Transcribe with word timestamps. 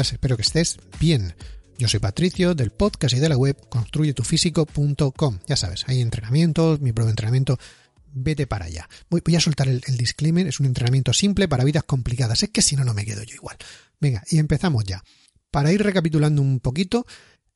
Espero 0.00 0.36
que 0.36 0.42
estés 0.42 0.78
bien. 1.00 1.34
Yo 1.78 1.88
soy 1.88 2.00
Patricio 2.00 2.54
del 2.54 2.70
podcast 2.70 3.14
y 3.14 3.18
de 3.18 3.30
la 3.30 3.36
web 3.36 3.56
construyetufísico.com. 3.68 5.38
Ya 5.46 5.56
sabes, 5.56 5.84
hay 5.88 6.02
entrenamientos, 6.02 6.80
mi 6.80 6.92
propio 6.92 7.10
entrenamiento. 7.10 7.58
Vete 8.12 8.46
para 8.46 8.66
allá. 8.66 8.88
Voy, 9.08 9.22
a 9.34 9.40
soltar 9.40 9.68
el, 9.68 9.82
el 9.86 9.96
disclaimer. 9.96 10.46
Es 10.46 10.60
un 10.60 10.66
entrenamiento 10.66 11.12
simple 11.14 11.48
para 11.48 11.64
vidas 11.64 11.84
complicadas. 11.84 12.42
Es 12.42 12.50
que 12.50 12.62
si 12.62 12.76
no, 12.76 12.84
no 12.84 12.92
me 12.92 13.06
quedo 13.06 13.22
yo 13.22 13.34
igual. 13.36 13.56
Venga, 13.98 14.22
y 14.30 14.38
empezamos 14.38 14.84
ya. 14.84 15.02
Para 15.50 15.72
ir 15.72 15.82
recapitulando 15.82 16.42
un 16.42 16.60
poquito, 16.60 17.06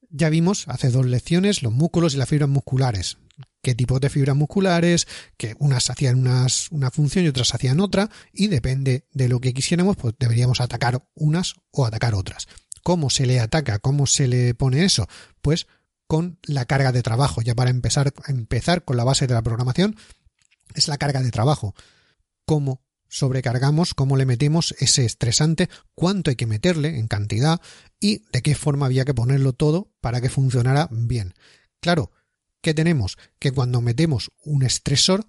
ya 0.08 0.30
vimos 0.30 0.66
hace 0.68 0.90
dos 0.90 1.04
lecciones 1.04 1.62
los 1.62 1.72
músculos 1.72 2.14
y 2.14 2.16
las 2.16 2.28
fibras 2.28 2.48
musculares. 2.48 3.18
Qué 3.62 3.74
tipos 3.74 4.00
de 4.00 4.08
fibras 4.08 4.36
musculares, 4.36 5.06
que 5.36 5.54
unas 5.58 5.90
hacían 5.90 6.18
unas, 6.18 6.70
una 6.70 6.90
función 6.90 7.24
y 7.24 7.28
otras 7.28 7.54
hacían 7.54 7.80
otra, 7.80 8.08
y 8.32 8.48
depende 8.48 9.06
de 9.12 9.28
lo 9.28 9.40
que 9.40 9.52
quisiéramos, 9.52 9.96
pues 9.96 10.14
deberíamos 10.18 10.60
atacar 10.60 11.04
unas 11.14 11.54
o 11.70 11.84
atacar 11.84 12.14
otras. 12.14 12.48
¿Cómo 12.82 13.10
se 13.10 13.26
le 13.26 13.40
ataca? 13.40 13.78
¿Cómo 13.78 14.06
se 14.06 14.28
le 14.28 14.54
pone 14.54 14.84
eso? 14.84 15.06
Pues 15.42 15.66
con 16.06 16.38
la 16.42 16.64
carga 16.64 16.90
de 16.92 17.02
trabajo. 17.02 17.42
Ya 17.42 17.54
para 17.54 17.70
empezar, 17.70 18.12
empezar 18.26 18.84
con 18.84 18.96
la 18.96 19.04
base 19.04 19.26
de 19.26 19.34
la 19.34 19.42
programación, 19.42 19.96
es 20.74 20.88
la 20.88 20.98
carga 20.98 21.22
de 21.22 21.30
trabajo. 21.30 21.74
¿Cómo 22.46 22.82
sobrecargamos, 23.10 23.92
cómo 23.92 24.16
le 24.16 24.24
metemos 24.24 24.74
ese 24.78 25.04
estresante, 25.04 25.68
cuánto 25.94 26.30
hay 26.30 26.36
que 26.36 26.46
meterle 26.46 26.98
en 26.98 27.08
cantidad 27.08 27.60
y 27.98 28.22
de 28.32 28.40
qué 28.40 28.54
forma 28.54 28.86
había 28.86 29.04
que 29.04 29.14
ponerlo 29.14 29.52
todo 29.52 29.92
para 30.00 30.20
que 30.20 30.30
funcionara 30.30 30.88
bien. 30.90 31.34
Claro, 31.80 32.12
¿qué 32.60 32.74
tenemos? 32.74 33.18
Que 33.38 33.52
cuando 33.52 33.80
metemos 33.80 34.30
un 34.44 34.62
estresor, 34.62 35.26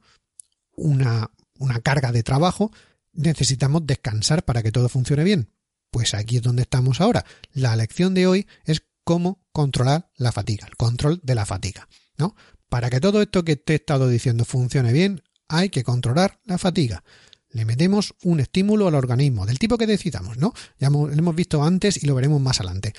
una, 0.75 1.31
una 1.59 1.79
carga 1.79 2.11
de 2.11 2.23
trabajo, 2.23 2.71
necesitamos 3.13 3.85
descansar 3.85 4.43
para 4.43 4.63
que 4.63 4.71
todo 4.71 4.89
funcione 4.89 5.23
bien. 5.23 5.49
Pues 5.91 6.13
aquí 6.13 6.37
es 6.37 6.41
donde 6.41 6.63
estamos 6.63 7.01
ahora. 7.01 7.25
La 7.51 7.75
lección 7.75 8.13
de 8.13 8.27
hoy 8.27 8.47
es 8.65 8.83
cómo 9.03 9.41
controlar 9.51 10.09
la 10.15 10.31
fatiga, 10.31 10.67
el 10.67 10.77
control 10.77 11.19
de 11.23 11.35
la 11.35 11.45
fatiga, 11.45 11.87
¿no? 12.17 12.35
Para 12.69 12.89
que 12.89 13.01
todo 13.01 13.21
esto 13.21 13.43
que 13.43 13.57
te 13.57 13.73
he 13.73 13.75
estado 13.75 14.07
diciendo 14.07 14.45
funcione 14.45 14.93
bien, 14.93 15.21
hay 15.49 15.69
que 15.69 15.83
controlar 15.83 16.39
la 16.45 16.57
fatiga. 16.57 17.03
Le 17.49 17.65
metemos 17.65 18.15
un 18.23 18.39
estímulo 18.39 18.87
al 18.87 18.95
organismo, 18.95 19.45
del 19.45 19.59
tipo 19.59 19.77
que 19.77 19.87
decidamos, 19.87 20.37
¿no? 20.37 20.53
Ya 20.79 20.89
lo 20.89 21.11
hemos 21.11 21.35
visto 21.35 21.63
antes 21.63 22.01
y 22.01 22.07
lo 22.07 22.15
veremos 22.15 22.39
más 22.39 22.61
adelante. 22.61 22.93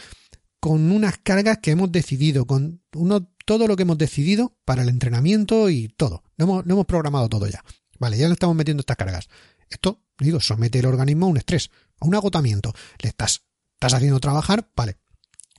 Con 0.60 0.92
unas 0.92 1.16
cargas 1.18 1.58
que 1.62 1.70
hemos 1.70 1.90
decidido, 1.90 2.46
con 2.46 2.82
uno, 2.94 3.31
todo 3.44 3.66
lo 3.66 3.76
que 3.76 3.82
hemos 3.82 3.98
decidido 3.98 4.56
para 4.64 4.82
el 4.82 4.88
entrenamiento 4.88 5.70
y 5.70 5.88
todo. 5.88 6.22
Lo 6.36 6.44
hemos, 6.44 6.66
hemos 6.66 6.86
programado 6.86 7.28
todo 7.28 7.46
ya. 7.46 7.64
Vale, 7.98 8.18
ya 8.18 8.26
le 8.28 8.34
estamos 8.34 8.56
metiendo 8.56 8.80
estas 8.80 8.96
cargas. 8.96 9.28
Esto, 9.68 10.02
digo, 10.18 10.40
somete 10.40 10.78
el 10.78 10.86
organismo 10.86 11.26
a 11.26 11.28
un 11.30 11.36
estrés, 11.36 11.70
a 12.00 12.06
un 12.06 12.14
agotamiento. 12.14 12.72
Le 12.98 13.08
estás, 13.08 13.42
estás 13.74 13.94
haciendo 13.94 14.20
trabajar, 14.20 14.70
vale, 14.76 14.98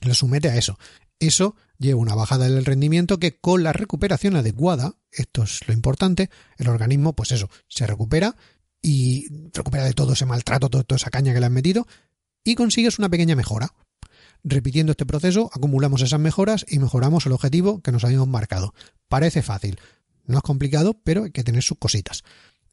lo 0.02 0.14
somete 0.14 0.48
a 0.48 0.56
eso. 0.56 0.78
Eso 1.18 1.56
lleva 1.78 2.00
una 2.00 2.14
bajada 2.14 2.48
del 2.48 2.64
rendimiento 2.64 3.18
que 3.18 3.38
con 3.38 3.62
la 3.62 3.72
recuperación 3.72 4.36
adecuada, 4.36 4.94
esto 5.10 5.42
es 5.42 5.66
lo 5.66 5.74
importante, 5.74 6.30
el 6.58 6.68
organismo, 6.68 7.14
pues 7.14 7.32
eso, 7.32 7.50
se 7.68 7.86
recupera 7.86 8.36
y 8.82 9.26
recupera 9.52 9.84
de 9.84 9.94
todo 9.94 10.12
ese 10.12 10.26
maltrato, 10.26 10.68
toda, 10.68 10.84
esa 10.96 11.10
caña 11.10 11.32
que 11.32 11.40
le 11.40 11.46
han 11.46 11.52
metido 11.52 11.86
y 12.44 12.54
consigues 12.54 12.98
una 12.98 13.08
pequeña 13.08 13.36
mejora. 13.36 13.72
Repitiendo 14.46 14.92
este 14.92 15.06
proceso, 15.06 15.50
acumulamos 15.54 16.02
esas 16.02 16.20
mejoras 16.20 16.66
y 16.68 16.78
mejoramos 16.78 17.24
el 17.24 17.32
objetivo 17.32 17.80
que 17.80 17.92
nos 17.92 18.04
habíamos 18.04 18.28
marcado. 18.28 18.74
Parece 19.08 19.40
fácil, 19.40 19.78
no 20.26 20.36
es 20.36 20.42
complicado, 20.42 21.00
pero 21.02 21.24
hay 21.24 21.30
que 21.30 21.42
tener 21.42 21.62
sus 21.62 21.78
cositas. 21.78 22.24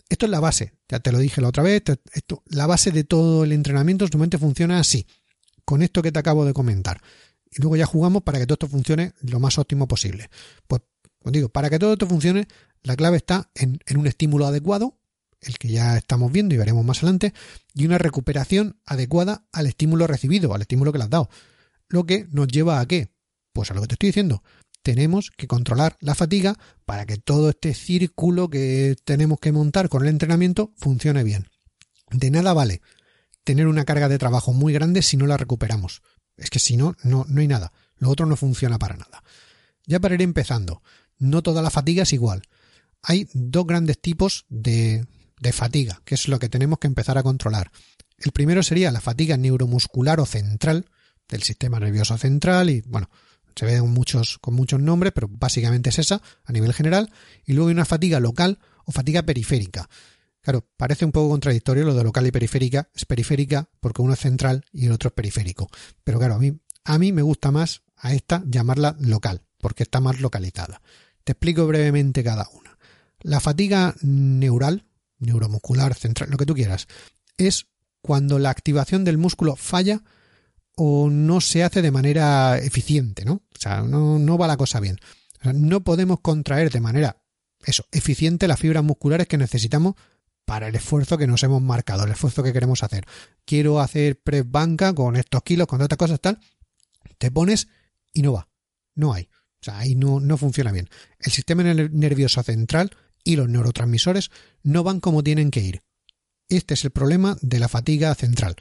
Esto 0.10 0.26
es 0.26 0.32
la 0.32 0.42
base, 0.42 0.74
ya 0.90 1.00
te 1.00 1.14
lo 1.14 1.20
dije 1.20 1.40
la 1.40 1.48
otra 1.48 1.64
vez, 1.64 1.84
la 2.48 2.68
base 2.68 2.92
de 2.92 3.06
todo 3.06 3.46
el 3.46 3.54
entrenamiento 3.54 4.04
normalmente 4.04 4.38
funciona 4.38 4.80
así, 4.80 5.08
con 5.64 5.82
esto 5.82 6.02
que 6.02 6.12
te 6.12 6.20
acabo 6.20 6.44
de 6.44 6.52
comentar. 6.52 7.02
Y 7.50 7.62
luego 7.62 7.78
ya 7.78 7.86
jugamos 7.86 8.24
para 8.24 8.38
que 8.38 8.46
todo 8.46 8.56
esto 8.56 8.68
funcione 8.68 9.14
lo 9.22 9.40
más 9.40 9.58
óptimo 9.58 9.88
posible. 9.88 10.30
Pues, 10.68 10.82
os 11.24 11.32
digo, 11.32 11.48
para 11.48 11.70
que 11.70 11.80
todo 11.80 11.94
esto 11.94 12.06
funcione, 12.06 12.50
la 12.84 12.98
clave 12.98 13.16
está 13.16 13.50
en, 13.56 13.80
en 13.86 13.96
un 13.96 14.08
estímulo 14.08 14.46
adecuado, 14.46 14.98
el 15.40 15.58
que 15.58 15.70
ya 15.70 15.98
estamos 15.98 16.34
viendo 16.34 16.54
y 16.54 16.58
veremos 16.58 16.84
más 16.84 16.98
adelante, 16.98 17.34
y 17.74 17.86
una 17.86 17.98
recuperación 17.98 18.82
adecuada 18.86 19.46
al 19.54 19.68
estímulo 19.68 20.08
recibido, 20.08 20.54
al 20.54 20.62
estímulo 20.62 20.92
que 20.92 20.98
le 20.98 21.06
has 21.06 21.10
dado. 21.10 21.30
Lo 21.92 22.06
que 22.06 22.26
nos 22.32 22.48
lleva 22.48 22.80
a 22.80 22.86
qué? 22.86 23.12
Pues 23.54 23.70
a 23.70 23.74
lo 23.74 23.82
que 23.82 23.88
te 23.88 23.96
estoy 23.96 24.08
diciendo. 24.08 24.44
Tenemos 24.82 25.30
que 25.30 25.48
controlar 25.48 25.98
la 26.00 26.16
fatiga 26.16 26.58
para 26.86 27.06
que 27.06 27.18
todo 27.18 27.50
este 27.50 27.74
círculo 27.74 28.50
que 28.50 28.96
tenemos 29.04 29.40
que 29.40 29.52
montar 29.52 29.90
con 29.90 30.02
el 30.04 30.08
entrenamiento 30.08 30.74
funcione 30.78 31.24
bien. 31.24 31.48
De 32.10 32.32
nada 32.32 32.54
vale 32.54 32.82
tener 33.44 33.68
una 33.68 33.86
carga 33.86 34.08
de 34.08 34.18
trabajo 34.18 34.54
muy 34.54 34.72
grande 34.72 35.02
si 35.02 35.18
no 35.18 35.28
la 35.28 35.38
recuperamos. 35.38 36.02
Es 36.38 36.50
que 36.50 36.60
si 36.60 36.78
no, 36.78 36.96
no, 37.04 37.26
no 37.28 37.42
hay 37.42 37.48
nada. 37.48 37.74
Lo 37.98 38.10
otro 38.10 38.26
no 38.26 38.38
funciona 38.38 38.80
para 38.80 38.96
nada. 38.96 39.24
Ya 39.86 40.00
para 40.00 40.16
ir 40.16 40.22
empezando, 40.22 40.82
no 41.18 41.44
toda 41.44 41.62
la 41.62 41.70
fatiga 41.70 42.04
es 42.04 42.14
igual. 42.14 42.44
Hay 43.04 43.28
dos 43.34 43.68
grandes 43.68 44.00
tipos 44.00 44.46
de, 44.48 45.06
de 45.40 45.52
fatiga, 45.52 46.02
que 46.06 46.16
es 46.16 46.30
lo 46.30 46.40
que 46.40 46.50
tenemos 46.50 46.80
que 46.80 46.88
empezar 46.88 47.18
a 47.18 47.24
controlar. 47.24 47.72
El 48.18 48.32
primero 48.32 48.64
sería 48.64 48.92
la 48.92 49.02
fatiga 49.02 49.38
neuromuscular 49.38 50.20
o 50.20 50.26
central, 50.26 50.86
del 51.32 51.42
sistema 51.42 51.80
nervioso 51.80 52.16
central, 52.18 52.70
y 52.70 52.82
bueno, 52.82 53.10
se 53.56 53.66
ve 53.66 53.82
muchos, 53.82 54.38
con 54.38 54.54
muchos 54.54 54.80
nombres, 54.80 55.14
pero 55.14 55.28
básicamente 55.28 55.90
es 55.90 55.98
esa, 55.98 56.22
a 56.46 56.52
nivel 56.52 56.74
general, 56.74 57.12
y 57.46 57.54
luego 57.54 57.70
hay 57.70 57.74
una 57.74 57.86
fatiga 57.86 58.20
local 58.20 58.60
o 58.86 58.92
fatiga 58.92 59.24
periférica. 59.24 59.90
Claro, 60.42 60.68
parece 60.78 61.06
un 61.06 61.12
poco 61.12 61.30
contradictorio 61.30 61.84
lo 61.84 61.96
de 61.96 62.04
local 62.04 62.28
y 62.28 62.32
periférica, 62.32 62.90
es 62.94 63.06
periférica 63.06 63.70
porque 63.80 64.02
uno 64.02 64.14
es 64.14 64.20
central 64.20 64.66
y 64.72 64.86
el 64.86 64.92
otro 64.92 65.08
es 65.10 65.14
periférico. 65.14 65.68
Pero 66.04 66.20
claro, 66.20 66.36
a 66.36 66.40
mí, 66.40 66.60
a 66.84 66.98
mí 66.98 67.12
me 67.12 67.22
gusta 67.22 67.52
más 67.52 67.84
a 67.98 68.14
esta 68.14 68.44
llamarla 68.46 68.96
local, 69.00 69.42
porque 69.60 69.84
está 69.84 70.00
más 70.00 70.20
localizada. 70.20 70.82
Te 71.24 71.34
explico 71.34 71.68
brevemente 71.68 72.24
cada 72.24 72.48
una. 72.54 72.78
La 73.22 73.40
fatiga 73.40 73.96
neural 74.02 74.86
neuromuscular, 75.22 75.94
central, 75.94 76.32
lo 76.32 76.38
que 76.38 76.46
tú 76.46 76.56
quieras, 76.56 76.88
es 77.38 77.68
cuando 78.02 78.40
la 78.40 78.50
activación 78.50 79.04
del 79.04 79.18
músculo 79.18 79.56
falla 79.56 80.02
o 80.84 81.12
no 81.12 81.42
se 81.42 81.64
hace 81.64 81.84
de 81.84 81.92
manera 81.92 82.58
eficiente, 82.58 83.24
¿no? 83.24 83.34
O 83.34 83.60
sea, 83.60 83.84
no, 83.84 84.38
va 84.40 84.48
la 84.48 84.58
cosa 84.58 84.80
bien. 84.80 84.98
no 85.54 85.84
podemos 85.84 86.22
contraer 86.22 86.72
de 86.72 86.80
manera, 86.80 87.22
eso, 87.64 87.86
eficiente 87.92 88.48
las 88.48 88.60
fibras 88.60 88.84
musculares 88.84 89.28
que 89.28 89.38
necesitamos 89.38 89.94
para 90.44 90.70
el 90.70 90.76
esfuerzo 90.76 91.20
que 91.20 91.28
nos 91.28 91.44
hemos 91.44 91.62
marcado, 91.62 92.04
el 92.04 92.12
esfuerzo 92.12 92.42
que 92.42 92.52
queremos 92.52 92.82
hacer. 92.82 93.06
Quiero 93.46 93.80
hacer 93.80 94.20
press 94.24 94.44
banca 94.50 94.92
con 94.96 95.18
estos 95.18 95.44
kilos, 95.44 95.68
con 95.68 95.84
otras 95.84 96.00
cosas, 96.00 96.20
tal. 96.20 96.40
Te 97.20 97.30
pones 97.30 97.68
y 98.12 98.24
no 98.24 98.34
va. 98.34 98.50
No 98.96 99.14
hay. 99.14 99.30
O 99.62 99.64
sea, 99.64 99.78
ahí 99.78 99.94
no, 99.94 100.20
no 100.20 100.36
funciona 100.36 100.72
bien. 100.72 100.90
El 101.20 101.32
sistema 101.32 101.62
nervioso 101.62 102.42
central 102.42 102.98
y 103.24 103.36
los 103.36 103.48
neurotransmisores 103.48 104.32
no 104.64 104.84
van 104.84 105.00
como 105.00 105.22
tienen 105.22 105.52
que 105.52 105.62
ir. 105.62 105.84
Este 106.50 106.74
es 106.74 106.84
el 106.86 106.92
problema 106.92 107.38
de 107.42 107.60
la 107.60 107.68
fatiga 107.68 108.16
central. 108.16 108.56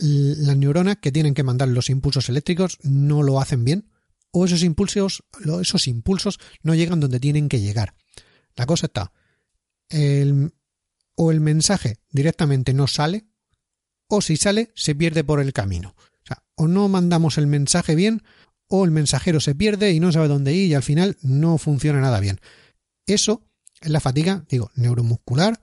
Las 0.00 0.56
neuronas 0.56 0.98
que 0.98 1.12
tienen 1.12 1.34
que 1.34 1.42
mandar 1.42 1.68
los 1.68 1.90
impulsos 1.90 2.28
eléctricos 2.28 2.78
no 2.82 3.22
lo 3.22 3.40
hacen 3.40 3.64
bien 3.64 3.90
o 4.30 4.44
esos 4.44 4.62
impulsos, 4.62 5.24
esos 5.60 5.88
impulsos 5.88 6.38
no 6.62 6.74
llegan 6.74 7.00
donde 7.00 7.18
tienen 7.18 7.48
que 7.48 7.60
llegar. 7.60 7.94
La 8.54 8.66
cosa 8.66 8.86
está, 8.86 9.12
o 11.16 11.30
el 11.32 11.40
mensaje 11.40 11.98
directamente 12.10 12.74
no 12.74 12.86
sale 12.86 13.26
o 14.08 14.20
si 14.20 14.36
sale 14.36 14.70
se 14.74 14.94
pierde 14.94 15.24
por 15.24 15.40
el 15.40 15.52
camino. 15.52 15.94
O 15.98 16.26
sea, 16.26 16.44
o 16.54 16.68
no 16.68 16.88
mandamos 16.88 17.38
el 17.38 17.46
mensaje 17.46 17.94
bien 17.94 18.22
o 18.68 18.84
el 18.84 18.90
mensajero 18.90 19.40
se 19.40 19.54
pierde 19.54 19.92
y 19.92 20.00
no 20.00 20.12
sabe 20.12 20.28
dónde 20.28 20.54
ir 20.54 20.68
y 20.68 20.74
al 20.74 20.82
final 20.82 21.16
no 21.22 21.58
funciona 21.58 22.00
nada 22.00 22.20
bien. 22.20 22.40
Eso 23.06 23.48
es 23.80 23.90
la 23.90 24.00
fatiga, 24.00 24.44
digo, 24.48 24.70
neuromuscular, 24.74 25.60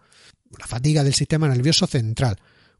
la 0.58 0.68
fatiga 0.68 1.04
del 1.04 1.14
sistema 1.14 1.48
nervioso 1.48 1.88
central. 1.88 2.38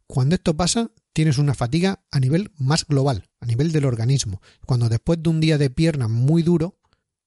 Cuando 0.08 0.36
esto 0.36 0.56
pasa, 0.56 0.92
tienes 1.16 1.38
una 1.38 1.54
fatiga 1.54 2.04
a 2.12 2.20
nivel 2.20 2.52
más 2.58 2.86
global, 2.86 3.30
a 3.40 3.46
nivel 3.46 3.72
del 3.72 3.86
organismo. 3.86 4.42
Cuando 4.66 4.90
después 4.90 5.24
de 5.24 5.30
un 5.30 5.40
día 5.40 5.58
de 5.58 5.70
pierna 5.70 6.10
muy 6.10 6.44
duro, 6.44 6.78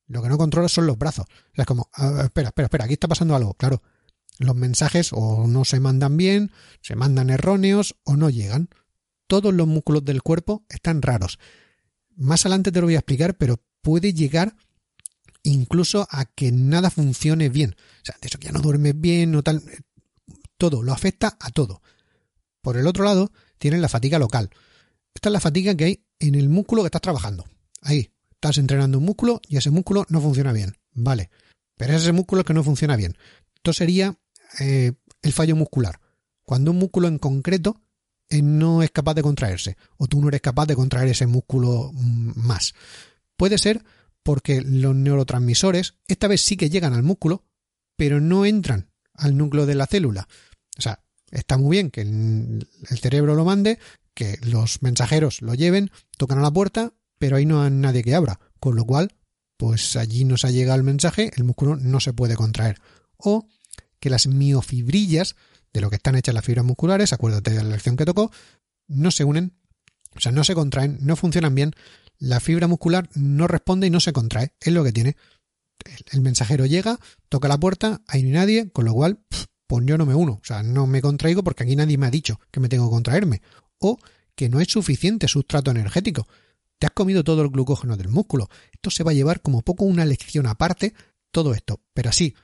lo 0.07 0.23
que 0.23 0.29
no 0.29 0.37
controlas 0.37 0.73
son 0.73 0.87
los 0.87 0.99
brazos. 0.99 1.25
es 1.55 1.65
como, 1.65 1.89
espera, 2.23 2.49
espera, 2.49 2.67
espera, 2.67 2.85
aquí 2.85 2.93
está 2.93 3.09
pasando 3.09 3.35
algo. 3.35 3.55
Claro, 3.55 3.83
los 4.39 4.55
mensajes 4.55 5.09
o 5.15 5.47
no 5.47 5.65
se 5.65 5.81
mandan 5.81 6.19
bien, 6.19 6.53
se 6.83 6.97
mandan 6.97 7.31
erróneos 7.31 7.97
o 8.05 8.17
no 8.17 8.29
llegan. 8.29 8.69
Todos 9.27 9.55
los 9.55 9.67
músculos 9.67 10.05
del 10.05 10.23
cuerpo 10.23 10.67
están 10.69 11.01
raros. 11.01 11.39
Más 12.15 12.45
adelante 12.45 12.71
te 12.71 12.81
lo 12.81 12.89
voy 12.89 12.97
a 12.97 12.99
explicar, 12.99 13.39
pero 13.39 13.65
puede 13.81 14.13
llegar 14.13 14.55
incluso 15.45 16.07
a 16.11 16.27
que 16.27 16.53
nada 16.53 16.91
funcione 16.91 17.49
bien. 17.49 17.75
O 18.03 18.05
sea, 18.05 18.17
de 18.21 18.29
eso 18.29 18.39
que 18.39 18.49
ya 18.49 18.53
no 18.53 18.61
duermes 18.61 19.01
bien 19.01 19.35
o 19.35 19.43
tal. 19.43 19.63
Todo, 20.59 20.83
lo 20.83 20.93
afecta 20.93 21.39
a 21.41 21.51
todo. 21.53 21.81
Por 22.61 22.77
el 22.77 22.87
otro 22.87 23.05
lado, 23.05 23.33
tienes 23.59 23.81
la 23.81 23.89
fatiga 23.89 24.19
local. 24.19 24.51
Esta 25.15 25.29
es 25.29 25.33
la 25.33 25.41
fatiga 25.41 25.75
que 25.75 25.85
hay 25.85 26.05
en 26.19 26.35
el 26.35 26.49
músculo 26.49 26.83
que 26.83 26.87
estás 26.87 27.03
trabajando. 27.03 27.45
Ahí, 27.83 28.11
estás 28.31 28.59
entrenando 28.59 28.99
un 28.99 29.05
músculo 29.05 29.41
y 29.49 29.57
ese 29.57 29.71
músculo 29.71 30.07
no 30.09 30.21
funciona 30.21 30.53
bien. 30.53 30.77
Vale. 30.93 31.31
Pero 31.77 31.95
es 31.95 32.03
ese 32.03 32.13
músculo 32.13 32.45
que 32.45 32.55
no 32.55 32.65
funciona 32.65 32.97
bien. 32.97 33.17
Esto 33.55 33.73
sería 33.73 34.17
eh, 34.61 34.93
el 35.23 35.33
fallo 35.33 35.57
muscular. 35.57 36.01
Cuando 36.43 36.71
un 36.71 36.79
músculo 36.79 37.09
en 37.09 37.19
concreto 37.19 37.81
eh, 38.31 38.43
no 38.43 38.83
es 38.83 38.91
capaz 38.91 39.15
de 39.15 39.23
contraerse 39.23 39.77
o 39.97 40.07
tú 40.07 40.21
no 40.21 40.29
eres 40.29 40.41
capaz 40.41 40.67
de 40.67 40.77
contraer 40.77 41.09
ese 41.09 41.27
músculo 41.27 41.91
mm, 41.93 42.33
más. 42.37 42.75
Puede 43.37 43.59
ser 43.59 43.85
porque 44.23 44.61
los 44.61 44.95
neurotransmisores 44.95 45.95
esta 46.07 46.29
vez 46.29 46.43
sí 46.43 46.57
que 46.57 46.71
llegan 46.71 46.93
al 46.93 47.03
músculo, 47.03 47.45
pero 47.97 48.21
no 48.21 48.45
entran 48.45 48.91
al 49.15 49.37
núcleo 49.37 49.67
de 49.67 49.75
la 49.75 49.87
célula. 49.87 50.29
O 50.79 50.83
sea, 50.83 51.03
está 51.31 51.59
muy 51.59 51.77
bien 51.77 51.91
que 51.91 52.03
el 52.03 52.67
cerebro 53.01 53.35
lo 53.35 53.45
mande, 53.45 53.79
que 54.15 54.39
los 54.43 54.83
mensajeros 54.83 55.43
lo 55.43 55.55
lleven, 55.55 55.91
tocan 56.17 56.39
a 56.39 56.43
la 56.43 56.51
puerta, 56.51 56.93
pero 57.19 57.37
ahí 57.37 57.47
no 57.47 57.63
hay 57.63 57.71
nadie 57.71 58.03
que 58.03 58.15
abra, 58.15 58.41
con 58.59 58.77
lo 58.77 58.85
cual, 58.85 59.15
pues 59.57 59.97
allí 59.97 60.25
no 60.25 60.37
se 60.37 60.47
ha 60.47 60.51
llegado 60.51 60.77
el 60.79 60.85
mensaje, 60.85 61.31
el 61.37 61.45
músculo 61.45 61.77
no 61.77 62.01
se 62.01 62.13
puede 62.13 62.37
contraer. 62.37 62.81
O 63.17 63.49
que 64.01 64.11
las 64.11 64.27
miofibrillas, 64.27 65.37
de 65.73 65.81
lo 65.81 65.91
que 65.91 65.97
están 65.97 66.17
hechas 66.17 66.35
las 66.35 66.45
fibras 66.45 66.65
musculares, 66.65 67.13
acuérdate 67.13 67.53
de 67.53 67.63
la 67.63 67.71
lección 67.71 67.97
que 67.97 68.05
tocó, 68.05 68.31
no 68.87 69.11
se 69.11 69.25
unen, 69.25 69.53
o 70.17 70.21
sea, 70.21 70.33
no 70.33 70.45
se 70.45 70.55
contraen, 70.55 70.99
no 71.01 71.17
funcionan 71.17 71.55
bien, 71.55 71.73
la 72.19 72.41
fibra 72.41 72.67
muscular 72.67 73.09
no 73.15 73.47
responde 73.47 73.87
y 73.87 73.91
no 73.91 74.01
se 74.01 74.13
contrae, 74.13 74.53
es 74.61 74.73
lo 74.73 74.83
que 74.85 74.93
tiene. 74.93 75.17
El, 76.13 76.23
mensajero 76.23 76.67
llega, 76.67 76.99
toca 77.29 77.47
la 77.49 77.59
puerta, 77.59 78.03
ahí 78.09 78.23
no 78.23 78.29
hay 78.29 78.35
nadie, 78.35 78.71
con 78.71 78.85
lo 78.85 78.95
cual, 78.95 79.21
pues 79.69 79.85
yo 79.87 79.99
no 79.99 80.07
me 80.07 80.15
uno, 80.15 80.41
o 80.43 80.45
sea, 80.45 80.63
no 80.63 80.87
me 80.87 81.03
contraigo 81.03 81.45
porque 81.45 81.63
aquí 81.63 81.77
nadie 81.77 81.99
me 81.99 82.07
ha 82.07 82.11
dicho 82.11 82.41
que 82.51 82.59
me 82.59 82.69
tengo 82.69 82.89
que 82.89 82.95
contraerme. 82.95 83.43
O 83.79 83.99
que 84.35 84.49
no 84.49 84.61
es 84.61 84.69
suficiente 84.69 85.29
sustrato 85.29 85.71
energético. 85.71 86.27
Te 86.79 86.87
has 86.87 86.93
comido 86.93 87.23
todo 87.23 87.43
el 87.43 87.51
glucógeno 87.51 87.97
del 87.97 88.09
músculo. 88.09 88.49
Esto 88.73 88.91
se 88.91 89.05
va 89.05 89.11
a 89.11 89.15
llevar 89.15 89.43
como 89.43 89.63
poco 89.63 89.85
una 89.85 90.05
lección 90.07 90.47
aparte, 90.47 90.95
todo 91.31 91.53
esto. 91.53 91.81
Pero 91.93 92.09
así, 92.09 92.35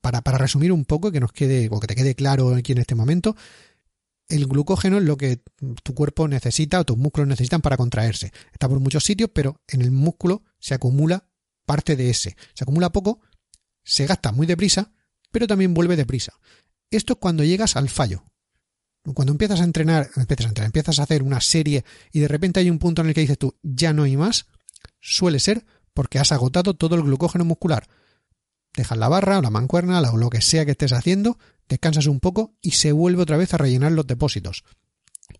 para, 0.00 0.22
para 0.22 0.38
resumir 0.38 0.72
un 0.72 0.86
poco, 0.86 1.12
que 1.12 1.20
nos 1.20 1.32
quede, 1.32 1.68
o 1.70 1.78
que 1.80 1.86
te 1.86 1.94
quede 1.94 2.14
claro 2.14 2.54
aquí 2.54 2.72
en 2.72 2.78
este 2.78 2.94
momento, 2.94 3.36
el 4.28 4.46
glucógeno 4.46 4.98
es 4.98 5.04
lo 5.04 5.18
que 5.18 5.42
tu 5.82 5.94
cuerpo 5.94 6.28
necesita 6.28 6.80
o 6.80 6.84
tus 6.84 6.96
músculos 6.96 7.28
necesitan 7.28 7.60
para 7.60 7.76
contraerse. 7.76 8.32
Está 8.52 8.68
por 8.68 8.80
muchos 8.80 9.04
sitios, 9.04 9.30
pero 9.34 9.60
en 9.68 9.82
el 9.82 9.90
músculo 9.90 10.44
se 10.58 10.74
acumula 10.74 11.28
parte 11.66 11.94
de 11.94 12.08
ese. 12.08 12.36
Se 12.54 12.64
acumula 12.64 12.90
poco, 12.90 13.20
se 13.84 14.06
gasta 14.06 14.32
muy 14.32 14.46
deprisa, 14.46 14.92
pero 15.30 15.46
también 15.46 15.74
vuelve 15.74 15.96
deprisa. 15.96 16.32
Esto 16.90 17.14
es 17.14 17.18
cuando 17.18 17.44
llegas 17.44 17.76
al 17.76 17.88
fallo. 17.88 18.24
Cuando 19.14 19.32
empiezas 19.32 19.60
a 19.60 19.64
entrenar, 19.64 20.10
empiezas 20.16 20.46
a 20.46 20.48
entrenar, 20.48 20.66
empiezas 20.66 20.98
a 20.98 21.02
hacer 21.04 21.22
una 21.22 21.40
serie 21.40 21.84
y 22.12 22.20
de 22.20 22.28
repente 22.28 22.60
hay 22.60 22.70
un 22.70 22.78
punto 22.78 23.02
en 23.02 23.08
el 23.08 23.14
que 23.14 23.22
dices 23.22 23.38
tú, 23.38 23.56
ya 23.62 23.92
no 23.92 24.02
hay 24.02 24.16
más, 24.16 24.46
suele 25.00 25.40
ser 25.40 25.64
porque 25.94 26.18
has 26.18 26.32
agotado 26.32 26.74
todo 26.74 26.94
el 26.96 27.02
glucógeno 27.02 27.44
muscular. 27.44 27.88
Dejas 28.74 28.98
la 28.98 29.08
barra 29.08 29.38
o 29.38 29.42
la 29.42 29.50
mancuerna 29.50 30.00
o 30.00 30.16
lo 30.16 30.30
que 30.30 30.42
sea 30.42 30.64
que 30.64 30.72
estés 30.72 30.92
haciendo, 30.92 31.38
descansas 31.68 32.06
un 32.06 32.20
poco 32.20 32.54
y 32.60 32.72
se 32.72 32.92
vuelve 32.92 33.22
otra 33.22 33.36
vez 33.36 33.54
a 33.54 33.56
rellenar 33.56 33.92
los 33.92 34.06
depósitos. 34.06 34.64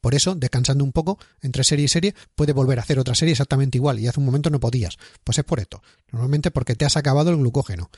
Por 0.01 0.15
eso, 0.15 0.35
descansando 0.35 0.85
un 0.85 0.93
poco 0.93 1.19
entre 1.41 1.65
serie 1.65 1.87
y 1.87 1.89
serie, 1.89 2.15
puede 2.35 2.53
volver 2.53 2.79
a 2.79 2.83
hacer 2.83 2.99
otra 2.99 3.15
serie 3.15 3.33
exactamente 3.33 3.79
igual 3.79 3.99
y 3.99 4.07
hace 4.07 4.21
un 4.21 4.27
momento 4.27 4.51
no 4.51 4.61
podías. 4.61 4.97
Pues 5.25 5.39
es 5.39 5.45
por 5.45 5.61
esto. 5.61 5.83
Normalmente 6.13 6.51
porque 6.51 6.75
te 6.75 6.85
has 6.85 6.97
acabado 6.97 7.31
el 7.31 7.37
glucógeno. 7.37 7.91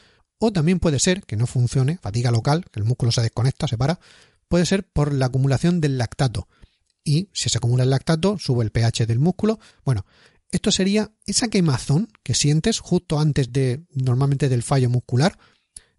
O 0.42 0.52
también 0.52 0.80
puede 0.80 0.98
ser 0.98 1.22
que 1.24 1.36
no 1.36 1.46
funcione, 1.46 1.98
fatiga 1.98 2.30
local, 2.30 2.64
que 2.72 2.80
el 2.80 2.86
músculo 2.86 3.12
se 3.12 3.20
desconecta, 3.20 3.68
se 3.68 3.76
para, 3.76 4.00
puede 4.48 4.64
ser 4.64 4.88
por 4.88 5.12
la 5.12 5.26
acumulación 5.26 5.82
del 5.82 5.98
lactato. 5.98 6.48
Y 7.04 7.28
si 7.34 7.50
se 7.50 7.58
acumula 7.58 7.84
el 7.84 7.90
lactato, 7.90 8.38
sube 8.38 8.64
el 8.64 8.72
pH 8.72 9.06
del 9.06 9.18
músculo. 9.18 9.60
Bueno, 9.84 10.06
esto 10.50 10.72
sería 10.72 11.12
esa 11.26 11.48
quemazón 11.48 12.08
que 12.22 12.34
sientes 12.34 12.80
justo 12.80 13.20
antes 13.20 13.52
de 13.52 13.84
normalmente 13.92 14.48
del 14.48 14.62
fallo 14.62 14.88
muscular, 14.88 15.38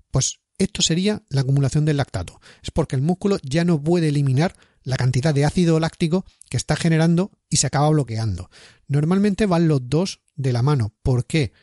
pues 0.09 0.39
esto 0.57 0.81
sería 0.81 1.23
la 1.29 1.41
acumulación 1.41 1.85
del 1.85 1.97
lactato. 1.97 2.41
Es 2.63 2.71
porque 2.71 2.95
el 2.95 3.03
músculo 3.03 3.37
ya 3.43 3.63
no 3.63 3.81
puede 3.81 4.09
eliminar 4.09 4.55
la 4.83 4.97
cantidad 4.97 5.35
de 5.35 5.45
ácido 5.45 5.79
láctico 5.79 6.25
que 6.49 6.57
está 6.57 6.75
generando 6.75 7.31
y 7.47 7.57
se 7.57 7.67
acaba 7.67 7.89
bloqueando. 7.89 8.49
Normalmente 8.87 9.45
van 9.45 9.67
los 9.67 9.87
dos 9.87 10.21
de 10.35 10.51
la 10.51 10.63
mano. 10.63 10.93
¿Por 11.03 11.27
qué? 11.27 11.53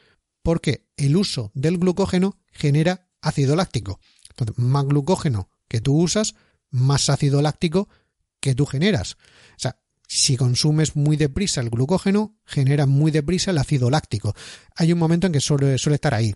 Porque 0.49 0.87
el 0.97 1.15
uso 1.15 1.51
del 1.53 1.77
glucógeno 1.77 2.39
genera 2.51 3.07
ácido 3.21 3.55
láctico. 3.55 4.01
Entonces, 4.31 4.57
más 4.57 4.87
glucógeno 4.87 5.51
que 5.69 5.83
tú 5.83 6.01
usas, 6.01 6.37
más 6.71 7.11
ácido 7.11 7.43
láctico 7.43 7.91
que 8.41 8.55
tú 8.55 8.65
generas. 8.65 9.19
O 9.57 9.59
sea, 9.59 9.79
si 10.07 10.39
consumes 10.39 10.97
muy 10.97 11.19
deprisa 11.19 11.61
el 11.61 11.69
glucógeno, 11.69 12.39
genera 12.47 12.87
muy 12.87 13.11
deprisa 13.11 13.51
el 13.51 13.59
ácido 13.59 13.91
láctico. 13.91 14.35
Hay 14.75 14.91
un 14.91 14.99
momento 14.99 15.27
en 15.27 15.35
que 15.35 15.41
suele, 15.41 15.75
estar 15.75 16.15
ahí. 16.15 16.35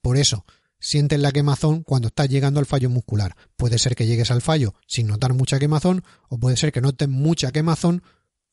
Por 0.00 0.16
eso, 0.16 0.46
sientes 0.80 1.20
la 1.20 1.30
quemazón 1.30 1.82
cuando 1.82 2.08
estás 2.08 2.30
llegando 2.30 2.58
al 2.58 2.64
fallo 2.64 2.88
muscular. 2.88 3.36
Puede 3.56 3.78
ser 3.78 3.96
que 3.96 4.06
llegues 4.06 4.30
al 4.30 4.40
fallo 4.40 4.72
sin 4.86 5.08
notar 5.08 5.34
mucha 5.34 5.58
quemazón, 5.58 6.04
o 6.30 6.38
puede 6.38 6.56
ser 6.56 6.72
que 6.72 6.80
notes 6.80 7.06
mucha 7.06 7.52
quemazón 7.52 8.02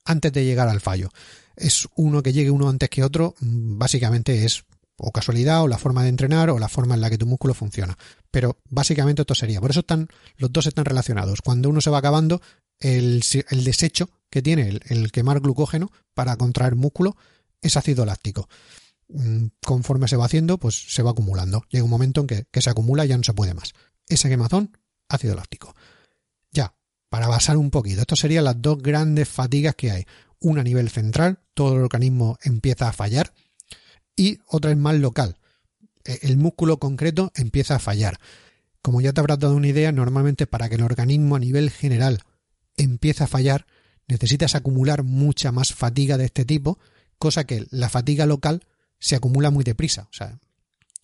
antes 0.04 0.34
de 0.34 0.44
llegar 0.44 0.68
al 0.68 0.82
fallo. 0.82 1.08
Es 1.56 1.88
uno 1.96 2.22
que 2.22 2.34
llegue 2.34 2.52
uno 2.52 2.68
antes 2.68 2.90
que 2.90 3.02
otro, 3.02 3.36
mm, 3.40 3.78
básicamente 3.78 4.44
es 4.44 4.66
o 4.98 5.12
casualidad, 5.12 5.64
o 5.64 5.68
la 5.68 5.78
forma 5.78 6.04
de 6.04 6.10
entrenar, 6.10 6.50
o 6.50 6.60
la 6.60 6.70
forma 6.70 6.96
en 6.96 7.02
la 7.02 7.10
que 7.10 7.18
tu 7.18 7.26
músculo 7.26 7.54
funciona. 7.54 7.98
Pero 8.32 8.58
básicamente 8.70 9.22
esto 9.24 9.36
sería. 9.36 9.62
Por 9.62 9.72
eso 9.72 9.82
están, 9.82 10.08
los 10.38 10.52
dos 10.52 10.68
están 10.68 10.86
relacionados. 10.86 11.42
Cuando 11.42 11.70
uno 11.70 11.82
se 11.82 11.90
va 11.90 11.98
acabando, 11.98 12.42
el, 12.80 13.24
desecho 13.64 14.10
que 14.30 14.42
tiene 14.42 14.80
el, 14.86 15.12
quemar 15.12 15.40
glucógeno 15.40 15.92
para 16.14 16.36
contraer 16.36 16.76
músculo 16.76 17.16
es 17.62 17.78
ácido 17.78 18.06
láctico. 18.06 18.50
Mm, 19.08 19.48
conforme 19.66 20.08
se 20.08 20.16
va 20.16 20.26
haciendo, 20.26 20.58
pues 20.58 20.94
se 20.94 21.04
va 21.04 21.12
acumulando. 21.12 21.64
Llega 21.70 21.84
un 21.84 21.90
momento 21.90 22.22
en 22.22 22.28
que, 22.28 22.46
que 22.52 22.62
se 22.62 22.70
acumula 22.70 23.06
y 23.06 23.10
ya 23.10 23.18
no 23.18 23.24
se 23.24 23.34
puede 23.34 23.54
más. 23.54 23.74
Ese 24.08 24.30
quemazón, 24.30 24.78
ácido 25.08 25.36
láctico. 25.36 25.76
Ya, 26.52 26.76
para 27.10 27.28
basar 27.28 27.58
un 27.58 27.72
poquito, 27.72 28.02
esto 28.02 28.16
serían 28.16 28.44
las 28.44 28.62
dos 28.62 28.82
grandes 28.82 29.30
fatigas 29.30 29.76
que 29.76 29.92
hay. 29.92 30.06
Una 30.40 30.62
a 30.62 30.64
nivel 30.66 30.90
central, 30.90 31.40
todo 31.54 31.76
el 31.76 31.84
organismo 31.84 32.38
empieza 32.44 32.90
a 32.90 32.94
fallar 32.94 33.34
y 34.16 34.40
otra 34.48 34.72
es 34.72 34.78
más 34.78 34.96
local. 34.96 35.38
E, 36.04 36.20
el 36.24 36.38
músculo 36.38 36.78
concreto 36.78 37.32
empieza 37.36 37.76
a 37.76 37.80
fallar. 37.80 38.20
Como 38.82 39.02
ya 39.02 39.14
te 39.14 39.22
habrás 39.22 39.40
dado 39.40 39.56
una 39.56 39.68
idea, 39.68 39.92
normalmente 39.92 40.48
para 40.48 40.70
que 40.70 40.76
el 40.76 40.84
organismo 40.84 41.36
a 41.36 41.40
nivel 41.40 41.72
general 41.72 42.20
empiece 42.76 43.24
a 43.24 43.28
fallar, 43.28 43.66
necesitas 44.08 44.56
acumular 44.56 45.04
mucha 45.04 45.52
más 45.52 45.74
fatiga 45.74 46.18
de 46.18 46.26
este 46.26 46.46
tipo, 46.46 46.80
cosa 47.18 47.46
que 47.46 47.66
la 47.70 47.90
fatiga 47.90 48.26
local 48.26 48.66
se 49.00 49.16
acumula 49.16 49.52
muy 49.52 49.64
deprisa. 49.64 50.08
O 50.12 50.14
sea, 50.14 50.40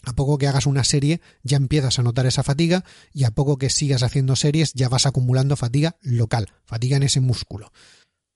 a 0.03 0.13
poco 0.13 0.37
que 0.37 0.47
hagas 0.47 0.65
una 0.65 0.83
serie 0.83 1.21
ya 1.43 1.57
empiezas 1.57 1.99
a 1.99 2.03
notar 2.03 2.25
esa 2.25 2.43
fatiga 2.43 2.83
y 3.13 3.23
a 3.25 3.31
poco 3.31 3.57
que 3.57 3.69
sigas 3.69 4.03
haciendo 4.03 4.35
series 4.35 4.73
ya 4.73 4.89
vas 4.89 5.05
acumulando 5.05 5.55
fatiga 5.55 5.97
local, 6.01 6.47
fatiga 6.65 6.97
en 6.97 7.03
ese 7.03 7.19
músculo. 7.19 7.71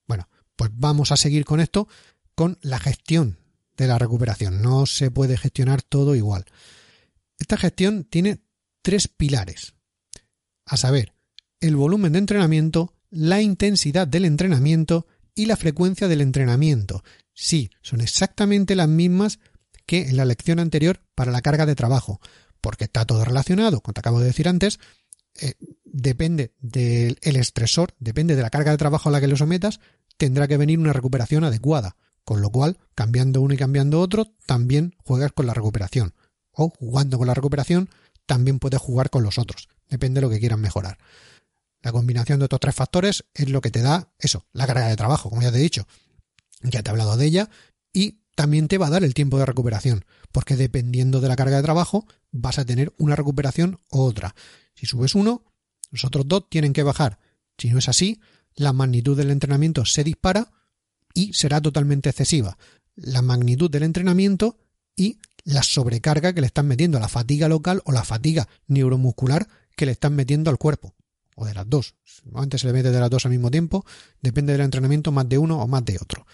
Bueno, 0.08 0.28
pues 0.56 0.72
vamos 0.74 1.12
a 1.12 1.18
seguir 1.18 1.46
con 1.46 1.60
esto, 1.60 1.88
con 2.36 2.58
la 2.62 2.80
gestión 2.80 3.43
de 3.84 3.90
la 3.90 4.00
recuperación. 4.00 4.62
No 4.62 4.86
se 4.86 5.12
puede 5.12 5.38
gestionar 5.38 5.82
todo 5.82 6.16
igual. 6.16 6.46
Esta 7.38 7.58
gestión 7.58 8.04
tiene 8.04 8.42
tres 8.82 9.08
pilares. 9.08 9.74
A 10.66 10.78
saber, 10.78 11.14
el 11.60 11.76
volumen 11.76 12.14
de 12.14 12.20
entrenamiento, 12.20 12.94
la 13.10 13.42
intensidad 13.42 14.08
del 14.08 14.26
entrenamiento 14.26 15.08
y 15.36 15.46
la 15.46 15.58
frecuencia 15.58 16.08
del 16.08 16.22
entrenamiento. 16.22 17.04
Sí, 17.34 17.70
son 17.82 18.02
exactamente 18.02 18.76
las 18.76 18.88
mismas 18.88 19.40
que 19.86 20.10
en 20.10 20.18
la 20.18 20.26
lección 20.26 20.60
anterior 20.60 21.02
para 21.16 21.32
la 21.32 21.42
carga 21.42 21.66
de 21.66 21.76
trabajo, 21.76 22.22
porque 22.62 22.86
está 22.86 23.06
todo 23.06 23.26
relacionado, 23.26 23.82
como 23.82 23.94
te 23.94 24.00
acabo 24.00 24.20
de 24.20 24.28
decir 24.28 24.48
antes, 24.48 24.80
eh, 25.42 25.56
depende 25.84 26.54
del 26.60 27.18
estresor, 27.24 27.94
depende 28.00 28.36
de 28.36 28.42
la 28.42 28.50
carga 28.50 28.72
de 28.72 28.78
trabajo 28.78 29.10
a 29.10 29.12
la 29.12 29.20
que 29.20 29.28
lo 29.28 29.36
sometas, 29.36 29.80
tendrá 30.18 30.48
que 30.48 30.58
venir 30.58 30.80
una 30.80 30.94
recuperación 30.94 31.44
adecuada. 31.44 31.98
Con 32.26 32.42
lo 32.42 32.50
cual, 32.50 32.78
cambiando 32.96 33.42
uno 33.42 33.54
y 33.54 33.58
cambiando 33.58 34.00
otro, 34.00 34.34
también 34.46 34.96
juegas 35.04 35.32
con 35.32 35.46
la 35.46 35.54
recuperación. 35.54 36.14
O 36.52 36.70
jugando 36.70 37.18
con 37.18 37.28
la 37.28 37.34
recuperación, 37.34 37.90
también 38.26 38.60
puedes 38.60 38.80
jugar 38.80 39.10
con 39.10 39.24
los 39.24 39.38
otros. 39.38 39.68
Depende 39.90 40.20
de 40.20 40.28
lo 40.28 40.30
que 40.30 40.40
quieran 40.40 40.62
mejorar. 40.62 40.98
La 41.82 41.92
combinación 41.92 42.40
de 42.40 42.46
estos 42.46 42.62
tres 42.62 42.76
factores 42.76 43.26
es 43.34 43.50
lo 43.50 43.60
que 43.60 43.70
te 43.70 43.82
da 43.82 44.14
eso, 44.18 44.46
la 44.54 44.66
carga 44.66 44.88
de 44.88 44.96
trabajo, 44.96 45.30
como 45.30 45.42
ya 45.42 45.52
te 45.52 45.58
he 45.58 45.62
dicho. 45.62 45.86
Ya 46.62 46.82
te 46.82 46.90
he 46.90 46.92
hablado 46.92 47.18
de 47.18 47.26
ella 47.26 47.50
y 47.92 48.22
también 48.36 48.70
te 48.70 48.78
va 48.78 48.88
a 48.88 48.90
dar 48.90 49.04
el 49.04 49.14
tiempo 49.14 49.38
de 49.38 49.46
recuperación, 49.46 50.06
porque 50.32 50.56
dependiendo 50.56 51.20
de 51.20 51.28
la 51.28 51.36
carga 51.36 51.58
de 51.58 51.64
trabajo 51.64 52.08
vas 52.32 52.58
a 52.58 52.66
tener 52.66 52.94
una 52.98 53.18
recuperación 53.18 53.80
u 53.92 54.00
otra. 54.00 54.34
Si 54.76 54.86
subes 54.86 55.14
uno, 55.14 55.44
los 55.92 56.06
otros 56.06 56.28
dos 56.28 56.50
tienen 56.50 56.72
que 56.72 56.84
bajar. 56.84 57.20
Si 57.58 57.70
no 57.70 57.80
es 57.80 57.90
así, 57.90 58.22
la 58.56 58.72
magnitud 58.72 59.18
del 59.18 59.30
entrenamiento 59.30 59.86
se 59.86 60.04
dispara 60.04 60.52
y 61.14 61.34
será 61.34 61.62
totalmente 61.62 62.10
excesiva. 62.10 62.58
La 62.96 63.22
magnitud 63.22 63.70
del 63.70 63.84
entrenamiento 63.84 64.58
y 64.96 65.20
la 65.44 65.64
sobrecarga 65.64 66.34
que 66.34 66.42
le 66.42 66.48
están 66.48 66.68
metiendo, 66.68 67.00
la 67.00 67.08
fatiga 67.08 67.48
local 67.50 67.82
o 67.86 67.92
la 67.92 68.04
fatiga 68.04 68.48
neuromuscular 68.68 69.48
que 69.76 69.86
le 69.86 69.94
están 69.94 70.16
metiendo 70.16 70.50
al 70.50 70.58
cuerpo. 70.58 70.96
O 71.36 71.46
de 71.46 71.54
las 71.54 71.68
dos. 71.68 71.96
Antes 72.36 72.62
se 72.62 72.68
le 72.68 72.74
mete 72.74 72.92
de 72.92 73.00
las 73.00 73.10
dos 73.10 73.26
al 73.26 73.32
mismo 73.32 73.50
tiempo. 73.50 73.86
Depende 74.22 74.54
del 74.54 74.62
entrenamiento 74.62 75.12
más 75.12 75.28
de 75.28 75.40
uno 75.40 75.60
o 75.62 75.68
más 75.68 75.84
de 75.84 75.98
otro. 76.00 76.28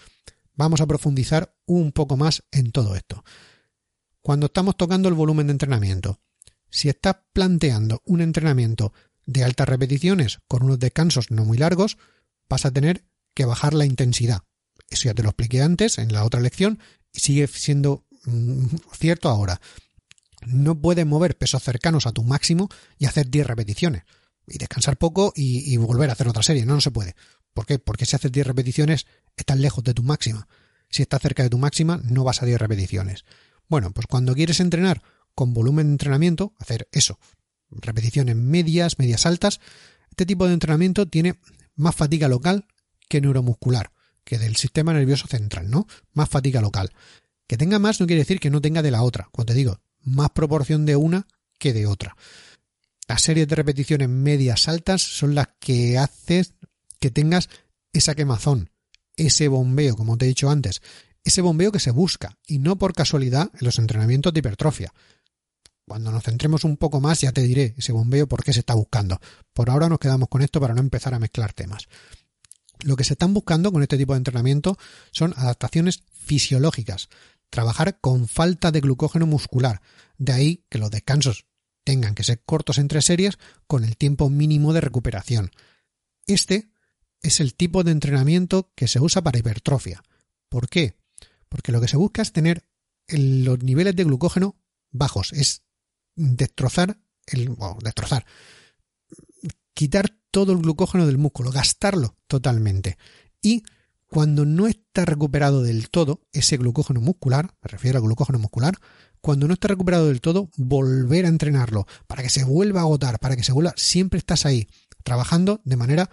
Vamos 0.54 0.80
a 0.82 0.86
profundizar 0.86 1.54
un 1.64 1.92
poco 1.92 2.16
más 2.18 2.44
en 2.50 2.70
todo 2.70 2.94
esto. 2.94 3.24
Cuando 4.20 4.46
estamos 4.46 4.76
tocando 4.76 5.08
el 5.08 5.14
volumen 5.14 5.46
de 5.46 5.52
entrenamiento, 5.52 6.20
si 6.68 6.90
estás 6.90 7.16
planteando 7.32 8.02
un 8.04 8.20
entrenamiento 8.20 8.92
de 9.24 9.44
altas 9.44 9.68
repeticiones 9.68 10.40
con 10.46 10.62
unos 10.64 10.78
descansos 10.78 11.30
no 11.30 11.44
muy 11.44 11.56
largos, 11.56 11.96
vas 12.48 12.66
a 12.66 12.70
tener 12.70 13.04
que 13.34 13.46
bajar 13.46 13.72
la 13.72 13.86
intensidad. 13.86 14.42
Eso 14.90 15.04
ya 15.04 15.14
te 15.14 15.22
lo 15.22 15.30
expliqué 15.30 15.62
antes 15.62 15.98
en 15.98 16.12
la 16.12 16.24
otra 16.24 16.40
lección 16.40 16.80
y 17.12 17.20
sigue 17.20 17.46
siendo 17.46 18.04
mm, 18.24 18.66
cierto 18.92 19.28
ahora. 19.28 19.60
No 20.46 20.80
puedes 20.80 21.06
mover 21.06 21.38
pesos 21.38 21.62
cercanos 21.62 22.06
a 22.06 22.12
tu 22.12 22.24
máximo 22.24 22.68
y 22.98 23.06
hacer 23.06 23.30
10 23.30 23.46
repeticiones 23.46 24.02
y 24.46 24.58
descansar 24.58 24.96
poco 24.96 25.32
y, 25.36 25.76
volver 25.76 26.10
a 26.10 26.14
hacer 26.14 26.28
otra 26.28 26.42
serie. 26.42 26.66
No, 26.66 26.74
no 26.74 26.80
se 26.80 26.90
puede. 26.90 27.14
¿Por 27.54 27.66
qué? 27.66 27.78
Porque 27.78 28.06
si 28.06 28.16
haces 28.16 28.32
10 28.32 28.46
repeticiones 28.46 29.06
estás 29.36 29.58
lejos 29.58 29.84
de 29.84 29.94
tu 29.94 30.02
máxima. 30.02 30.48
Si 30.88 31.02
estás 31.02 31.22
cerca 31.22 31.42
de 31.42 31.50
tu 31.50 31.58
máxima 31.58 32.00
no 32.02 32.24
vas 32.24 32.42
a 32.42 32.46
10 32.46 32.58
repeticiones. 32.58 33.24
Bueno, 33.68 33.92
pues 33.92 34.06
cuando 34.06 34.34
quieres 34.34 34.60
entrenar 34.60 35.02
con 35.34 35.54
volumen 35.54 35.86
de 35.86 35.92
entrenamiento, 35.92 36.54
hacer 36.58 36.88
eso, 36.90 37.18
repeticiones 37.70 38.34
medias, 38.34 38.98
medias 38.98 39.26
altas, 39.26 39.60
este 40.10 40.26
tipo 40.26 40.46
de 40.46 40.54
entrenamiento 40.54 41.06
tiene 41.06 41.38
más 41.76 41.94
fatiga 41.94 42.28
local 42.28 42.66
que 43.08 43.20
neuromuscular, 43.20 43.92
que 44.24 44.38
del 44.38 44.56
sistema 44.56 44.92
nervioso 44.92 45.26
central, 45.26 45.70
¿no? 45.70 45.86
Más 46.12 46.28
fatiga 46.28 46.60
local. 46.60 46.92
Que 47.46 47.56
tenga 47.56 47.78
más 47.78 48.00
no 48.00 48.06
quiere 48.06 48.22
decir 48.22 48.40
que 48.40 48.50
no 48.50 48.60
tenga 48.60 48.82
de 48.82 48.90
la 48.90 49.02
otra. 49.02 49.28
Cuando 49.32 49.52
te 49.52 49.58
digo, 49.58 49.80
más 50.02 50.30
proporción 50.30 50.86
de 50.86 50.96
una 50.96 51.26
que 51.58 51.72
de 51.72 51.86
otra. 51.86 52.16
Las 53.08 53.22
series 53.22 53.48
de 53.48 53.56
repeticiones 53.56 54.08
medias 54.08 54.68
altas 54.68 55.02
son 55.02 55.34
las 55.34 55.48
que 55.58 55.98
haces 55.98 56.54
que 57.00 57.10
tengas 57.10 57.48
esa 57.92 58.14
quemazón, 58.14 58.70
ese 59.16 59.48
bombeo, 59.48 59.96
como 59.96 60.16
te 60.16 60.26
he 60.26 60.28
dicho 60.28 60.50
antes, 60.50 60.80
ese 61.24 61.42
bombeo 61.42 61.72
que 61.72 61.80
se 61.80 61.90
busca, 61.90 62.38
y 62.46 62.58
no 62.58 62.78
por 62.78 62.94
casualidad 62.94 63.50
en 63.52 63.64
los 63.64 63.78
entrenamientos 63.78 64.32
de 64.32 64.38
hipertrofia. 64.38 64.92
Cuando 65.86 66.12
nos 66.12 66.22
centremos 66.22 66.62
un 66.62 66.76
poco 66.76 67.00
más 67.00 67.20
ya 67.20 67.32
te 67.32 67.42
diré 67.42 67.74
ese 67.76 67.90
bombeo 67.90 68.28
por 68.28 68.44
qué 68.44 68.52
se 68.52 68.60
está 68.60 68.74
buscando. 68.74 69.20
Por 69.52 69.70
ahora 69.70 69.88
nos 69.88 69.98
quedamos 69.98 70.28
con 70.28 70.40
esto 70.40 70.60
para 70.60 70.72
no 70.72 70.80
empezar 70.80 71.14
a 71.14 71.18
mezclar 71.18 71.52
temas. 71.52 71.88
Lo 72.82 72.96
que 72.96 73.04
se 73.04 73.14
están 73.14 73.34
buscando 73.34 73.72
con 73.72 73.82
este 73.82 73.98
tipo 73.98 74.14
de 74.14 74.18
entrenamiento 74.18 74.76
son 75.10 75.34
adaptaciones 75.36 76.04
fisiológicas, 76.12 77.08
trabajar 77.50 77.98
con 78.00 78.28
falta 78.28 78.70
de 78.70 78.80
glucógeno 78.80 79.26
muscular, 79.26 79.82
de 80.18 80.32
ahí 80.32 80.64
que 80.68 80.78
los 80.78 80.90
descansos 80.90 81.46
tengan 81.84 82.14
que 82.14 82.24
ser 82.24 82.42
cortos 82.44 82.78
entre 82.78 83.02
series 83.02 83.38
con 83.66 83.84
el 83.84 83.96
tiempo 83.96 84.30
mínimo 84.30 84.72
de 84.72 84.80
recuperación. 84.80 85.50
Este 86.26 86.70
es 87.22 87.40
el 87.40 87.54
tipo 87.54 87.84
de 87.84 87.92
entrenamiento 87.92 88.72
que 88.74 88.88
se 88.88 89.00
usa 89.00 89.22
para 89.22 89.38
hipertrofia. 89.38 90.02
¿Por 90.48 90.68
qué? 90.68 90.96
Porque 91.48 91.72
lo 91.72 91.80
que 91.80 91.88
se 91.88 91.96
busca 91.96 92.22
es 92.22 92.32
tener 92.32 92.64
los 93.08 93.62
niveles 93.62 93.96
de 93.96 94.04
glucógeno 94.04 94.56
bajos, 94.90 95.32
es 95.32 95.62
destrozar 96.14 96.98
el 97.26 97.56
destrozar 97.82 98.24
quitar 99.74 100.19
todo 100.30 100.52
el 100.52 100.58
glucógeno 100.58 101.06
del 101.06 101.18
músculo, 101.18 101.50
gastarlo 101.50 102.16
totalmente. 102.26 102.98
Y 103.42 103.62
cuando 104.06 104.44
no 104.44 104.66
está 104.66 105.04
recuperado 105.04 105.62
del 105.62 105.88
todo 105.88 106.20
ese 106.32 106.56
glucógeno 106.56 107.00
muscular, 107.00 107.54
me 107.62 107.68
refiero 107.68 107.98
al 107.98 108.04
glucógeno 108.04 108.38
muscular, 108.38 108.76
cuando 109.20 109.46
no 109.46 109.54
está 109.54 109.68
recuperado 109.68 110.08
del 110.08 110.20
todo, 110.20 110.50
volver 110.56 111.26
a 111.26 111.28
entrenarlo 111.28 111.86
para 112.06 112.22
que 112.22 112.30
se 112.30 112.44
vuelva 112.44 112.80
a 112.80 112.84
agotar, 112.84 113.18
para 113.20 113.36
que 113.36 113.44
se 113.44 113.52
vuelva, 113.52 113.74
siempre 113.76 114.18
estás 114.18 114.46
ahí, 114.46 114.68
trabajando 115.04 115.60
de 115.64 115.76
manera 115.76 116.10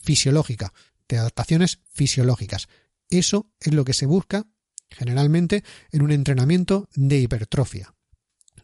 fisiológica, 0.00 0.72
de 1.08 1.18
adaptaciones 1.18 1.80
fisiológicas. 1.92 2.68
Eso 3.10 3.50
es 3.60 3.72
lo 3.72 3.84
que 3.84 3.92
se 3.92 4.06
busca 4.06 4.46
generalmente 4.90 5.64
en 5.92 6.02
un 6.02 6.10
entrenamiento 6.10 6.88
de 6.94 7.20
hipertrofia. 7.20 7.94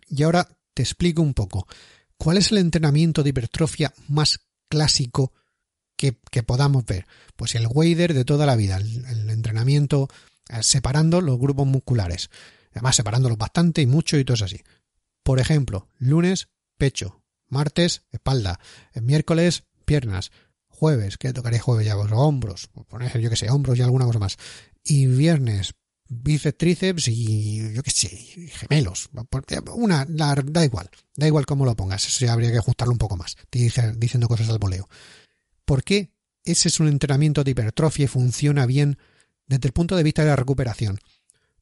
Y 0.09 0.23
ahora 0.23 0.49
te 0.73 0.83
explico 0.83 1.23
un 1.23 1.35
poco. 1.35 1.67
¿Cuál 2.17 2.39
es 2.39 2.53
el 2.53 2.59
entrenamiento 2.59 3.23
de 3.23 3.31
hipertrofia 3.31 3.93
más 4.09 4.41
clásico 4.69 5.33
que, 5.97 6.43
podamos 6.43 6.85
ver? 6.85 7.07
Pues 7.37 7.55
el 7.55 7.67
wader 7.67 8.15
de 8.15 8.25
toda 8.25 8.47
la 8.47 8.57
vida, 8.57 8.77
el, 8.77 9.31
entrenamiento 9.31 10.09
eh, 10.49 10.63
separando 10.63 11.21
los 11.21 11.39
grupos 11.39 11.67
musculares. 11.67 12.31
Además, 12.73 12.97
separándolos 12.97 13.39
bastante 13.39 13.83
y 13.83 13.87
mucho 13.87 14.19
y 14.19 14.25
todo 14.25 14.35
eso 14.35 14.45
así. 14.45 14.61
Por 15.23 15.39
ejemplo, 15.41 15.89
lunes, 15.99 16.49
pecho. 16.77 17.23
Martes, 17.49 18.03
espalda. 18.11 18.59
miércoles, 19.01 19.65
piernas. 19.85 20.33
Jueves, 20.69 21.19
que 21.19 21.33
tocaré 21.33 21.61
jueves 21.61 21.87
ya? 21.87 21.95
Pues 21.95 22.11
hombros. 22.13 22.69
Poner, 22.89 23.19
yo 23.21 23.31
que 23.31 23.37
sé, 23.37 23.51
hombros 23.51 23.79
y 23.79 23.83
alguna 23.83 24.07
cosa 24.07 24.19
más. 24.19 24.37
Y 24.83 25.07
viernes, 25.07 25.75
bíceps, 26.23 26.59
tríceps 26.59 27.09
y 27.09 27.73
yo 27.73 27.83
qué 27.83 27.91
sé, 27.91 28.09
gemelos. 28.09 29.11
Una, 29.75 30.05
da 30.07 30.65
igual, 30.65 30.91
da 31.17 31.27
igual 31.27 31.47
cómo 31.47 31.65
lo 31.65 31.77
pongas, 31.77 32.07
eso 32.07 32.31
habría 32.31 32.53
que 32.53 32.59
ajustarlo 32.59 32.93
un 32.93 32.99
poco 32.99 33.17
más, 33.17 33.37
diciendo 33.51 34.29
cosas 34.29 34.49
al 34.49 34.59
voleo. 34.59 34.89
¿Por 35.65 35.83
qué 35.83 36.13
ese 36.45 36.69
es 36.69 36.81
un 36.81 36.89
entrenamiento 36.89 37.43
de 37.43 37.53
hipertrofia 37.53 38.05
y 38.05 38.09
funciona 38.09 38.67
bien 38.67 38.99
desde 39.47 39.69
el 39.69 39.73
punto 39.73 39.97
de 39.97 40.03
vista 40.03 40.23
de 40.23 40.29
la 40.29 40.37
recuperación? 40.37 40.99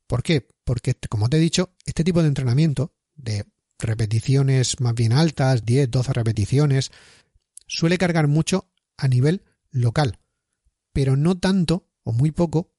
¿Por 0.07 0.23
qué? 0.23 0.49
Porque, 0.65 0.95
como 1.09 1.29
te 1.29 1.39
he 1.39 1.41
dicho, 1.41 1.75
este 1.85 2.05
tipo 2.05 2.21
de 2.23 2.29
entrenamiento, 2.29 2.95
de 3.15 3.47
repeticiones 3.79 4.81
más 4.81 4.95
bien 4.95 5.13
altas, 5.13 5.65
10, 5.65 5.91
12 5.91 6.13
repeticiones, 6.13 6.91
suele 7.67 7.99
cargar 7.99 8.29
mucho 8.29 8.71
a 8.97 9.09
nivel 9.09 9.43
local, 9.71 10.19
pero 10.93 11.17
no 11.17 11.39
tanto 11.39 11.89
o 12.03 12.13
muy 12.13 12.31
poco 12.31 12.75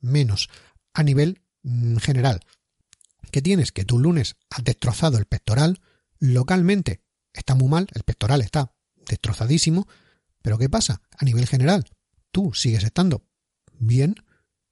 menos 0.00 0.48
a 0.96 1.02
nivel 1.02 1.42
mm, 1.62 1.96
general. 1.98 2.40
¿Qué 3.30 3.42
tienes? 3.42 3.70
Que 3.70 3.84
tú 3.84 3.98
lunes 3.98 4.36
has 4.50 4.64
destrozado 4.64 5.18
el 5.18 5.26
pectoral, 5.26 5.80
localmente 6.18 7.02
está 7.34 7.54
muy 7.54 7.68
mal, 7.68 7.86
el 7.92 8.02
pectoral 8.02 8.40
está 8.40 8.72
destrozadísimo, 9.06 9.86
pero 10.40 10.56
¿qué 10.56 10.70
pasa? 10.70 11.02
A 11.18 11.24
nivel 11.24 11.46
general, 11.46 11.84
tú 12.32 12.52
sigues 12.54 12.82
estando 12.82 13.22
bien, 13.78 14.14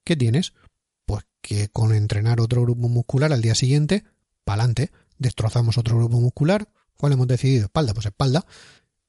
¿qué 0.02 0.16
tienes? 0.16 0.54
Pues 1.04 1.24
que 1.42 1.68
con 1.68 1.92
entrenar 1.92 2.40
otro 2.40 2.62
grupo 2.62 2.88
muscular 2.88 3.32
al 3.34 3.42
día 3.42 3.54
siguiente, 3.54 4.04
pa'lante, 4.44 4.92
destrozamos 5.18 5.76
otro 5.76 5.98
grupo 5.98 6.20
muscular, 6.20 6.70
¿cuál 6.96 7.12
hemos 7.12 7.28
decidido? 7.28 7.66
Espalda, 7.66 7.92
pues 7.92 8.06
espalda. 8.06 8.46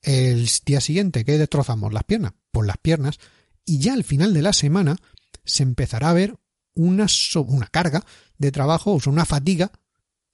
El 0.02 0.50
día 0.66 0.82
siguiente, 0.82 1.24
¿qué 1.24 1.38
destrozamos? 1.38 1.94
Las 1.94 2.04
piernas, 2.04 2.34
pues 2.52 2.68
las 2.68 2.78
piernas. 2.78 3.20
Y 3.64 3.80
ya 3.80 3.94
al 3.94 4.04
final 4.04 4.34
de 4.34 4.42
la 4.42 4.52
semana 4.52 4.98
se 5.46 5.64
empezará 5.64 6.10
a 6.10 6.14
ver 6.14 6.36
una, 6.76 7.08
una 7.48 7.68
carga 7.68 8.06
de 8.38 8.52
trabajo, 8.52 8.94
o 8.94 9.10
una 9.10 9.26
fatiga 9.26 9.72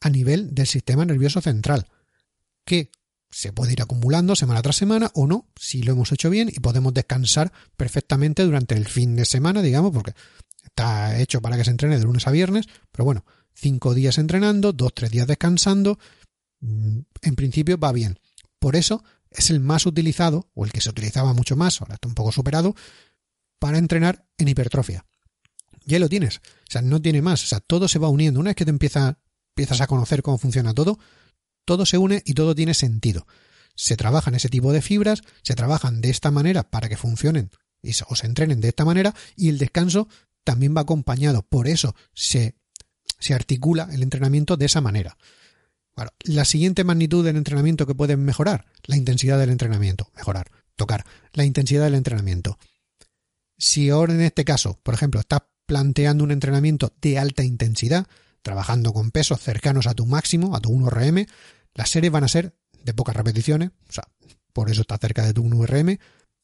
a 0.02 0.10
nivel 0.10 0.54
del 0.54 0.68
sistema 0.68 1.06
nervioso 1.06 1.42
central, 1.42 1.88
que 2.66 2.92
se 3.30 3.54
puede 3.54 3.74
ir 3.74 3.82
acumulando 3.82 4.36
semana 4.36 4.62
tras 4.62 4.76
semana 4.76 5.10
o 5.14 5.26
no, 5.26 5.48
si 5.56 5.84
lo 5.84 5.94
hemos 5.94 6.12
hecho 6.12 6.30
bien 6.30 6.50
y 6.50 6.60
podemos 6.60 6.94
descansar 6.94 7.52
perfectamente 7.78 8.44
durante 8.44 8.76
el 8.76 8.88
fin 8.88 9.16
de 9.16 9.26
semana, 9.26 9.62
digamos, 9.62 9.92
porque 9.92 10.14
está 10.64 11.18
hecho 11.20 11.42
para 11.42 11.56
que 11.56 11.64
se 11.64 11.72
entrene 11.72 11.98
de 11.98 12.04
lunes 12.04 12.28
a 12.28 12.32
viernes, 12.32 12.66
pero 12.92 13.06
bueno, 13.06 13.24
cinco 13.54 13.94
días 13.94 14.18
entrenando, 14.18 14.74
dos, 14.74 14.94
tres 14.94 15.12
días 15.12 15.28
descansando, 15.28 15.98
mm, 16.60 17.00
en 17.22 17.36
principio 17.36 17.78
va 17.78 17.94
bien. 17.94 18.20
Por 18.60 18.76
eso 18.76 19.04
es 19.30 19.50
el 19.50 19.62
más 19.62 19.86
utilizado, 19.86 20.50
o 20.54 20.66
el 20.66 20.74
que 20.74 20.82
se 20.82 20.90
utilizaba 20.90 21.34
mucho 21.34 21.56
más, 21.56 21.80
ahora 21.82 21.96
está 21.96 22.10
un 22.10 22.16
poco 22.16 22.32
superado, 22.32 22.76
para 23.60 23.78
entrenar 23.78 24.26
en 24.38 24.50
hipertrofia 24.50 25.06
ya 25.86 26.00
lo 26.00 26.10
tienes. 26.10 26.38
O 26.38 26.72
sea, 26.72 26.82
no 26.82 27.02
tiene 27.02 27.22
más. 27.22 27.44
O 27.44 27.48
sea, 27.48 27.60
todo 27.60 27.88
se 27.88 28.00
va 28.00 28.10
uniendo. 28.10 28.40
Una 28.40 28.50
vez 28.50 28.56
que 28.56 28.66
te 28.66 28.72
empieza, 28.72 29.18
empiezas 29.56 29.82
a 29.82 29.88
conocer 29.88 30.22
cómo 30.22 30.38
funciona 30.38 30.74
todo, 30.74 31.00
todo 31.66 31.86
se 31.86 31.98
une 31.98 32.22
y 32.26 32.34
todo 32.34 32.56
tiene 32.56 32.74
sentido. 32.74 33.28
Se 33.76 33.98
trabajan 33.98 34.36
ese 34.36 34.50
tipo 34.50 34.74
de 34.74 34.82
fibras, 34.82 35.22
se 35.42 35.56
trabajan 35.56 36.02
de 36.02 36.10
esta 36.10 36.32
manera 36.32 36.70
para 36.70 36.90
que 36.90 36.98
funcionen 36.98 37.52
y 37.82 37.92
o 38.08 38.16
se 38.16 38.28
entrenen 38.28 38.62
de 38.62 38.70
esta 38.70 38.86
manera 38.86 39.16
y 39.36 39.50
el 39.50 39.58
descanso 39.58 40.08
también 40.44 40.76
va 40.76 40.82
acompañado. 40.82 41.44
Por 41.44 41.68
eso 41.68 41.96
se, 42.14 42.56
se 43.20 43.34
articula 43.34 43.90
el 43.92 44.04
entrenamiento 44.04 44.58
de 44.58 44.66
esa 44.66 44.82
manera. 44.82 45.18
Bueno, 45.96 46.12
la 46.24 46.46
siguiente 46.46 46.84
magnitud 46.84 47.26
del 47.26 47.38
entrenamiento 47.38 47.86
que 47.86 47.96
pueden 47.96 48.24
mejorar, 48.24 48.66
la 48.86 48.98
intensidad 48.98 49.38
del 49.40 49.50
entrenamiento. 49.50 50.10
Mejorar, 50.16 50.52
tocar, 50.76 51.06
la 51.34 51.44
intensidad 51.44 51.84
del 51.84 51.96
entrenamiento. 51.96 52.58
Si 53.58 53.90
ahora 53.90 54.14
en 54.14 54.22
este 54.22 54.46
caso, 54.46 54.80
por 54.84 54.94
ejemplo, 54.94 55.20
estás 55.20 55.42
planteando 55.72 56.26
un 56.26 56.32
entrenamiento 56.32 56.92
de 57.02 57.18
alta 57.18 57.46
intensidad, 57.46 58.06
trabajando 58.42 58.92
con 58.92 59.12
pesos 59.12 59.40
cercanos 59.40 59.88
a 59.88 59.94
tu 59.94 60.06
máximo, 60.06 60.54
a 60.54 60.60
tu 60.60 60.70
1RM, 60.70 61.30
las 61.76 61.90
series 61.90 62.12
van 62.12 62.26
a 62.26 62.28
ser 62.28 62.58
de 62.84 62.94
pocas 62.94 63.16
repeticiones, 63.16 63.70
o 63.88 63.94
sea, 63.94 64.04
por 64.52 64.70
eso 64.70 64.82
está 64.82 64.98
cerca 64.98 65.26
de 65.26 65.34
tu 65.34 65.46
1RM, 65.46 65.98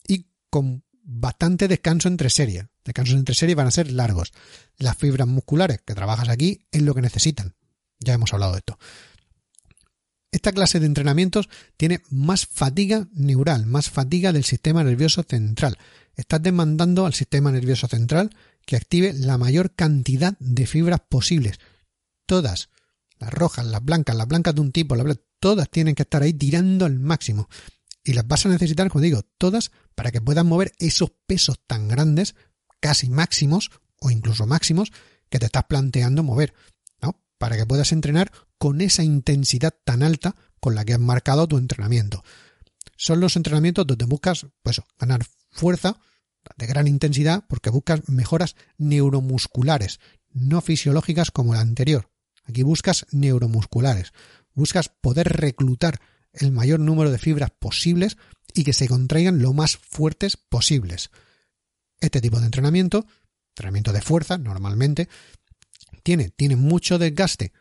y 0.08 0.28
con 0.50 0.82
bastante 1.04 1.68
descanso 1.68 2.08
entre 2.08 2.30
series. 2.30 2.68
Descansos 2.86 3.16
entre 3.16 3.36
series 3.36 3.58
van 3.58 3.68
a 3.68 3.72
ser 3.72 3.92
largos. 3.92 4.32
Las 4.78 4.96
fibras 4.96 5.28
musculares 5.28 5.82
que 5.86 5.94
trabajas 5.94 6.30
aquí 6.30 6.66
es 6.72 6.84
lo 6.84 6.96
que 6.96 7.02
necesitan. 7.02 7.54
Ya 8.00 8.14
hemos 8.14 8.32
hablado 8.32 8.54
de 8.54 8.60
esto. 8.60 8.80
Esta 10.32 10.54
clase 10.54 10.80
de 10.80 10.86
entrenamientos 10.86 11.50
tiene 11.76 12.02
más 12.10 12.46
fatiga 12.46 13.10
neural, 13.12 13.66
más 13.66 13.90
fatiga 13.90 14.32
del 14.32 14.46
sistema 14.46 14.86
nervioso 14.86 15.24
central. 15.24 15.78
Estás 16.16 16.42
demandando 16.42 17.06
al 17.06 17.14
sistema 17.14 17.52
nervioso 17.52 17.90
central 17.90 18.30
que 18.68 18.76
active 18.76 19.14
la 19.14 19.38
mayor 19.38 19.74
cantidad 19.74 20.38
de 20.40 20.68
fibras 20.68 21.00
posibles. 21.10 21.58
Todas, 22.26 22.70
las 23.18 23.34
rojas, 23.34 23.66
las 23.66 23.84
blancas, 23.84 24.16
las 24.16 24.28
blancas 24.28 24.54
de 24.54 24.62
un 24.62 24.74
tipo, 24.74 24.96
todas 25.40 25.70
tienen 25.70 25.96
que 25.96 26.04
estar 26.04 26.22
ahí 26.22 26.34
tirando 26.34 26.86
al 26.86 27.00
máximo. 27.00 27.48
Y 28.04 28.12
las 28.12 28.28
vas 28.28 28.46
a 28.46 28.50
necesitar, 28.50 28.90
como 28.90 29.02
digo, 29.02 29.22
todas 29.38 29.72
para 29.96 30.12
que 30.12 30.20
puedas 30.20 30.44
mover 30.44 30.74
esos 30.80 31.12
pesos 31.26 31.62
tan 31.66 31.88
grandes, 31.88 32.36
casi 32.82 33.10
máximos 33.10 33.72
o 34.02 34.12
incluso 34.12 34.46
máximos, 34.46 34.92
que 35.30 35.40
te 35.40 35.46
estás 35.46 35.64
planteando 35.64 36.22
mover, 36.22 36.54
¿no? 37.02 37.24
Para 37.38 37.56
que 37.56 37.66
puedas 37.66 37.94
entrenar 37.94 38.34
con 38.58 38.82
esa 38.82 39.02
intensidad 39.02 39.74
tan 39.86 40.04
alta 40.04 40.36
con 40.60 40.76
la 40.76 40.84
que 40.84 40.94
has 40.94 41.00
marcado 41.00 41.48
tu 41.48 41.58
entrenamiento. 41.58 42.22
Son 42.98 43.22
los 43.22 43.38
entrenamientos 43.38 43.88
donde 43.88 44.06
buscas, 44.06 44.46
pues, 44.62 44.82
ganar 45.00 45.26
fuerza 45.52 45.98
de 46.56 46.68
gran 46.68 46.88
intensidad 46.88 47.44
porque 47.48 47.70
buscas 47.70 48.08
mejoras 48.08 48.56
neuromusculares, 48.78 50.00
no 50.32 50.62
fisiológicas 50.62 51.32
como 51.32 51.54
la 51.54 51.62
anterior. 51.62 52.10
Aquí 52.46 52.64
buscas 52.64 53.06
neuromusculares, 53.12 54.14
buscas 54.54 54.90
poder 54.90 55.28
reclutar 55.28 56.00
el 56.34 56.52
mayor 56.52 56.80
número 56.80 57.12
de 57.12 57.18
fibras 57.18 57.52
posibles 57.52 58.18
y 58.54 58.64
que 58.64 58.74
se 58.74 58.88
contraigan 58.88 59.42
lo 59.42 59.54
más 59.54 59.78
fuertes 59.78 60.38
posibles. 60.38 61.10
Este 62.00 62.22
tipo 62.22 62.40
de 62.40 62.46
entrenamiento, 62.46 63.06
entrenamiento 63.52 63.92
de 63.92 64.02
fuerza 64.02 64.38
normalmente, 64.38 65.10
tiene, 66.04 66.30
tiene 66.30 66.56
mucho 66.56 66.98
desgaste 66.98 67.52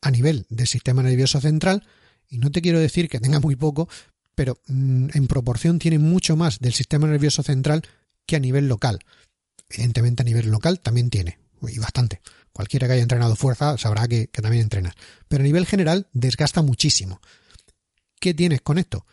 a 0.00 0.10
nivel 0.10 0.46
del 0.48 0.66
sistema 0.66 1.02
nervioso 1.02 1.40
central 1.40 1.86
y 2.28 2.38
no 2.38 2.50
te 2.50 2.62
quiero 2.62 2.80
decir 2.80 3.08
que 3.08 3.20
tenga 3.20 3.40
muy 3.40 3.56
poco, 3.56 3.88
pero 4.34 4.58
mm, 4.66 5.08
en 5.14 5.26
proporción 5.26 5.78
tiene 5.78 5.98
mucho 5.98 6.36
más 6.36 6.58
del 6.58 6.72
sistema 6.72 7.06
nervioso 7.06 7.42
central 7.42 7.82
que 8.26 8.36
a 8.36 8.40
nivel 8.40 8.68
local. 8.68 9.00
Evidentemente 9.68 10.22
a 10.22 10.24
nivel 10.24 10.50
local 10.50 10.80
también 10.80 11.10
tiene, 11.10 11.38
y 11.62 11.78
bastante. 11.78 12.20
Cualquiera 12.52 12.86
que 12.86 12.94
haya 12.94 13.02
entrenado 13.02 13.34
fuerza 13.34 13.78
sabrá 13.78 14.06
que, 14.06 14.26
también 14.28 14.64
entrenas. 14.64 14.94
Pero 15.28 15.42
a 15.42 15.44
nivel 15.44 15.66
general 15.66 16.08
desgasta 16.12 16.62
muchísimo. 16.62 17.20
¿Qué 18.20 18.34
tienes 18.34 18.60
con 18.60 18.78
esto? 18.78 19.06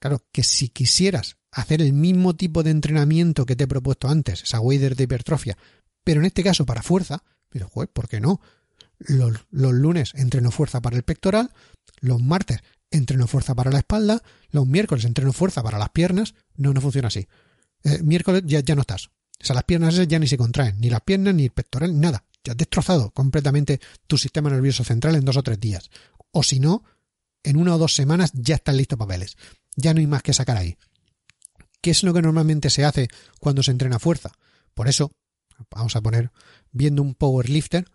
Claro, 0.00 0.24
que 0.32 0.42
si 0.42 0.68
quisieras 0.68 1.36
hacer 1.50 1.82
el 1.82 1.92
mismo 1.92 2.36
tipo 2.36 2.62
de 2.62 2.70
entrenamiento 2.70 3.46
que 3.46 3.56
te 3.56 3.64
he 3.64 3.68
propuesto 3.68 4.08
antes, 4.08 4.42
esa 4.42 4.60
wader 4.60 4.96
de 4.96 5.04
hipertrofia, 5.04 5.58
pero 6.04 6.20
en 6.20 6.26
este 6.26 6.42
caso 6.42 6.64
para 6.64 6.82
fuerza, 6.82 7.22
pero 7.48 7.68
¿por 7.68 8.08
qué 8.08 8.20
no? 8.20 8.40
Los, 8.98 9.46
los, 9.50 9.72
lunes 9.72 10.12
entreno 10.14 10.50
fuerza 10.50 10.80
para 10.80 10.96
el 10.96 11.02
pectoral, 11.02 11.52
los 12.00 12.20
martes 12.20 12.60
entreno 12.90 13.26
fuerza 13.26 13.54
para 13.54 13.70
la 13.70 13.78
espalda, 13.78 14.22
los 14.50 14.66
miércoles 14.66 15.04
entreno 15.04 15.32
fuerza 15.32 15.62
para 15.62 15.78
las 15.78 15.90
piernas, 15.90 16.34
no, 16.56 16.72
no 16.72 16.80
funciona 16.80 17.08
así. 17.08 17.28
Eh, 17.84 18.02
miércoles 18.02 18.42
ya, 18.46 18.60
ya 18.60 18.74
no 18.74 18.82
estás. 18.82 19.06
O 19.06 19.44
sea, 19.44 19.54
las 19.54 19.64
piernas 19.64 19.94
ya 20.08 20.18
ni 20.18 20.26
se 20.26 20.36
contraen, 20.36 20.80
ni 20.80 20.90
las 20.90 21.00
piernas, 21.02 21.34
ni 21.34 21.44
el 21.44 21.50
pectoral, 21.50 21.98
nada. 21.98 22.24
Ya 22.44 22.52
has 22.52 22.56
destrozado 22.56 23.10
completamente 23.10 23.80
tu 24.06 24.18
sistema 24.18 24.50
nervioso 24.50 24.84
central 24.84 25.16
en 25.16 25.24
dos 25.24 25.36
o 25.36 25.42
tres 25.42 25.60
días. 25.60 25.90
O 26.32 26.42
si 26.42 26.60
no, 26.60 26.84
en 27.42 27.56
una 27.56 27.74
o 27.74 27.78
dos 27.78 27.94
semanas 27.94 28.30
ya 28.34 28.56
están 28.56 28.76
listos 28.76 28.98
papeles. 28.98 29.36
Ya 29.76 29.94
no 29.94 30.00
hay 30.00 30.06
más 30.06 30.22
que 30.22 30.32
sacar 30.32 30.56
ahí. 30.56 30.76
¿Qué 31.80 31.90
es 31.90 32.02
lo 32.02 32.12
que 32.12 32.22
normalmente 32.22 32.70
se 32.70 32.84
hace 32.84 33.08
cuando 33.38 33.62
se 33.62 33.70
entrena 33.70 33.98
fuerza? 33.98 34.32
Por 34.74 34.88
eso, 34.88 35.12
vamos 35.70 35.94
a 35.94 36.00
poner, 36.00 36.32
viendo 36.72 37.02
un 37.02 37.14
powerlifter, 37.14 37.86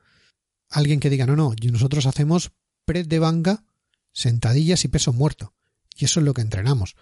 alguien 0.70 1.00
que 1.00 1.10
diga, 1.10 1.26
no, 1.26 1.36
no, 1.36 1.54
nosotros 1.72 2.06
hacemos 2.06 2.52
press 2.86 3.08
de 3.08 3.20
banca, 3.20 3.64
sentadillas 4.12 4.86
y 4.86 4.88
peso 4.88 5.14
muerto. 5.14 5.54
Y 5.96 6.06
eso 6.06 6.20
es 6.20 6.26
lo 6.26 6.34
que 6.34 6.42
entrenamos. 6.42 6.96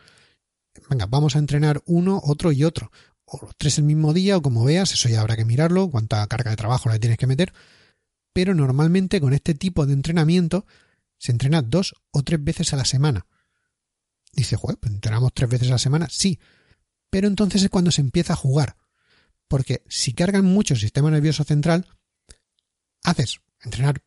Venga, 0.89 1.05
vamos 1.05 1.35
a 1.35 1.39
entrenar 1.39 1.81
uno, 1.85 2.21
otro 2.23 2.51
y 2.51 2.63
otro. 2.63 2.91
O 3.25 3.39
los 3.41 3.55
tres 3.57 3.77
el 3.77 3.85
mismo 3.85 4.13
día, 4.13 4.37
o 4.37 4.41
como 4.41 4.63
veas, 4.63 4.93
eso 4.93 5.09
ya 5.09 5.21
habrá 5.21 5.35
que 5.35 5.45
mirarlo, 5.45 5.89
cuánta 5.89 6.25
carga 6.27 6.51
de 6.51 6.57
trabajo 6.57 6.89
le 6.89 6.99
tienes 6.99 7.17
que 7.17 7.27
meter. 7.27 7.53
Pero 8.33 8.53
normalmente 8.55 9.19
con 9.19 9.33
este 9.33 9.53
tipo 9.53 9.85
de 9.85 9.93
entrenamiento 9.93 10.65
se 11.17 11.31
entrena 11.31 11.61
dos 11.61 11.95
o 12.11 12.23
tres 12.23 12.43
veces 12.43 12.73
a 12.73 12.77
la 12.77 12.85
semana. 12.85 13.27
Dice, 14.33 14.55
joder, 14.55 14.77
pues 14.77 14.93
entrenamos 14.93 15.33
tres 15.33 15.49
veces 15.49 15.67
a 15.69 15.73
la 15.73 15.77
semana, 15.77 16.07
sí. 16.09 16.39
Pero 17.09 17.27
entonces 17.27 17.61
es 17.63 17.69
cuando 17.69 17.91
se 17.91 18.01
empieza 18.01 18.33
a 18.33 18.37
jugar. 18.37 18.77
Porque 19.47 19.83
si 19.89 20.13
cargan 20.13 20.45
mucho 20.45 20.73
el 20.73 20.79
sistema 20.79 21.11
nervioso 21.11 21.43
central, 21.43 21.85
haces 23.03 23.41
entrenar 23.61 24.01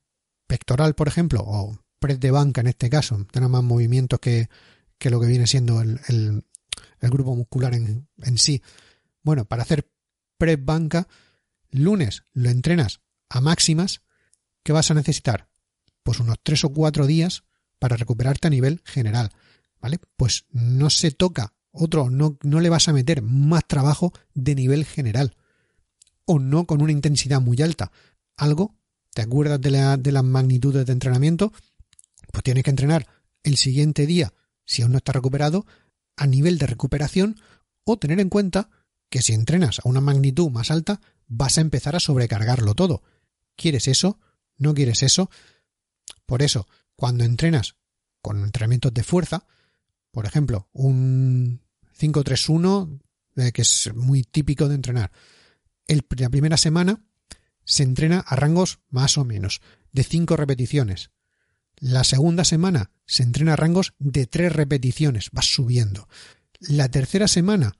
pectoral, 0.46 0.94
por 0.94 1.08
ejemplo, 1.08 1.42
o 1.44 1.78
press 1.98 2.18
de 2.20 2.30
banca 2.30 2.62
en 2.62 2.68
este 2.68 2.90
caso, 2.90 3.26
tiene 3.30 3.48
más 3.48 3.62
movimientos 3.62 4.20
que, 4.20 4.48
que 4.98 5.10
lo 5.10 5.20
que 5.20 5.26
viene 5.26 5.46
siendo 5.46 5.80
el, 5.82 6.44
el 7.04 7.10
grupo 7.10 7.34
muscular 7.34 7.74
en, 7.74 8.08
sí. 8.36 8.62
Bueno, 9.22 9.44
para 9.44 9.62
hacer 9.62 9.90
press 10.38 10.62
banca, 10.62 11.08
lunes 11.70 12.24
lo 12.32 12.50
entrenas 12.50 13.00
a 13.28 13.40
máximas, 13.40 14.02
¿qué 14.62 14.72
vas 14.72 14.90
a 14.90 14.94
necesitar? 14.94 15.48
Pues 16.02 16.20
unos 16.20 16.38
tres 16.42 16.64
o 16.64 16.70
cuatro 16.70 17.06
días 17.06 17.44
para 17.78 17.96
recuperarte 17.96 18.48
a 18.48 18.50
nivel 18.50 18.80
general. 18.84 19.30
¿Vale? 19.80 19.98
Pues 20.16 20.46
no 20.50 20.88
se 20.88 21.10
toca 21.10 21.54
otro, 21.70 22.08
no, 22.08 22.38
no 22.42 22.60
le 22.60 22.70
vas 22.70 22.88
a 22.88 22.92
meter 22.92 23.20
más 23.20 23.66
trabajo 23.66 24.12
de 24.32 24.54
nivel 24.54 24.84
general. 24.84 25.36
O 26.24 26.38
no 26.38 26.64
con 26.64 26.80
una 26.80 26.92
intensidad 26.92 27.40
muy 27.40 27.60
alta. 27.60 27.92
Algo, 28.36 28.74
¿te 29.12 29.22
acuerdas 29.22 29.60
de, 29.60 29.70
la, 29.70 29.96
de 29.96 30.12
las 30.12 30.24
magnitudes 30.24 30.86
de 30.86 30.92
entrenamiento? 30.92 31.52
Pues 32.32 32.44
tienes 32.44 32.64
que 32.64 32.70
entrenar 32.70 33.06
el 33.42 33.56
siguiente 33.56 34.06
día 34.06 34.32
si 34.64 34.82
aún 34.82 34.92
no 34.92 34.98
está 34.98 35.12
recuperado, 35.12 35.66
a 36.16 36.26
nivel 36.26 36.58
de 36.58 36.66
recuperación, 36.66 37.40
o 37.84 37.98
tener 37.98 38.20
en 38.20 38.28
cuenta 38.28 38.70
que 39.10 39.22
si 39.22 39.32
entrenas 39.32 39.80
a 39.80 39.88
una 39.88 40.00
magnitud 40.00 40.50
más 40.50 40.70
alta, 40.70 41.00
vas 41.26 41.58
a 41.58 41.60
empezar 41.60 41.96
a 41.96 42.00
sobrecargarlo 42.00 42.74
todo. 42.74 43.02
¿Quieres 43.56 43.88
eso? 43.88 44.18
¿No 44.56 44.74
quieres 44.74 45.02
eso? 45.02 45.30
Por 46.26 46.42
eso, 46.42 46.66
cuando 46.96 47.24
entrenas 47.24 47.76
con 48.20 48.42
entrenamientos 48.42 48.94
de 48.94 49.02
fuerza, 49.02 49.46
por 50.10 50.26
ejemplo, 50.26 50.68
un 50.72 51.60
5-3-1, 51.98 53.00
eh, 53.36 53.52
que 53.52 53.62
es 53.62 53.92
muy 53.94 54.22
típico 54.22 54.68
de 54.68 54.76
entrenar, 54.76 55.12
la 55.86 56.30
primera 56.30 56.56
semana 56.56 57.02
se 57.64 57.82
entrena 57.82 58.20
a 58.20 58.36
rangos 58.36 58.80
más 58.88 59.18
o 59.18 59.24
menos 59.24 59.60
de 59.92 60.04
5 60.04 60.36
repeticiones. 60.36 61.10
La 61.84 62.02
segunda 62.02 62.44
semana 62.44 62.92
se 63.04 63.24
entrena 63.24 63.52
a 63.52 63.56
rangos 63.56 63.92
de 63.98 64.26
tres 64.26 64.50
repeticiones, 64.50 65.28
vas 65.32 65.52
subiendo. 65.52 66.08
La 66.58 66.88
tercera 66.88 67.28
semana 67.28 67.76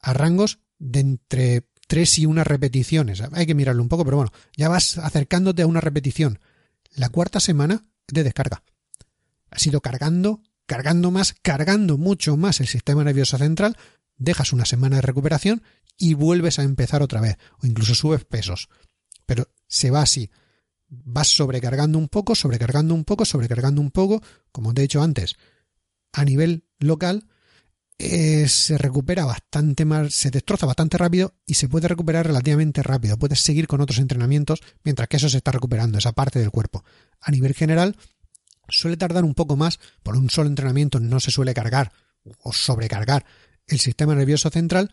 a 0.00 0.12
rangos 0.12 0.60
de 0.78 1.00
entre 1.00 1.66
tres 1.88 2.20
y 2.20 2.26
una 2.26 2.44
repeticiones. 2.44 3.20
Hay 3.32 3.46
que 3.46 3.56
mirarlo 3.56 3.82
un 3.82 3.88
poco, 3.88 4.04
pero 4.04 4.18
bueno, 4.18 4.32
ya 4.56 4.68
vas 4.68 4.96
acercándote 4.96 5.62
a 5.62 5.66
una 5.66 5.80
repetición. 5.80 6.38
La 6.92 7.08
cuarta 7.08 7.40
semana 7.40 7.84
de 8.06 8.22
descarga. 8.22 8.62
Has 9.50 9.66
ido 9.66 9.80
cargando, 9.80 10.40
cargando 10.66 11.10
más, 11.10 11.34
cargando 11.42 11.98
mucho 11.98 12.36
más 12.36 12.60
el 12.60 12.68
sistema 12.68 13.02
nervioso 13.02 13.38
central, 13.38 13.76
dejas 14.18 14.52
una 14.52 14.66
semana 14.66 14.96
de 14.96 15.02
recuperación 15.02 15.64
y 15.98 16.14
vuelves 16.14 16.60
a 16.60 16.62
empezar 16.62 17.02
otra 17.02 17.20
vez, 17.20 17.38
o 17.58 17.66
incluso 17.66 17.96
subes 17.96 18.24
pesos. 18.24 18.68
Pero 19.26 19.48
se 19.66 19.90
va 19.90 20.02
así 20.02 20.30
vas 20.92 21.28
sobrecargando 21.28 21.98
un 21.98 22.08
poco, 22.08 22.34
sobrecargando 22.34 22.94
un 22.94 23.04
poco, 23.04 23.24
sobrecargando 23.24 23.80
un 23.80 23.90
poco, 23.90 24.22
como 24.52 24.74
te 24.74 24.82
he 24.82 24.84
dicho 24.84 25.02
antes, 25.02 25.36
a 26.12 26.24
nivel 26.24 26.64
local, 26.78 27.26
eh, 27.98 28.46
se 28.48 28.76
recupera 28.76 29.24
bastante 29.24 29.84
más, 29.84 30.12
se 30.12 30.30
destroza 30.30 30.66
bastante 30.66 30.98
rápido 30.98 31.34
y 31.46 31.54
se 31.54 31.68
puede 31.68 31.88
recuperar 31.88 32.26
relativamente 32.26 32.82
rápido. 32.82 33.18
Puedes 33.18 33.40
seguir 33.40 33.66
con 33.66 33.80
otros 33.80 33.98
entrenamientos 33.98 34.60
mientras 34.84 35.08
que 35.08 35.16
eso 35.16 35.28
se 35.28 35.38
está 35.38 35.52
recuperando, 35.52 35.98
esa 35.98 36.12
parte 36.12 36.38
del 36.38 36.50
cuerpo. 36.50 36.84
A 37.20 37.30
nivel 37.30 37.54
general, 37.54 37.96
suele 38.68 38.96
tardar 38.96 39.24
un 39.24 39.34
poco 39.34 39.56
más, 39.56 39.80
por 40.02 40.16
un 40.16 40.28
solo 40.28 40.48
entrenamiento 40.48 41.00
no 41.00 41.20
se 41.20 41.30
suele 41.30 41.54
cargar 41.54 41.92
o 42.42 42.52
sobrecargar 42.52 43.24
el 43.66 43.78
sistema 43.78 44.14
nervioso 44.14 44.50
central, 44.50 44.92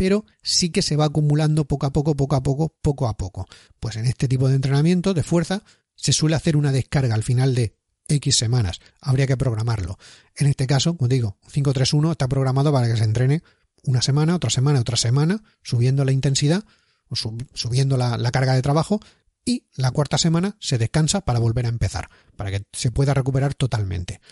pero 0.00 0.24
sí 0.42 0.70
que 0.70 0.80
se 0.80 0.96
va 0.96 1.04
acumulando 1.04 1.66
poco 1.66 1.84
a 1.84 1.92
poco, 1.92 2.16
poco 2.16 2.34
a 2.34 2.42
poco, 2.42 2.74
poco 2.80 3.06
a 3.06 3.18
poco. 3.18 3.46
Pues 3.80 3.96
en 3.96 4.06
este 4.06 4.28
tipo 4.28 4.48
de 4.48 4.54
entrenamiento 4.54 5.12
de 5.12 5.22
fuerza 5.22 5.62
se 5.94 6.14
suele 6.14 6.36
hacer 6.36 6.56
una 6.56 6.72
descarga 6.72 7.14
al 7.14 7.22
final 7.22 7.54
de 7.54 7.76
X 8.08 8.34
semanas. 8.34 8.80
Habría 9.02 9.26
que 9.26 9.36
programarlo. 9.36 9.98
En 10.36 10.46
este 10.46 10.66
caso, 10.66 10.96
como 10.96 11.08
digo, 11.08 11.36
531 11.52 12.12
está 12.12 12.28
programado 12.28 12.72
para 12.72 12.88
que 12.88 12.96
se 12.96 13.04
entrene 13.04 13.42
una 13.82 14.00
semana, 14.00 14.36
otra 14.36 14.48
semana, 14.48 14.80
otra 14.80 14.96
semana, 14.96 15.42
subiendo 15.62 16.02
la 16.06 16.12
intensidad, 16.12 16.64
subiendo 17.52 17.98
la, 17.98 18.16
la 18.16 18.30
carga 18.30 18.54
de 18.54 18.62
trabajo, 18.62 19.00
y 19.44 19.66
la 19.74 19.90
cuarta 19.90 20.16
semana 20.16 20.56
se 20.60 20.78
descansa 20.78 21.20
para 21.20 21.40
volver 21.40 21.66
a 21.66 21.68
empezar, 21.68 22.08
para 22.36 22.50
que 22.50 22.64
se 22.72 22.90
pueda 22.90 23.12
recuperar 23.12 23.52
totalmente. 23.52 24.22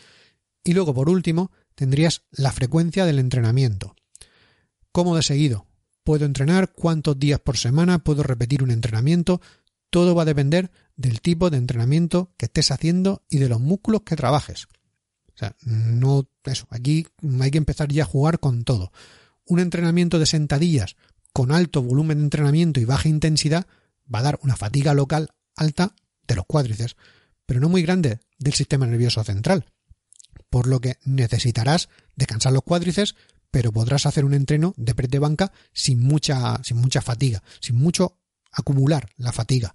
Y 0.64 0.72
luego, 0.72 0.94
por 0.94 1.10
último, 1.10 1.52
tendrías 1.74 2.22
la 2.30 2.52
frecuencia 2.52 3.04
del 3.04 3.18
entrenamiento. 3.18 3.97
¿Cómo 4.98 5.14
de 5.14 5.22
seguido? 5.22 5.64
¿Puedo 6.02 6.24
entrenar? 6.24 6.72
¿Cuántos 6.72 7.16
días 7.16 7.38
por 7.38 7.56
semana? 7.56 8.00
¿Puedo 8.00 8.24
repetir 8.24 8.64
un 8.64 8.72
entrenamiento? 8.72 9.40
Todo 9.90 10.12
va 10.16 10.22
a 10.22 10.24
depender 10.24 10.72
del 10.96 11.20
tipo 11.20 11.50
de 11.50 11.56
entrenamiento 11.56 12.34
que 12.36 12.46
estés 12.46 12.72
haciendo 12.72 13.22
y 13.30 13.38
de 13.38 13.48
los 13.48 13.60
músculos 13.60 14.02
que 14.02 14.16
trabajes. 14.16 14.66
O 15.28 15.36
sea, 15.36 15.54
no 15.62 16.28
eso. 16.42 16.66
Aquí 16.70 17.06
hay 17.40 17.52
que 17.52 17.58
empezar 17.58 17.92
ya 17.92 18.02
a 18.02 18.06
jugar 18.06 18.40
con 18.40 18.64
todo. 18.64 18.90
Un 19.44 19.60
entrenamiento 19.60 20.18
de 20.18 20.26
sentadillas 20.26 20.96
con 21.32 21.52
alto 21.52 21.80
volumen 21.80 22.18
de 22.18 22.24
entrenamiento 22.24 22.80
y 22.80 22.84
baja 22.84 23.08
intensidad 23.08 23.68
va 24.12 24.18
a 24.18 24.22
dar 24.22 24.40
una 24.42 24.56
fatiga 24.56 24.94
local 24.94 25.28
alta 25.54 25.94
de 26.26 26.34
los 26.34 26.44
cuádriceps, 26.44 26.96
pero 27.46 27.60
no 27.60 27.68
muy 27.68 27.82
grande 27.82 28.18
del 28.36 28.54
sistema 28.54 28.84
nervioso 28.84 29.22
central. 29.22 29.64
por 30.50 30.66
lo 30.66 30.80
que 30.80 30.96
necesitarás 31.04 31.88
descansar 32.16 32.52
los 32.52 32.62
cuádriceps, 32.62 33.14
pero 33.50 33.72
podrás 33.72 34.06
hacer 34.06 34.24
un 34.24 34.34
entreno 34.34 34.74
de 34.76 34.94
press 34.94 35.10
de 35.10 35.18
banca 35.18 35.52
sin 35.72 36.00
mucha, 36.00 36.62
sin 36.62 36.76
mucha 36.76 37.00
fatiga, 37.00 37.42
sin 37.60 37.76
mucho 37.76 38.18
acumular 38.52 39.08
la 39.16 39.32
fatiga. 39.32 39.74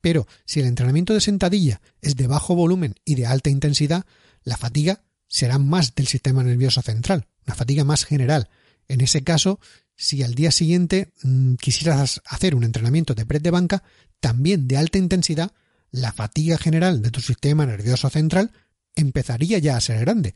Pero 0.00 0.26
si 0.44 0.60
el 0.60 0.66
entrenamiento 0.66 1.14
de 1.14 1.20
sentadilla 1.20 1.80
es 2.00 2.16
de 2.16 2.26
bajo 2.26 2.54
volumen 2.54 2.96
y 3.04 3.14
de 3.14 3.26
alta 3.26 3.50
intensidad, 3.50 4.04
la 4.42 4.56
fatiga 4.56 5.02
será 5.28 5.58
más 5.58 5.94
del 5.94 6.08
sistema 6.08 6.42
nervioso 6.42 6.82
central, 6.82 7.28
una 7.46 7.54
fatiga 7.54 7.84
más 7.84 8.04
general. 8.04 8.50
En 8.88 9.00
ese 9.00 9.22
caso, 9.22 9.60
si 9.96 10.22
al 10.22 10.34
día 10.34 10.50
siguiente 10.50 11.12
mm, 11.22 11.54
quisieras 11.54 12.20
hacer 12.26 12.54
un 12.54 12.64
entrenamiento 12.64 13.14
de 13.14 13.24
press 13.24 13.42
de 13.42 13.50
banca, 13.50 13.82
también 14.20 14.68
de 14.68 14.76
alta 14.76 14.98
intensidad, 14.98 15.52
la 15.90 16.12
fatiga 16.12 16.58
general 16.58 17.02
de 17.02 17.10
tu 17.10 17.20
sistema 17.20 17.64
nervioso 17.64 18.10
central 18.10 18.50
empezaría 18.94 19.58
ya 19.58 19.76
a 19.76 19.80
ser 19.80 20.00
grande, 20.00 20.34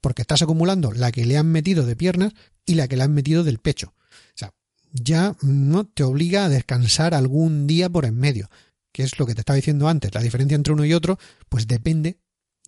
porque 0.00 0.22
estás 0.22 0.42
acumulando 0.42 0.92
la 0.92 1.12
que 1.12 1.26
le 1.26 1.36
han 1.36 1.46
metido 1.46 1.84
de 1.86 1.96
piernas 1.96 2.32
y 2.66 2.74
la 2.74 2.88
que 2.88 2.96
le 2.96 3.02
han 3.02 3.14
metido 3.14 3.44
del 3.44 3.58
pecho. 3.58 3.94
O 3.96 4.34
sea, 4.34 4.54
ya 4.92 5.36
no 5.42 5.84
te 5.86 6.02
obliga 6.02 6.44
a 6.44 6.48
descansar 6.48 7.14
algún 7.14 7.66
día 7.66 7.88
por 7.88 8.04
en 8.04 8.16
medio, 8.16 8.50
que 8.92 9.02
es 9.02 9.18
lo 9.18 9.26
que 9.26 9.34
te 9.34 9.40
estaba 9.40 9.56
diciendo 9.56 9.88
antes. 9.88 10.14
La 10.14 10.22
diferencia 10.22 10.56
entre 10.56 10.72
uno 10.72 10.84
y 10.84 10.94
otro, 10.94 11.18
pues 11.48 11.66
depende 11.66 12.18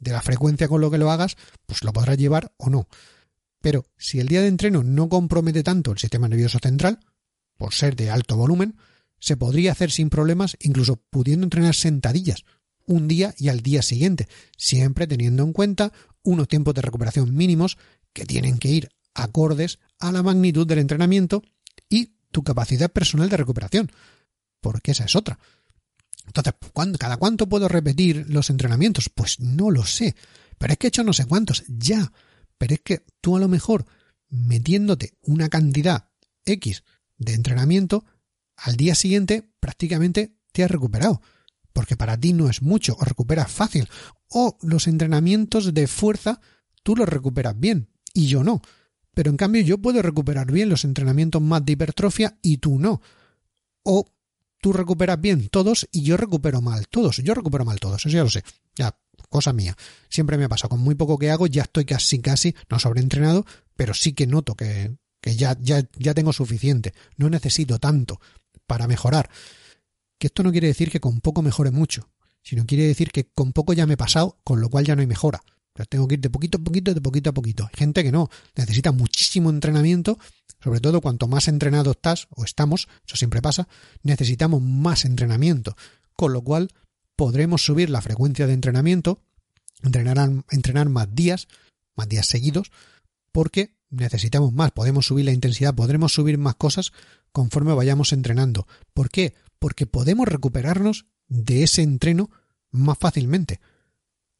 de 0.01 0.13
la 0.13 0.23
frecuencia 0.23 0.69
con 0.69 0.81
lo 0.81 0.91
que 0.91 0.99
lo 0.99 1.11
hagas, 1.11 1.37
pues 1.67 1.85
lo 1.85 1.93
podrás 1.93 2.19
llevar 2.19 2.53
o 2.57 2.71
no. 2.71 2.89
Pero 3.61 3.87
si 3.97 4.19
el 4.19 4.29
día 4.29 4.43
de 4.43 4.49
entreno 4.49 4.83
no 4.83 5.09
compromete 5.09 5.63
tanto 5.63 5.93
el 5.93 5.99
sistema 5.99 6.29
nervioso 6.29 6.59
central, 6.61 6.99
por 7.57 7.73
ser 7.73 7.95
de 7.95 8.11
alto 8.11 8.37
volumen, 8.37 8.77
se 9.21 9.37
podría 9.37 9.71
hacer 9.71 9.93
sin 9.93 10.11
problemas, 10.11 10.57
incluso 10.61 10.97
pudiendo 10.97 11.45
entrenar 11.45 11.77
sentadillas 11.77 12.45
un 12.87 13.07
día 13.07 13.35
y 13.39 13.49
al 13.49 13.61
día 13.61 13.83
siguiente, 13.83 14.27
siempre 14.57 15.07
teniendo 15.07 15.45
en 15.45 15.53
cuenta 15.53 15.93
unos 16.23 16.49
tiempos 16.49 16.75
de 16.75 16.83
recuperación 16.83 17.35
mínimos 17.35 17.79
que 18.13 18.27
tienen 18.27 18.59
que 18.59 18.69
ir 18.69 18.89
acordes 19.15 19.79
a 19.99 20.13
la 20.13 20.23
magnitud 20.23 20.67
del 20.67 20.79
entrenamiento 20.79 21.43
y 21.89 22.15
tu 22.31 22.43
capacidad 22.43 22.91
personal 22.91 23.29
de 23.29 23.37
recuperación, 23.37 23.93
porque 24.61 24.93
esa 24.93 25.05
es 25.05 25.17
otra. 25.17 25.39
Entonces, 26.27 26.55
¿cada 26.99 27.17
cuánto 27.17 27.49
puedo 27.49 27.69
repetir 27.69 28.27
los 28.29 28.49
entrenamientos? 28.51 29.11
Pues 29.15 29.41
no 29.41 29.71
lo 29.71 29.85
sé, 29.85 30.15
pero 30.59 30.73
es 30.73 30.79
que 30.79 30.87
he 30.87 30.89
hecho 30.89 31.05
no 31.05 31.13
sé 31.13 31.27
cuántos, 31.27 31.65
ya. 31.69 32.13
Pero 32.59 32.75
es 32.75 32.81
que 32.81 33.05
tú 33.21 33.37
a 33.37 33.41
lo 33.41 33.49
mejor 33.49 33.87
metiéndote 34.29 35.15
una 35.23 35.49
cantidad 35.49 36.09
X 36.45 36.85
de 37.19 37.35
entrenamiento, 37.35 38.05
al 38.57 38.77
día 38.77 38.95
siguiente 38.95 39.51
prácticamente 39.61 40.37
te 40.53 40.65
has 40.65 40.71
recuperado. 40.71 41.21
Porque 41.73 41.97
para 41.97 42.19
ti 42.19 42.33
no 42.33 42.49
es 42.49 42.63
mucho, 42.63 42.97
o 42.99 43.05
recuperas 43.05 43.51
fácil. 43.51 43.89
O 44.35 44.57
los 44.63 44.87
entrenamientos 44.87 45.75
de 45.75 45.87
fuerza 45.87 46.41
tú 46.83 46.97
los 46.97 47.09
recuperas 47.09 47.59
bien 47.59 47.89
y 48.15 48.27
yo 48.27 48.43
no. 48.43 48.63
Pero 49.15 49.31
en 49.31 49.37
cambio 49.37 49.63
yo 49.63 49.79
puedo 49.79 50.01
recuperar 50.01 50.51
bien 50.51 50.69
los 50.69 50.85
entrenamientos 50.85 51.43
más 51.43 51.65
de 51.65 51.73
hipertrofia 51.73 52.39
y 52.43 52.59
tú 52.59 52.79
no. 52.79 53.03
O 53.83 54.07
tú 54.61 54.73
recuperas 54.73 55.21
bien 55.21 55.49
todos 55.49 55.89
y 55.93 56.03
yo 56.03 56.17
recupero 56.17 56.63
mal 56.63 56.89
todos. 56.89 57.19
Yo 57.19 57.35
recupero 57.35 57.65
mal 57.65 57.79
todos, 57.79 58.07
eso 58.07 58.17
ya 58.17 58.23
lo 58.23 58.31
sé. 58.31 58.43
Ya, 58.75 58.97
cosa 59.29 59.53
mía. 59.53 59.77
Siempre 60.09 60.39
me 60.39 60.49
pasa, 60.49 60.69
con 60.69 60.81
muy 60.81 60.95
poco 60.95 61.19
que 61.19 61.31
hago 61.31 61.47
ya 61.47 61.63
estoy 61.63 61.85
casi 61.85 62.21
casi, 62.21 62.55
no 62.71 62.79
sobreentrenado, 62.79 63.45
pero 63.77 63.93
sí 63.93 64.15
que 64.15 64.27
noto 64.27 64.55
que, 64.55 64.97
que 65.21 65.37
ya, 65.37 65.59
ya, 65.61 65.87
ya 65.99 66.15
tengo 66.15 66.33
suficiente. 66.33 66.95
No 67.17 67.29
necesito 67.29 67.79
tanto 67.79 68.21
para 68.67 68.87
mejorar. 68.87 69.29
Que 70.19 70.29
esto 70.29 70.43
no 70.43 70.53
quiere 70.53 70.69
decir 70.69 70.91
que 70.91 71.01
con 71.01 71.21
poco 71.21 71.43
mejore 71.43 71.71
mucho, 71.71 72.09
sino 72.43 72.67
quiere 72.67 72.85
decir 72.85 73.11
que 73.11 73.31
con 73.31 73.53
poco 73.53 73.73
ya 73.73 73.87
me 73.87 73.95
he 73.95 73.97
pasado, 73.97 74.39
con 74.45 74.61
lo 74.61 74.69
cual 74.69 74.85
ya 74.85 74.95
no 74.95 75.01
hay 75.01 75.07
mejora. 75.07 75.43
Tengo 75.89 76.07
que 76.07 76.15
ir 76.15 76.21
de 76.21 76.31
poquito 76.31 76.59
a 76.59 76.61
poquito, 76.61 76.93
de 76.93 77.01
poquito 77.01 77.31
a 77.31 77.33
poquito. 77.33 77.65
Hay 77.65 77.75
gente 77.75 78.03
que 78.03 78.13
no, 78.13 78.29
necesita 78.55 78.93
muchísimo 78.93 79.49
entrenamiento, 79.49 80.19
sobre 80.63 80.81
todo 80.81 81.01
cuanto 81.01 81.29
más 81.29 81.49
entrenado 81.49 81.93
estás 81.93 82.29
o 82.31 82.45
estamos, 82.45 82.89
eso 83.07 83.17
siempre 83.17 83.41
pasa, 83.41 83.69
necesitamos 84.03 84.61
más 84.63 85.05
entrenamiento, 85.05 85.77
con 86.15 86.33
lo 86.33 86.43
cual 86.43 86.69
podremos 87.17 87.65
subir 87.65 87.89
la 87.89 88.03
frecuencia 88.03 88.47
de 88.47 88.53
entrenamiento, 88.53 89.23
entrenar, 89.83 90.45
entrenar 90.51 90.89
más 90.89 91.15
días, 91.15 91.49
más 91.97 92.09
días 92.09 92.27
seguidos, 92.27 92.71
porque 93.33 93.75
necesitamos 93.89 94.53
más, 94.53 94.73
podemos 94.73 95.07
subir 95.07 95.25
la 95.25 95.33
intensidad, 95.33 95.75
podremos 95.75 96.13
subir 96.13 96.37
más 96.39 96.57
cosas 96.57 96.93
conforme 97.33 97.73
vayamos 97.73 98.13
entrenando. 98.13 98.67
¿Por 98.93 99.11
qué? 99.11 99.35
Porque 99.59 99.87
podemos 99.87 100.29
recuperarnos 100.29 101.07
de 101.33 101.63
ese 101.63 101.83
entreno 101.83 102.31
más 102.71 102.99
fácilmente, 102.99 103.61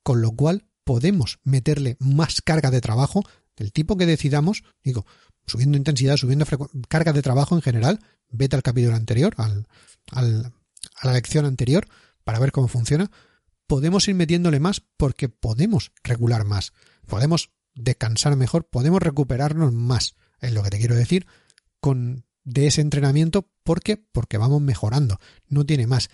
con 0.03 0.21
lo 0.21 0.33
cual 0.33 0.67
podemos 0.85 1.39
meterle 1.43 1.97
más 2.01 2.43
carga 2.43 2.71
de 2.71 2.81
trabajo 2.81 3.23
del 3.57 3.73
tipo 3.73 3.97
que 3.97 4.07
decidamos, 4.07 4.63
digo, 4.83 5.07
subiendo 5.47 5.79
intensidad, 5.79 6.17
subiendo 6.17 6.47
carga 6.89 7.13
de 7.13 7.23
trabajo 7.23 7.55
en 7.55 7.63
general, 7.63 8.01
vete 8.29 8.57
al 8.57 8.63
capítulo 8.63 8.95
anterior, 8.95 9.35
al, 9.39 9.67
al, 10.11 10.53
a 10.97 11.07
la 11.07 11.13
lección 11.15 11.45
anterior, 11.47 11.87
para 12.25 12.39
ver 12.39 12.53
cómo 12.53 12.69
funciona, 12.69 13.11
podemos 13.67 14.07
ir 14.09 14.15
metiéndole 14.15 14.61
más 14.61 14.83
porque 14.97 15.29
podemos 15.29 15.93
regular 16.03 16.45
más, 16.45 16.73
podemos 17.07 17.51
descansar 17.75 18.37
mejor, 18.37 18.69
podemos 18.69 19.03
recuperarnos 19.03 19.73
más, 19.73 20.15
es 20.41 20.53
lo 20.53 20.63
que 20.63 20.71
te 20.71 20.79
quiero 20.79 20.95
decir, 20.95 21.27
con 21.81 22.25
de 22.45 22.67
ese 22.67 22.81
entrenamiento, 22.81 23.49
¿por 23.63 23.81
qué? 23.83 23.97
Porque 23.97 24.37
vamos 24.37 24.61
mejorando, 24.61 25.19
no 25.49 25.65
tiene 25.65 25.87
más. 25.87 26.11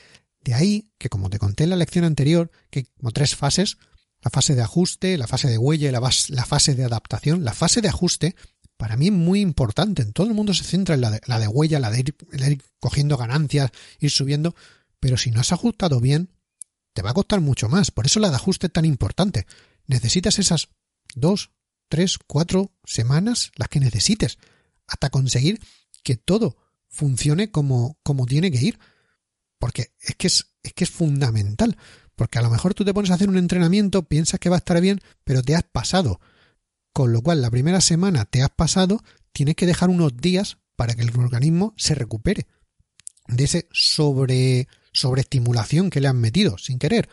De 0.48 0.54
ahí 0.54 0.90
que, 0.96 1.10
como 1.10 1.28
te 1.28 1.38
conté 1.38 1.64
en 1.64 1.70
la 1.70 1.76
lección 1.76 2.06
anterior, 2.06 2.50
que 2.70 2.86
como 2.96 3.12
tres 3.12 3.36
fases, 3.36 3.76
la 4.22 4.30
fase 4.30 4.54
de 4.54 4.62
ajuste, 4.62 5.18
la 5.18 5.26
fase 5.26 5.46
de 5.46 5.58
huella 5.58 5.90
y 5.90 5.92
la, 5.92 6.46
fase 6.46 6.74
de 6.74 6.84
adaptación. 6.84 7.44
La 7.44 7.52
fase 7.52 7.82
de 7.82 7.88
ajuste 7.88 8.34
para 8.78 8.96
mí 8.96 9.08
es 9.08 9.12
muy 9.12 9.42
importante. 9.42 10.00
En 10.00 10.14
todo 10.14 10.26
el 10.26 10.32
mundo 10.32 10.54
se 10.54 10.64
centra 10.64 10.94
en 10.94 11.02
la 11.02 11.10
de, 11.10 11.20
la 11.26 11.38
de 11.38 11.48
huella, 11.48 11.78
la 11.80 11.90
de 11.90 12.00
ir, 12.00 12.62
cogiendo 12.80 13.18
ganancias, 13.18 13.72
ir 14.00 14.10
subiendo. 14.10 14.54
Pero 15.00 15.18
si 15.18 15.30
no 15.30 15.40
has 15.40 15.52
ajustado 15.52 16.00
bien, 16.00 16.30
te 16.94 17.02
va 17.02 17.10
a 17.10 17.14
costar 17.14 17.42
mucho 17.42 17.68
más. 17.68 17.90
Por 17.90 18.06
eso 18.06 18.18
la 18.18 18.30
de 18.30 18.36
ajuste 18.36 18.68
es 18.68 18.72
tan 18.72 18.86
importante. 18.86 19.46
Necesitas 19.86 20.38
esas 20.38 20.70
dos, 21.14 21.50
tres, 21.90 22.16
cuatro 22.26 22.72
semanas, 22.86 23.52
las 23.56 23.68
que 23.68 23.80
necesites, 23.80 24.38
hasta 24.86 25.10
conseguir 25.10 25.60
que 26.02 26.16
todo 26.16 26.56
funcione 26.88 27.50
como, 27.50 27.98
como 28.02 28.24
tiene 28.24 28.50
que 28.50 28.62
ir. 28.62 28.78
Porque 29.58 29.92
es 30.00 30.14
que 30.16 30.26
es, 30.26 30.54
es 30.62 30.72
que 30.72 30.84
es 30.84 30.90
fundamental. 30.90 31.76
Porque 32.14 32.38
a 32.38 32.42
lo 32.42 32.50
mejor 32.50 32.74
tú 32.74 32.84
te 32.84 32.94
pones 32.94 33.10
a 33.10 33.14
hacer 33.14 33.28
un 33.28 33.38
entrenamiento, 33.38 34.02
piensas 34.02 34.40
que 34.40 34.48
va 34.48 34.56
a 34.56 34.58
estar 34.58 34.80
bien, 34.80 35.00
pero 35.24 35.42
te 35.42 35.54
has 35.54 35.62
pasado. 35.62 36.20
Con 36.92 37.12
lo 37.12 37.22
cual, 37.22 37.42
la 37.42 37.50
primera 37.50 37.80
semana 37.80 38.24
te 38.24 38.42
has 38.42 38.50
pasado, 38.50 39.02
tienes 39.32 39.54
que 39.54 39.66
dejar 39.66 39.88
unos 39.88 40.16
días 40.16 40.58
para 40.74 40.94
que 40.94 41.02
el 41.02 41.16
organismo 41.16 41.74
se 41.76 41.94
recupere 41.94 42.46
de 43.28 43.44
ese 43.44 43.68
sobre 43.72 44.68
sobreestimulación 44.92 45.90
que 45.90 46.00
le 46.00 46.08
han 46.08 46.20
metido 46.20 46.58
sin 46.58 46.78
querer. 46.78 47.08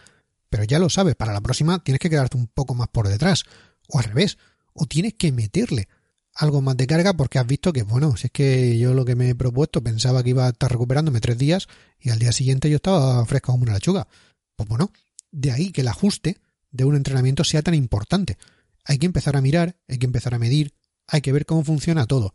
Pero 0.50 0.64
ya 0.64 0.80
lo 0.80 0.90
sabes, 0.90 1.16
para 1.16 1.34
la 1.34 1.42
próxima 1.42 1.84
tienes 1.84 2.00
que 2.00 2.10
quedarte 2.10 2.38
un 2.38 2.48
poco 2.48 2.74
más 2.74 2.88
por 2.88 3.08
detrás. 3.08 3.44
O 3.90 4.00
al 4.00 4.06
revés, 4.06 4.38
o 4.74 4.86
tienes 4.86 5.14
que 5.16 5.32
meterle 5.32 5.88
algo 6.36 6.62
más 6.62 6.76
de 6.76 6.86
carga 6.86 7.14
porque 7.14 7.40
has 7.40 7.48
visto 7.48 7.72
que, 7.72 7.84
bueno, 7.84 8.18
si 8.18 8.28
es 8.28 8.32
que 8.32 8.78
yo 8.78 8.94
lo 8.94 9.06
que 9.06 9.16
me 9.16 9.30
he 9.30 9.36
propuesto 9.36 9.82
pensaba 9.82 10.22
que 10.22 10.32
iba 10.32 10.46
a 10.46 10.50
estar 10.50 10.70
recuperándome 10.70 11.22
tres 11.22 11.38
días 11.38 11.68
y 12.00 12.10
al 12.10 12.20
día 12.20 12.34
siguiente 12.34 12.70
yo 12.70 12.76
estaba 12.76 13.26
fresco 13.26 13.54
como 13.54 13.64
una 13.64 13.74
lechuga. 13.74 14.08
Pues 14.56 14.68
bueno, 14.68 14.92
de 15.32 15.52
ahí 15.52 15.72
que 15.72 15.82
el 15.82 15.88
ajuste 15.88 16.38
de 16.72 16.84
un 16.84 16.96
entrenamiento 16.96 17.44
sea 17.44 17.62
tan 17.62 17.74
importante. 17.74 18.38
Hay 18.84 18.98
que 18.98 19.06
empezar 19.06 19.38
a 19.38 19.42
mirar, 19.42 19.78
hay 19.88 19.98
que 19.98 20.06
empezar 20.06 20.34
a 20.34 20.40
medir, 20.40 20.74
hay 21.08 21.22
que 21.22 21.32
ver 21.32 21.46
cómo 21.46 21.64
funciona 21.64 22.06
todo. 22.06 22.34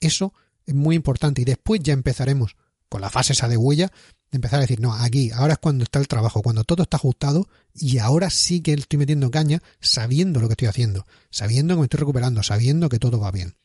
Eso 0.00 0.32
es 0.64 0.74
muy 0.74 0.96
importante 0.96 1.42
y 1.42 1.44
después 1.44 1.80
ya 1.82 1.92
empezaremos 1.92 2.56
con 2.88 3.02
la 3.02 3.10
fase 3.10 3.34
esa 3.34 3.48
de 3.48 3.56
huella 3.56 3.92
de 4.30 4.36
empezar 4.36 4.58
a 4.58 4.62
decir, 4.62 4.80
no, 4.80 4.92
aquí, 4.92 5.30
ahora 5.30 5.54
es 5.54 5.58
cuando 5.58 5.84
está 5.84 5.98
el 5.98 6.08
trabajo, 6.08 6.42
cuando 6.42 6.64
todo 6.64 6.82
está 6.82 6.96
ajustado 6.96 7.48
y 7.74 7.98
ahora 7.98 8.30
sí 8.30 8.60
que 8.60 8.72
estoy 8.72 8.98
metiendo 8.98 9.30
caña 9.30 9.62
sabiendo 9.80 10.40
lo 10.40 10.48
que 10.48 10.54
estoy 10.54 10.68
haciendo, 10.68 11.06
sabiendo 11.30 11.74
que 11.74 11.80
me 11.80 11.84
estoy 11.84 11.98
recuperando, 11.98 12.42
sabiendo 12.42 12.88
que 12.88 12.98
todo 12.98 13.20
va 13.20 13.30
bien. 13.30 13.56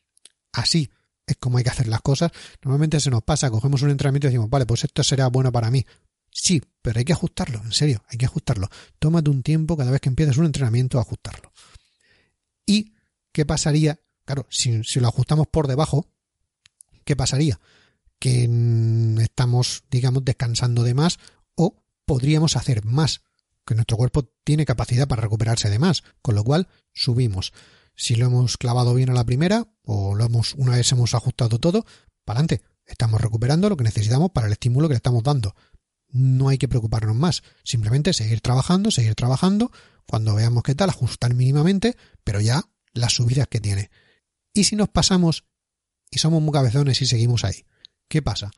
Así 0.52 0.91
es 1.26 1.38
como 1.38 1.58
hay 1.58 1.63
que 1.63 1.69
hacer 1.69 1.88
las 1.88 2.02
cosas. 2.02 2.32
Normalmente 2.63 3.00
se 3.00 3.10
nos 3.10 3.24
pasa, 3.24 3.50
cogemos 3.50 3.82
un 3.82 3.89
entrenamiento 3.89 4.28
y 4.28 4.30
decimos, 4.30 4.50
vale, 4.50 4.65
pues 4.65 4.84
esto 4.84 5.04
será 5.04 5.28
bueno 5.28 5.52
para 5.52 5.71
mí. 5.71 5.86
Sí, 6.30 6.62
pero 6.82 7.00
hay 7.00 7.06
que 7.06 7.13
ajustarlo, 7.13 7.62
en 7.63 7.71
serio, 7.71 8.04
hay 8.08 8.17
que 8.17 8.26
ajustarlo. 8.26 8.69
Tómate 9.00 9.30
un 9.30 9.43
tiempo 9.43 9.76
cada 9.76 9.91
vez 9.91 10.00
que 10.00 10.10
empieces 10.10 10.38
un 10.38 10.45
entrenamiento 10.45 10.97
a 10.97 11.02
ajustarlo. 11.02 11.52
¿Y 12.65 12.93
qué 13.32 13.45
pasaría? 13.45 14.00
Claro, 14.26 14.45
si, 14.50 14.84
si 14.84 15.00
lo 15.00 15.08
ajustamos 15.08 15.47
por 15.47 15.67
debajo, 15.67 16.08
¿qué 17.04 17.15
pasaría? 17.15 17.60
Que 18.21 18.47
estamos, 19.19 19.84
digamos, 19.91 20.23
descansando 20.23 20.84
de 20.84 20.93
más 20.93 21.19
o 21.55 21.75
podríamos 22.05 22.55
hacer 22.55 22.86
más, 22.86 23.21
que 23.65 23.75
nuestro 23.75 23.97
cuerpo 23.97 24.31
tiene 24.45 24.65
capacidad 24.65 25.10
para 25.10 25.23
recuperarse 25.23 25.69
de 25.69 25.79
más, 25.79 26.03
con 26.21 26.36
lo 26.36 26.45
cual 26.45 26.69
subimos. 26.93 27.51
Si 27.95 28.15
lo 28.15 28.27
hemos 28.27 28.55
clavado 28.55 28.93
bien 28.93 29.10
a 29.10 29.13
la 29.13 29.25
primera 29.25 29.67
o 29.84 30.15
lo 30.15 30.23
hemos 30.23 30.53
una 30.55 30.77
vez 30.77 30.89
hemos 30.93 31.13
ajustado 31.13 31.60
todo, 31.60 31.86
para 32.23 32.39
adelante. 32.39 32.63
Estamos 32.86 33.19
recuperando 33.19 33.69
lo 33.69 33.77
que 33.77 33.84
necesitamos 33.84 34.31
para 34.31 34.47
el 34.47 34.53
estímulo 34.53 34.88
que 34.88 34.93
le 34.93 34.97
estamos 34.97 35.23
dando 35.23 35.55
no 36.12 36.49
hay 36.49 36.57
que 36.57 36.67
preocuparnos 36.67 37.15
más. 37.15 37.43
Simplemente 37.63 38.13
seguir 38.13 38.41
trabajando, 38.41 38.91
seguir 38.91 39.15
trabajando. 39.15 39.71
cuando 40.07 40.36
veamos 40.36 40.63
qué 40.63 40.75
tal, 40.75 40.89
ajustar 40.89 41.34
mínimamente, 41.34 41.95
pero 42.25 42.41
ya 42.41 42.63
las 42.93 43.13
subidas 43.13 43.47
que 43.47 43.62
tiene. 43.62 43.91
Y 44.53 44.65
si 44.65 44.75
nos 44.75 44.89
pasamos 44.89 45.45
y 46.10 46.19
somos 46.19 46.41
muy 46.41 46.51
cabezones 46.51 47.01
y 47.01 47.05
seguimos 47.05 47.45
ahí, 47.45 47.65
¿qué 48.12 48.21
pasa? 48.21 48.52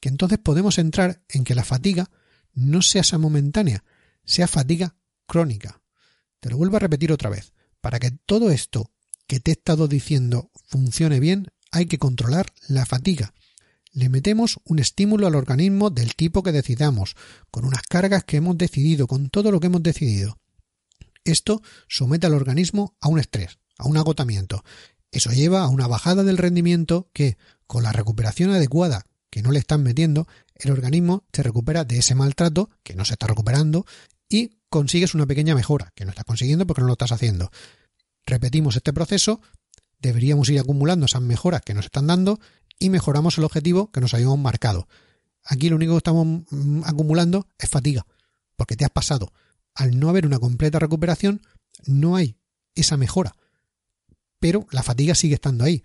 Que 0.00 0.10
entonces 0.10 0.38
podemos 0.38 0.78
entrar 0.78 1.22
en 1.28 1.44
que 1.44 1.54
la 1.54 1.64
fatiga 1.64 2.10
no 2.52 2.82
sea 2.82 3.00
esa 3.00 3.18
momentánea, 3.18 3.84
sea 4.24 4.46
fatiga 4.46 4.96
crónica. 5.26 5.80
Te 6.38 6.50
lo 6.50 6.58
vuelvo 6.58 6.76
a 6.76 6.80
repetir 6.80 7.10
otra 7.10 7.30
vez. 7.30 7.54
Para 7.80 7.98
que 7.98 8.10
todo 8.10 8.50
esto 8.50 8.92
que 9.26 9.40
te 9.40 9.50
he 9.50 9.54
estado 9.54 9.88
diciendo 9.88 10.50
funcione 10.66 11.20
bien, 11.20 11.48
hay 11.70 11.86
que 11.86 11.98
controlar 11.98 12.52
la 12.68 12.84
fatiga. 12.84 13.32
Le 13.92 14.10
metemos 14.10 14.60
un 14.64 14.78
estímulo 14.78 15.26
al 15.26 15.36
organismo 15.36 15.88
del 15.88 16.14
tipo 16.14 16.42
que 16.42 16.52
decidamos, 16.52 17.16
con 17.50 17.64
unas 17.64 17.82
cargas 17.82 18.24
que 18.24 18.36
hemos 18.36 18.58
decidido, 18.58 19.06
con 19.06 19.30
todo 19.30 19.50
lo 19.50 19.58
que 19.58 19.68
hemos 19.68 19.82
decidido. 19.82 20.38
Esto 21.24 21.62
somete 21.88 22.26
al 22.26 22.34
organismo 22.34 22.94
a 23.00 23.08
un 23.08 23.18
estrés, 23.18 23.58
a 23.78 23.88
un 23.88 23.96
agotamiento. 23.96 24.62
Eso 25.10 25.30
lleva 25.30 25.62
a 25.62 25.68
una 25.68 25.86
bajada 25.86 26.24
del 26.24 26.38
rendimiento 26.38 27.10
que, 27.12 27.38
con 27.72 27.84
la 27.84 27.92
recuperación 27.92 28.50
adecuada 28.50 29.06
que 29.30 29.40
no 29.40 29.50
le 29.50 29.58
están 29.58 29.82
metiendo, 29.82 30.28
el 30.56 30.72
organismo 30.72 31.24
se 31.32 31.42
recupera 31.42 31.86
de 31.86 31.96
ese 31.96 32.14
maltrato 32.14 32.68
que 32.82 32.94
no 32.94 33.06
se 33.06 33.14
está 33.14 33.26
recuperando 33.26 33.86
y 34.28 34.58
consigues 34.68 35.14
una 35.14 35.24
pequeña 35.24 35.54
mejora, 35.54 35.90
que 35.94 36.04
no 36.04 36.10
estás 36.10 36.26
consiguiendo 36.26 36.66
porque 36.66 36.82
no 36.82 36.88
lo 36.88 36.92
estás 36.92 37.12
haciendo. 37.12 37.50
Repetimos 38.26 38.76
este 38.76 38.92
proceso, 38.92 39.40
deberíamos 40.00 40.50
ir 40.50 40.60
acumulando 40.60 41.06
esas 41.06 41.22
mejoras 41.22 41.62
que 41.62 41.72
nos 41.72 41.86
están 41.86 42.08
dando 42.08 42.40
y 42.78 42.90
mejoramos 42.90 43.38
el 43.38 43.44
objetivo 43.44 43.90
que 43.90 44.02
nos 44.02 44.12
habíamos 44.12 44.38
marcado. 44.38 44.86
Aquí 45.42 45.70
lo 45.70 45.76
único 45.76 45.94
que 45.94 45.98
estamos 46.04 46.42
mm, 46.50 46.82
acumulando 46.84 47.48
es 47.58 47.70
fatiga, 47.70 48.04
porque 48.54 48.76
te 48.76 48.84
has 48.84 48.90
pasado. 48.90 49.32
Al 49.74 49.98
no 49.98 50.10
haber 50.10 50.26
una 50.26 50.38
completa 50.38 50.78
recuperación, 50.78 51.40
no 51.86 52.16
hay 52.16 52.36
esa 52.74 52.98
mejora. 52.98 53.34
Pero 54.40 54.66
la 54.72 54.82
fatiga 54.82 55.14
sigue 55.14 55.36
estando 55.36 55.64
ahí. 55.64 55.82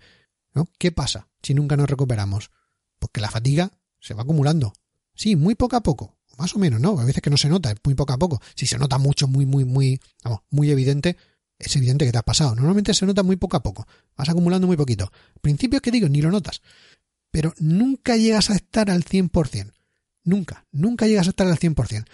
¿Qué 0.78 0.92
pasa 0.92 1.28
si 1.42 1.54
nunca 1.54 1.76
nos 1.76 1.88
recuperamos? 1.88 2.50
Porque 2.98 3.20
la 3.20 3.30
fatiga 3.30 3.70
se 4.00 4.14
va 4.14 4.22
acumulando. 4.22 4.72
Sí, 5.14 5.36
muy 5.36 5.54
poco 5.54 5.76
a 5.76 5.82
poco, 5.82 6.18
más 6.36 6.54
o 6.54 6.58
menos, 6.58 6.80
¿no? 6.80 6.98
A 6.98 7.04
veces 7.04 7.22
que 7.22 7.30
no 7.30 7.36
se 7.36 7.48
nota, 7.48 7.70
es 7.70 7.78
muy 7.84 7.94
poco 7.94 8.12
a 8.12 8.18
poco. 8.18 8.40
Si 8.54 8.66
se 8.66 8.78
nota 8.78 8.98
mucho, 8.98 9.26
muy, 9.28 9.46
muy, 9.46 9.64
muy, 9.64 10.00
vamos, 10.22 10.40
muy 10.50 10.70
evidente, 10.70 11.16
es 11.58 11.74
evidente 11.76 12.04
que 12.06 12.12
te 12.12 12.18
ha 12.18 12.22
pasado. 12.22 12.54
Normalmente 12.54 12.94
se 12.94 13.06
nota 13.06 13.22
muy 13.22 13.36
poco 13.36 13.56
a 13.56 13.62
poco, 13.62 13.86
vas 14.16 14.28
acumulando 14.28 14.66
muy 14.66 14.76
poquito. 14.76 15.10
Principio 15.40 15.78
es 15.78 15.82
que 15.82 15.90
digo, 15.90 16.08
ni 16.08 16.22
lo 16.22 16.30
notas, 16.30 16.62
pero 17.30 17.54
nunca 17.58 18.16
llegas 18.16 18.50
a 18.50 18.54
estar 18.54 18.90
al 18.90 19.04
100%. 19.04 19.72
Nunca, 20.24 20.66
nunca 20.72 21.06
llegas 21.06 21.26
a 21.26 21.30
estar 21.30 21.46
al 21.46 21.58
100%. 21.58 22.04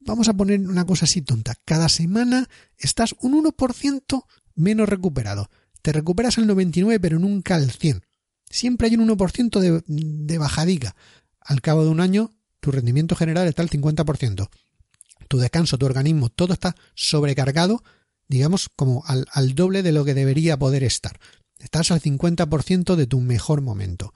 Vamos 0.00 0.28
a 0.28 0.34
poner 0.34 0.60
una 0.60 0.86
cosa 0.86 1.04
así 1.04 1.22
tonta. 1.22 1.54
Cada 1.64 1.88
semana 1.88 2.48
estás 2.76 3.14
un 3.20 3.44
1% 3.44 4.24
menos 4.54 4.88
recuperado. 4.88 5.50
Te 5.82 5.92
recuperas 5.92 6.38
al 6.38 6.46
99 6.46 7.00
pero 7.00 7.18
nunca 7.18 7.54
al 7.54 7.70
100. 7.70 8.04
Siempre 8.50 8.88
hay 8.88 8.96
un 8.96 9.08
1% 9.08 9.60
de, 9.60 9.82
de 9.86 10.38
bajadica. 10.38 10.96
Al 11.40 11.60
cabo 11.60 11.84
de 11.84 11.90
un 11.90 12.00
año, 12.00 12.34
tu 12.60 12.70
rendimiento 12.70 13.14
general 13.14 13.46
está 13.46 13.62
al 13.62 13.70
50%. 13.70 14.48
Tu 15.28 15.38
descanso, 15.38 15.78
tu 15.78 15.86
organismo, 15.86 16.30
todo 16.30 16.54
está 16.54 16.74
sobrecargado, 16.94 17.82
digamos, 18.28 18.70
como 18.74 19.04
al, 19.06 19.26
al 19.32 19.54
doble 19.54 19.82
de 19.82 19.92
lo 19.92 20.04
que 20.04 20.14
debería 20.14 20.58
poder 20.58 20.82
estar. 20.82 21.18
Estás 21.58 21.90
al 21.90 22.00
50% 22.00 22.94
de 22.94 23.06
tu 23.06 23.20
mejor 23.20 23.60
momento. 23.60 24.14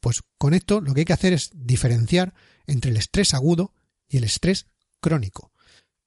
Pues 0.00 0.22
con 0.38 0.54
esto 0.54 0.80
lo 0.80 0.94
que 0.94 1.00
hay 1.00 1.04
que 1.04 1.12
hacer 1.12 1.32
es 1.32 1.50
diferenciar 1.54 2.34
entre 2.66 2.90
el 2.90 2.96
estrés 2.96 3.34
agudo 3.34 3.72
y 4.08 4.18
el 4.18 4.24
estrés 4.24 4.66
crónico. 5.00 5.52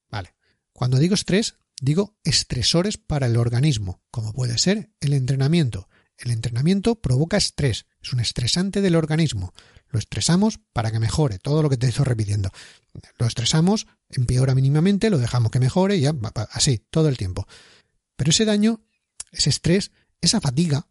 Vale. 0.10 0.36
Cuando 0.74 1.00
digo 1.00 1.16
estrés, 1.16 1.56
digo 1.82 2.18
estresores 2.24 2.98
para 2.98 3.28
el 3.28 3.38
organismo, 3.38 4.02
como 4.12 4.34
puede 4.34 4.58
ser 4.58 4.92
el 5.00 5.14
entrenamiento. 5.14 5.90
El 6.18 6.32
entrenamiento 6.32 6.96
provoca 6.96 7.38
estrés, 7.38 7.86
es 8.02 8.12
un 8.12 8.20
estresante 8.20 8.82
del 8.82 8.96
organismo. 8.96 9.54
Lo 9.90 10.00
estresamos 10.00 10.60
para 10.74 10.92
que 10.92 11.00
mejore, 11.00 11.38
todo 11.38 11.62
lo 11.62 11.70
que 11.70 11.78
te 11.78 11.88
estoy 11.88 12.06
repitiendo. 12.06 12.50
Lo 13.20 13.28
estresamos, 13.28 13.88
empeora 14.10 14.56
mínimamente, 14.56 15.10
lo 15.10 15.20
dejamos 15.20 15.52
que 15.52 15.60
mejore 15.60 15.98
y 15.98 16.02
ya, 16.02 16.14
así, 16.52 16.84
todo 16.90 17.08
el 17.08 17.18
tiempo. 17.18 17.48
Pero 18.16 18.32
ese 18.32 18.46
daño, 18.46 18.82
ese 19.32 19.52
estrés, 19.52 19.92
esa 20.20 20.42
fatiga, 20.42 20.88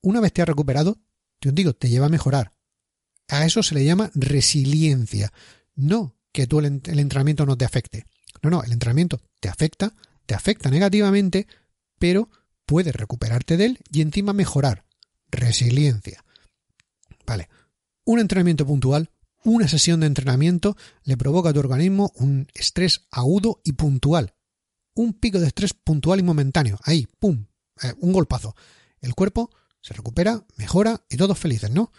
una 0.00 0.20
vez 0.20 0.32
te 0.32 0.40
has 0.40 0.48
recuperado, 0.48 0.98
te 1.38 1.52
digo, 1.52 1.74
te 1.74 1.90
lleva 1.90 2.06
a 2.06 2.10
mejorar. 2.10 2.54
A 3.28 3.44
eso 3.44 3.62
se 3.62 3.74
le 3.74 3.84
llama 3.84 4.10
resiliencia. 4.14 5.32
No 5.74 6.16
que 6.32 6.46
tú 6.46 6.60
el 6.60 6.66
entrenamiento 6.66 7.44
no 7.44 7.56
te 7.56 7.66
afecte. 7.66 8.06
No, 8.42 8.50
no, 8.50 8.62
el 8.64 8.72
entrenamiento 8.72 9.20
te 9.38 9.48
afecta, 9.48 9.94
te 10.26 10.34
afecta 10.34 10.70
negativamente, 10.70 11.46
pero 11.98 12.30
puedes 12.66 12.94
recuperarte 12.94 13.56
de 13.56 13.66
él 13.66 13.78
y 13.90 14.00
encima 14.00 14.32
mejorar. 14.32 14.84
Resiliencia. 15.30 16.24
Vale. 17.26 17.48
Un 18.04 18.18
entrenamiento 18.18 18.66
puntual, 18.66 19.10
una 19.44 19.68
sesión 19.68 20.00
de 20.00 20.06
entrenamiento 20.06 20.76
le 21.04 21.16
provoca 21.16 21.50
a 21.50 21.52
tu 21.52 21.60
organismo 21.60 22.12
un 22.16 22.48
estrés 22.54 23.06
agudo 23.10 23.60
y 23.64 23.72
puntual. 23.72 24.34
Un 24.94 25.14
pico 25.14 25.40
de 25.40 25.46
estrés 25.46 25.72
puntual 25.74 26.20
y 26.20 26.22
momentáneo. 26.22 26.78
Ahí, 26.82 27.08
¡pum! 27.18 27.46
Eh, 27.82 27.92
un 28.00 28.12
golpazo. 28.12 28.54
El 29.00 29.14
cuerpo 29.14 29.50
se 29.80 29.94
recupera, 29.94 30.44
mejora 30.56 31.04
y 31.08 31.16
todos 31.16 31.38
felices, 31.38 31.70
¿no? 31.70 31.92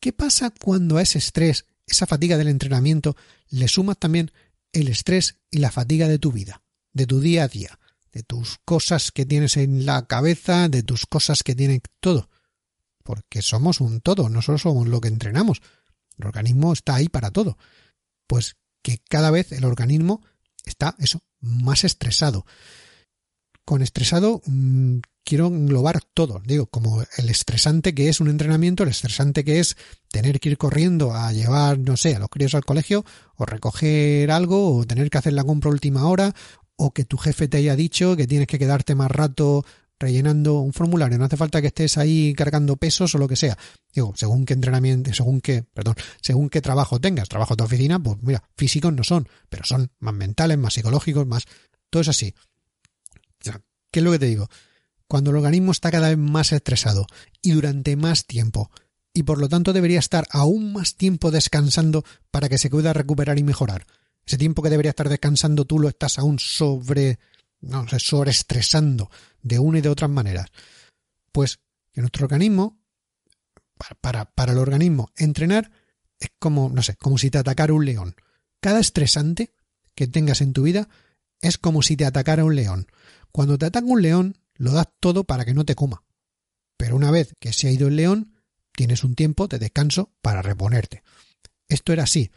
¿Qué 0.00 0.12
pasa 0.12 0.50
cuando 0.50 0.96
a 0.96 1.02
ese 1.02 1.18
estrés, 1.18 1.66
esa 1.86 2.06
fatiga 2.06 2.36
del 2.36 2.48
entrenamiento, 2.48 3.16
le 3.48 3.68
sumas 3.68 3.98
también 3.98 4.30
el 4.72 4.88
estrés 4.88 5.40
y 5.50 5.58
la 5.58 5.70
fatiga 5.70 6.08
de 6.08 6.18
tu 6.18 6.32
vida, 6.32 6.62
de 6.92 7.06
tu 7.06 7.20
día 7.20 7.44
a 7.44 7.48
día? 7.48 7.78
de 8.12 8.22
tus 8.22 8.58
cosas 8.64 9.12
que 9.12 9.26
tienes 9.26 9.56
en 9.56 9.86
la 9.86 10.06
cabeza, 10.06 10.68
de 10.68 10.82
tus 10.82 11.06
cosas 11.06 11.42
que 11.42 11.54
tienen 11.54 11.80
todo. 12.00 12.28
Porque 13.02 13.42
somos 13.42 13.80
un 13.80 14.00
todo, 14.00 14.28
no 14.28 14.42
solo 14.42 14.58
somos 14.58 14.88
lo 14.88 15.00
que 15.00 15.08
entrenamos. 15.08 15.60
El 16.18 16.26
organismo 16.26 16.72
está 16.72 16.96
ahí 16.96 17.08
para 17.08 17.30
todo. 17.30 17.56
Pues 18.26 18.56
que 18.82 18.98
cada 19.08 19.30
vez 19.30 19.52
el 19.52 19.64
organismo 19.64 20.22
está, 20.64 20.96
eso, 20.98 21.22
más 21.40 21.84
estresado. 21.84 22.46
Con 23.64 23.82
estresado 23.82 24.42
mm, 24.46 24.98
quiero 25.24 25.46
englobar 25.46 26.02
todo, 26.14 26.42
digo, 26.44 26.66
como 26.66 27.02
el 27.16 27.28
estresante 27.28 27.94
que 27.94 28.08
es 28.08 28.20
un 28.20 28.28
entrenamiento, 28.28 28.82
el 28.82 28.88
estresante 28.88 29.44
que 29.44 29.60
es 29.60 29.76
tener 30.10 30.40
que 30.40 30.50
ir 30.50 30.58
corriendo 30.58 31.14
a 31.14 31.32
llevar, 31.32 31.78
no 31.78 31.96
sé, 31.96 32.16
a 32.16 32.18
los 32.18 32.28
críos 32.28 32.54
al 32.54 32.64
colegio, 32.64 33.04
o 33.36 33.46
recoger 33.46 34.30
algo, 34.30 34.76
o 34.76 34.84
tener 34.84 35.08
que 35.08 35.18
hacer 35.18 35.32
la 35.34 35.44
compra 35.44 35.70
última 35.70 36.08
hora, 36.08 36.34
o 36.82 36.92
que 36.92 37.04
tu 37.04 37.18
jefe 37.18 37.46
te 37.46 37.58
haya 37.58 37.76
dicho 37.76 38.16
que 38.16 38.26
tienes 38.26 38.46
que 38.46 38.58
quedarte 38.58 38.94
más 38.94 39.10
rato 39.10 39.66
rellenando 39.98 40.60
un 40.60 40.72
formulario, 40.72 41.18
no 41.18 41.26
hace 41.26 41.36
falta 41.36 41.60
que 41.60 41.66
estés 41.66 41.98
ahí 41.98 42.32
cargando 42.32 42.76
pesos 42.76 43.14
o 43.14 43.18
lo 43.18 43.28
que 43.28 43.36
sea. 43.36 43.58
Digo, 43.92 44.14
según 44.16 44.46
qué 44.46 44.54
entrenamiento, 44.54 45.12
según 45.12 45.42
qué, 45.42 45.62
perdón, 45.62 45.94
según 46.22 46.48
qué 46.48 46.62
trabajo 46.62 46.98
tengas, 46.98 47.28
trabajo 47.28 47.54
de 47.54 47.64
oficina, 47.64 48.02
pues 48.02 48.16
mira, 48.22 48.42
físicos 48.56 48.94
no 48.94 49.04
son, 49.04 49.28
pero 49.50 49.62
son 49.64 49.90
más 49.98 50.14
mentales, 50.14 50.56
más 50.56 50.72
psicológicos, 50.72 51.26
más, 51.26 51.44
todo 51.90 52.00
es 52.00 52.08
así. 52.08 52.34
¿Qué 53.42 54.00
es 54.00 54.02
lo 54.02 54.12
que 54.12 54.18
te 54.18 54.26
digo? 54.26 54.48
Cuando 55.06 55.32
el 55.32 55.36
organismo 55.36 55.72
está 55.72 55.90
cada 55.90 56.08
vez 56.08 56.16
más 56.16 56.50
estresado 56.52 57.06
y 57.42 57.50
durante 57.50 57.94
más 57.96 58.24
tiempo, 58.24 58.70
y 59.12 59.24
por 59.24 59.38
lo 59.38 59.50
tanto 59.50 59.74
debería 59.74 59.98
estar 59.98 60.26
aún 60.30 60.72
más 60.72 60.94
tiempo 60.94 61.30
descansando 61.30 62.04
para 62.30 62.48
que 62.48 62.56
se 62.56 62.70
pueda 62.70 62.94
recuperar 62.94 63.38
y 63.38 63.42
mejorar. 63.42 63.84
Ese 64.30 64.38
tiempo 64.38 64.62
que 64.62 64.70
debería 64.70 64.90
estar 64.90 65.08
descansando 65.08 65.64
tú 65.64 65.80
lo 65.80 65.88
estás 65.88 66.20
aún 66.20 66.38
sobre, 66.38 67.18
no 67.62 67.88
sé, 67.88 67.98
sobreestresando 67.98 69.10
de 69.42 69.58
una 69.58 69.78
y 69.78 69.80
de 69.80 69.88
otras 69.88 70.08
maneras. 70.08 70.46
Pues 71.32 71.58
que 71.90 72.00
nuestro 72.00 72.26
organismo, 72.26 72.80
para, 74.00 74.30
para, 74.30 74.52
el 74.52 74.58
organismo, 74.58 75.10
entrenar 75.16 75.72
es 76.20 76.30
como, 76.38 76.68
no 76.68 76.80
sé, 76.80 76.94
como 76.94 77.18
si 77.18 77.28
te 77.28 77.38
atacara 77.38 77.72
un 77.72 77.84
león. 77.84 78.14
Cada 78.60 78.78
estresante 78.78 79.52
que 79.96 80.06
tengas 80.06 80.42
en 80.42 80.52
tu 80.52 80.62
vida 80.62 80.88
es 81.40 81.58
como 81.58 81.82
si 81.82 81.96
te 81.96 82.04
atacara 82.04 82.44
un 82.44 82.54
león. 82.54 82.86
Cuando 83.32 83.58
te 83.58 83.66
ataca 83.66 83.88
un 83.88 84.00
león, 84.00 84.38
lo 84.54 84.70
das 84.70 84.86
todo 85.00 85.24
para 85.24 85.44
que 85.44 85.54
no 85.54 85.64
te 85.64 85.74
coma. 85.74 86.04
Pero 86.76 86.94
una 86.94 87.10
vez 87.10 87.34
que 87.40 87.52
se 87.52 87.66
ha 87.66 87.72
ido 87.72 87.88
el 87.88 87.96
león, 87.96 88.36
tienes 88.76 89.02
un 89.02 89.16
tiempo 89.16 89.48
de 89.48 89.58
descanso 89.58 90.12
para 90.22 90.40
reponerte. 90.40 91.02
Esto 91.66 91.92
era 91.92 92.04
así 92.04 92.30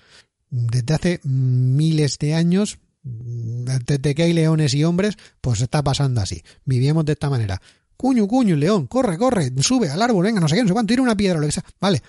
desde 0.53 0.93
hace 0.93 1.19
miles 1.23 2.19
de 2.19 2.35
años, 2.35 2.77
desde 3.01 4.13
que 4.13 4.21
hay 4.21 4.33
leones 4.33 4.75
y 4.75 4.83
hombres, 4.83 5.15
pues 5.41 5.61
está 5.61 5.83
pasando 5.83 6.21
así. 6.21 6.43
Vivíamos 6.63 7.05
de 7.05 7.13
esta 7.13 7.27
manera. 7.27 7.59
Cuño, 7.97 8.27
cuño, 8.27 8.55
león, 8.55 8.85
corre, 8.85 9.17
corre, 9.17 9.51
sube 9.61 9.89
al 9.89 10.01
árbol, 10.01 10.25
venga, 10.25 10.39
no 10.39 10.47
sé 10.47 10.55
qué, 10.55 10.61
no 10.61 10.67
sé 10.67 10.73
cuánto, 10.73 10.91
tira 10.91 11.01
una 11.01 11.17
piedra, 11.17 11.39
lo 11.39 11.47
que 11.47 11.53
sea. 11.53 11.65
Vale, 11.79 12.03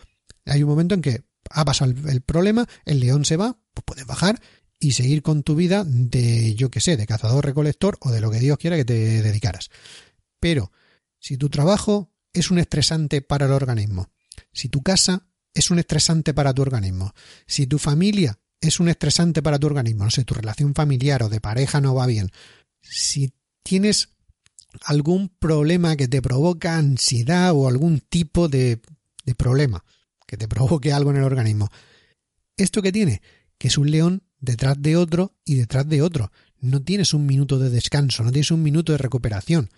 hay 0.45 0.63
un 0.63 0.69
momento 0.69 0.95
en 0.95 1.01
que 1.01 1.23
ha 1.51 1.65
pasado 1.65 1.95
el, 2.07 2.21
problema, 2.21 2.67
el 2.85 3.01
león 3.01 3.25
se 3.25 3.39
va, 3.39 3.57
pues 3.73 3.85
puedes 3.87 4.07
bajar 4.07 4.39
y 4.79 4.93
seguir 4.93 5.23
con 5.23 5.43
tu 5.43 5.55
vida 5.55 5.85
de, 5.87 6.55
yo 6.55 6.71
qué 6.71 6.81
sé, 6.81 6.99
de 6.99 7.07
cazador 7.07 7.47
recolector 7.47 7.97
o 8.01 8.11
de 8.11 8.21
lo 8.21 8.31
que 8.31 8.41
Dios 8.41 8.59
quiera 8.59 8.77
que 8.77 8.85
te 8.85 9.23
dedicaras. 9.23 9.71
Pero, 10.39 10.71
si 11.19 11.39
tu 11.39 11.49
trabajo 11.49 12.13
es 12.35 12.51
un 12.51 12.59
estresante 12.59 13.23
para 13.23 13.47
el 13.47 13.53
organismo, 13.53 14.11
si 14.53 14.69
tu 14.69 14.83
casa 14.83 15.27
es 15.55 15.71
un 15.71 15.79
estresante 15.79 16.35
para 16.35 16.53
tu 16.53 16.63
organismo. 16.63 17.15
Si 17.47 17.67
tu 17.67 17.79
familia 17.79 18.39
es 18.61 18.81
un 18.81 18.89
estresante 18.89 19.43
para 19.43 19.59
tu 19.59 19.67
organismo, 19.67 20.05
no 20.05 20.11
sé, 20.11 20.25
tu 20.25 20.35
relación 20.35 20.75
familiar 20.75 21.23
o 21.23 21.29
de 21.29 21.41
pareja 21.41 21.81
no 21.81 21.95
va 21.95 22.07
bien, 22.07 22.31
si 22.83 23.33
tienes 23.63 24.09
algún 24.83 25.29
problema 25.29 25.97
que 25.97 26.09
te 26.09 26.21
provoca 26.21 26.77
ansiedad 26.77 27.53
o 27.55 27.69
algún 27.69 28.01
tipo 28.01 28.49
de, 28.49 28.81
de 29.25 29.35
problema 29.35 29.85
que 30.27 30.37
te 30.37 30.49
provoque 30.49 30.93
algo 30.93 31.11
en 31.11 31.19
el 31.19 31.25
organismo, 31.25 31.69
¿esto 32.57 32.83
que 32.83 32.93
tiene? 32.93 33.23
Que 33.59 33.69
es 33.69 33.79
un 33.79 33.91
león 33.91 34.25
detrás 34.41 34.81
de 34.81 34.97
otro 34.97 35.35
y 35.45 35.55
detrás 35.55 35.89
de 35.89 36.03
otro. 36.03 36.33
No 36.59 36.83
tienes 36.83 37.15
un 37.15 37.27
minuto 37.27 37.59
de 37.59 37.71
descanso, 37.71 38.25
no 38.25 38.33
tienes 38.33 38.51
un 38.51 38.63
minuto 38.63 38.93
de 38.93 38.99
recuperación. 38.99 39.71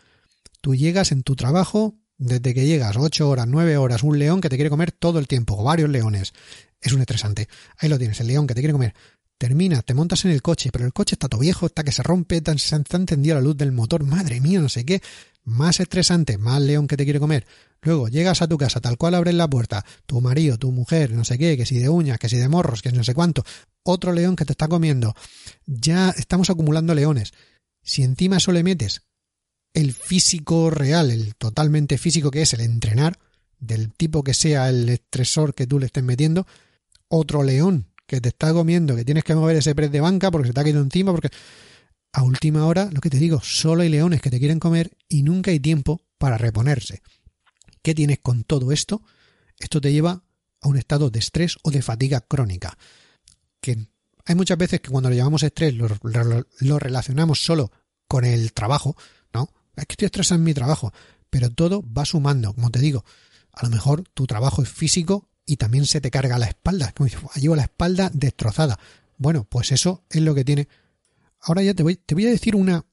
Tú 0.61 0.75
llegas 0.75 1.13
en 1.13 1.23
tu 1.23 1.37
trabajo, 1.37 1.99
desde 2.19 2.55
que 2.55 2.67
llegas, 2.67 2.97
ocho 2.97 3.29
horas, 3.29 3.47
nueve 3.47 3.77
horas, 3.77 4.03
un 4.03 4.19
león 4.19 4.41
que 4.41 4.49
te 4.49 4.57
quiere 4.57 4.71
comer 4.71 4.93
todo 4.93 5.19
el 5.19 5.29
tiempo, 5.29 5.57
o 5.59 5.65
varios 5.65 5.91
leones. 5.91 6.33
Es 6.81 6.93
un 6.93 7.01
estresante. 7.01 7.49
Ahí 7.79 7.89
lo 7.89 7.99
tienes, 7.99 8.21
el 8.21 8.29
león 8.29 8.47
que 8.47 8.55
te 8.55 8.61
quiere 8.61 8.73
comer. 8.73 8.95
Termina, 9.39 9.83
te 9.83 9.93
montas 9.93 10.25
en 10.25 10.31
el 10.31 10.41
coche, 10.41 10.71
pero 10.73 10.87
el 10.87 10.95
coche 10.95 11.15
está 11.15 11.29
todo 11.29 11.41
viejo, 11.41 11.67
está 11.67 11.85
que 11.85 11.93
se 11.93 12.03
rompe, 12.03 12.43
se 12.57 12.75
ha 12.75 12.79
encendido 12.79 13.35
la 13.35 13.43
luz 13.43 13.57
del 13.57 13.73
motor, 13.73 14.05
madre 14.05 14.41
mía, 14.41 14.61
no 14.61 14.69
sé 14.71 14.87
qué. 14.87 15.03
Más 15.45 15.79
estresante, 15.79 16.39
más 16.39 16.61
león 16.63 16.89
que 16.89 16.97
te 16.97 17.05
quiere 17.05 17.21
comer. 17.21 17.47
Luego 17.83 18.09
llegas 18.09 18.41
a 18.41 18.49
tu 18.49 18.57
casa, 18.57 18.81
tal 18.81 18.97
cual 18.97 19.15
abres 19.15 19.35
la 19.35 19.49
puerta, 19.49 19.85
tu 20.07 20.21
marido, 20.21 20.59
tu 20.59 20.73
mujer, 20.73 21.13
no 21.13 21.25
sé 21.25 21.39
qué, 21.39 21.57
que 21.57 21.67
si 21.67 21.79
de 21.79 21.89
uñas, 21.89 22.19
que 22.19 22.29
si 22.29 22.37
de 22.37 22.49
morros, 22.49 22.81
que 22.81 22.91
no 22.93 23.05
sé 23.05 23.15
cuánto, 23.15 23.45
otro 23.83 24.13
león 24.13 24.37
que 24.37 24.47
te 24.47 24.53
está 24.53 24.69
comiendo. 24.69 25.15
Ya 25.67 26.11
estamos 26.17 26.49
acumulando 26.49 26.95
leones. 26.95 27.33
Si 27.83 28.03
encima 28.03 28.39
eso 28.39 28.53
le 28.53 28.65
metes 28.65 29.06
el 29.77 29.93
físico 29.93 30.71
real, 30.71 31.11
el 31.11 31.35
totalmente 31.37 31.99
físico 31.99 32.31
que 32.31 32.41
es 32.41 32.55
el 32.55 32.63
entrenar, 32.63 33.19
del 33.59 33.93
tipo 33.93 34.25
que 34.25 34.33
sea 34.33 34.71
el 34.71 34.89
estresor 34.89 35.55
que 35.55 35.67
tú 35.67 35.79
le 35.79 35.87
estés 35.87 36.03
metiendo, 36.03 36.47
otro 37.09 37.43
león 37.43 37.87
que 38.07 38.23
te 38.23 38.31
está 38.31 38.55
comiendo, 38.55 38.97
que 38.97 39.05
tienes 39.05 39.23
que 39.23 39.35
mover 39.35 39.57
ese 39.57 39.75
press 39.75 39.93
de 39.93 40.01
banca 40.01 40.31
porque 40.31 40.49
se 40.49 40.55
te 40.55 40.61
ha 40.61 40.63
caído 40.63 40.81
encima, 40.81 41.13
porque 41.13 41.29
a 42.15 42.23
última 42.23 42.65
hora, 42.65 42.89
lo 42.91 43.03
que 43.03 43.11
te 43.11 43.19
digo, 43.19 43.43
solo 43.43 43.83
hay 43.83 43.91
leones 43.91 44.23
que 44.23 44.31
te 44.31 44.39
quieren 44.39 44.61
comer 44.61 44.97
y 45.11 45.23
nunca 45.23 45.51
hay 45.51 45.61
tiempo 45.61 46.01
para 46.17 46.39
reponerse. 46.39 47.03
¿Qué 47.83 47.95
tienes 47.95 48.21
con 48.21 48.45
todo 48.45 48.73
esto? 48.73 49.03
Esto 49.59 49.83
te 49.83 49.93
lleva 49.93 50.23
a 50.63 50.69
un 50.69 50.79
estado 50.79 51.11
de 51.11 51.19
estrés 51.19 51.59
o 51.63 51.71
de 51.71 51.83
fatiga 51.83 52.23
crónica. 52.23 52.79
Que 53.61 53.87
hay 54.25 54.35
muchas 54.35 54.57
veces 54.57 54.81
que 54.81 54.89
cuando 54.89 55.11
lo 55.11 55.17
llamamos 55.17 55.43
estrés 55.43 55.75
lo, 55.75 55.87
lo 56.61 56.79
relacionamos 56.79 57.45
solo 57.45 57.71
con 58.09 58.25
el 58.25 58.55
trabajo, 58.55 58.97
¿no? 59.35 59.51
Es 59.77 59.87
que 59.87 59.93
estoy 59.93 60.07
estresado 60.07 60.39
en 60.39 60.45
mi 60.45 60.55
trabajo, 60.55 60.93
pero 61.31 61.51
todo 61.51 61.85
va 61.97 62.05
sumando, 62.05 62.55
como 62.55 62.71
te 62.71 62.81
digo. 62.81 63.05
A 63.53 63.65
lo 63.65 63.71
mejor 63.71 64.05
tu 64.15 64.27
trabajo 64.27 64.63
es 64.63 64.69
físico 64.69 65.29
y 65.45 65.57
también 65.57 65.87
se 65.87 66.01
te 66.01 66.11
carga 66.11 66.39
la 66.39 66.47
espalda. 66.47 66.93
Como 66.93 67.07
dices, 67.07 67.21
llevo 67.37 67.57
la 67.57 67.63
espalda 67.63 68.11
destrozada. 68.13 68.79
Bueno, 69.19 69.45
pues 69.45 69.73
eso 69.73 70.05
es 70.11 70.23
lo 70.23 70.35
que 70.35 70.45
tiene. 70.45 70.69
Ahora 71.41 71.63
ya 71.63 71.75
te 71.75 71.83
voy, 71.83 71.97
te 71.97 72.15
voy 72.15 72.27
a 72.27 72.31
decir 72.31 72.57
una, 72.57 72.85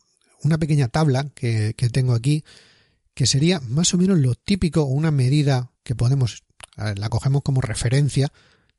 una 0.43 0.58
pequeña 0.58 0.88
tabla 0.88 1.30
que, 1.34 1.74
que 1.76 1.89
tengo 1.89 2.13
aquí, 2.13 2.43
que 3.13 3.28
sería 3.28 3.60
más 3.62 3.93
o 3.93 3.98
menos 3.98 4.19
lo 4.19 4.36
típico 4.36 4.84
una 4.84 5.12
medida 5.12 5.72
que 5.84 5.96
podemos, 5.96 6.43
la 6.78 7.10
cogemos 7.10 7.41
como 7.43 7.62
referencia 7.62 8.32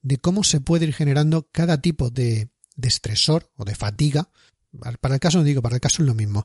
de 0.03 0.19
cómo 0.19 0.45
se 0.45 0.61
puede 0.61 0.87
ir 0.87 0.95
generando 0.95 1.49
cada 1.51 1.81
tipo 1.81 2.11
de, 2.11 2.51
de 2.77 2.89
estresor 2.89 3.51
o 3.57 3.65
de 3.65 3.75
fatiga. 3.75 4.29
Para 5.01 5.15
el 5.15 5.21
caso, 5.21 5.39
no 5.39 5.45
digo, 5.45 5.63
para 5.63 5.77
el 5.77 5.81
caso 5.81 6.03
es 6.03 6.07
lo 6.07 6.15
mismo. 6.15 6.45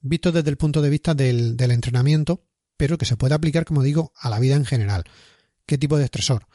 Visto 0.00 0.32
desde 0.32 0.50
el 0.50 0.56
punto 0.56 0.80
de 0.82 0.90
vista 0.90 1.14
del, 1.14 1.56
entrenamiento, 1.60 2.44
pero 2.76 2.96
que 2.96 3.04
se 3.04 3.16
puede 3.16 3.34
aplicar, 3.34 3.64
como 3.64 3.82
digo, 3.82 4.12
a 4.16 4.30
la 4.30 4.38
vida 4.38 4.56
en 4.56 4.64
general. 4.64 5.04
¿Qué 5.66 5.76
tipo 5.76 5.98
de 5.98 6.04
estresor? 6.04 6.46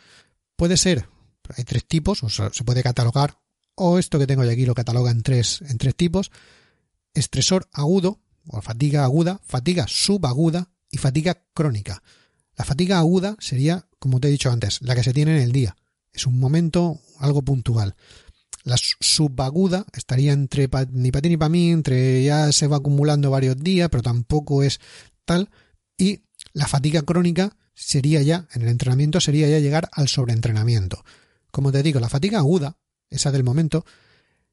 Puede 0.55 0.77
ser, 0.77 1.08
hay 1.55 1.63
tres 1.63 1.86
tipos, 1.86 2.23
o 2.23 2.29
se 2.29 2.63
puede 2.63 2.81
catalogar, 2.81 3.39
o 3.75 3.99
esto 3.99 4.17
que 4.17 4.27
tengo 4.27 4.43
yo 4.43 4.51
aquí 4.51 4.65
lo 4.65 4.73
cataloga 4.73 5.12
en 5.12 5.21
tres, 5.21 5.62
en 5.62 5.77
tres 5.77 5.95
tipos, 5.95 6.31
estresor 7.13 7.67
agudo, 7.71 8.19
o 8.47 8.62
fatiga 8.62 9.03
aguda, 9.03 9.39
fatiga 9.43 9.86
subaguda 9.88 10.69
y 10.89 10.97
fatiga 10.97 11.43
crónica. 11.53 12.01
La 12.55 12.65
fatiga 12.65 12.99
aguda 12.99 13.36
sería, 13.39 13.88
como 13.99 14.19
te 14.19 14.27
he 14.27 14.31
dicho 14.31 14.51
antes, 14.51 14.81
la 14.81 14.95
que 14.95 15.03
se 15.03 15.13
tiene 15.13 15.36
en 15.36 15.43
el 15.43 15.51
día. 15.51 15.75
Es 16.13 16.25
un 16.25 16.39
momento, 16.39 17.01
algo 17.19 17.41
puntual. 17.41 17.95
La 18.65 18.78
subaguda 18.78 19.86
estaría 19.93 20.34
entre 20.34 20.67
ni 20.91 21.12
para 21.12 21.21
ti 21.21 21.30
ni 21.30 21.38
para 21.38 21.49
mí, 21.49 21.69
entre 21.69 22.23
ya 22.23 22.51
se 22.51 22.65
va 22.65 22.78
acumulando 22.78 23.30
varios 23.30 23.58
días, 23.58 23.89
pero 23.89 24.01
tampoco 24.01 24.63
es 24.63 24.80
tal. 25.23 25.51
Y 25.99 26.23
la 26.51 26.67
fatiga 26.67 27.04
crónica 27.04 27.56
sería 27.75 28.23
ya, 28.23 28.47
en 28.54 28.63
el 28.63 28.69
entrenamiento, 28.69 29.21
sería 29.21 29.47
ya 29.47 29.60
llegar 29.60 29.88
al 29.91 30.08
sobreentrenamiento. 30.08 31.06
Como 31.51 31.71
te 31.71 31.84
digo, 31.84 31.99
la 31.99 32.10
fatiga 32.10 32.39
aguda, 32.39 32.78
esa 33.12 33.32
del 33.32 33.43
momento, 33.43 33.86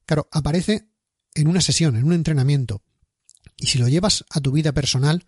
claro, 0.05 0.27
aparece 0.31 0.89
en 1.33 1.47
una 1.47 1.61
sesión, 1.61 1.95
en 1.95 2.03
un 2.03 2.13
entrenamiento. 2.13 2.83
Y 3.57 3.65
si 3.65 3.79
lo 3.79 3.87
llevas 3.87 4.25
a 4.29 4.41
tu 4.41 4.51
vida 4.51 4.73
personal, 4.73 5.25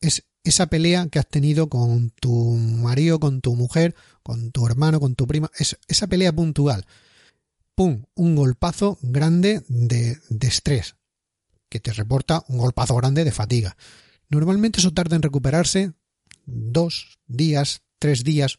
es 0.00 0.22
esa 0.44 0.68
pelea 0.68 1.08
que 1.08 1.18
has 1.18 1.28
tenido 1.28 1.68
con 1.68 2.10
tu 2.10 2.52
marido, 2.52 3.18
con 3.18 3.40
tu 3.40 3.56
mujer, 3.56 3.96
con 4.22 4.52
tu 4.52 4.66
hermano, 4.66 5.00
con 5.00 5.16
tu 5.16 5.26
prima, 5.26 5.50
es 5.58 5.76
esa 5.88 6.06
pelea 6.06 6.32
puntual. 6.32 6.86
¡Pum! 7.80 8.04
Un 8.14 8.36
golpazo 8.36 8.98
grande 9.00 9.62
de, 9.66 10.18
estrés, 10.42 10.96
que 11.70 11.80
te 11.80 11.94
reporta 11.94 12.44
un 12.48 12.58
golpazo 12.58 12.94
grande 12.94 13.24
de 13.24 13.32
fatiga. 13.32 13.74
Normalmente 14.28 14.80
eso 14.80 14.90
tarda 14.90 15.16
en 15.16 15.22
recuperarse 15.22 15.94
dos 16.44 17.18
días, 17.26 17.80
tres 17.98 18.22
días, 18.22 18.58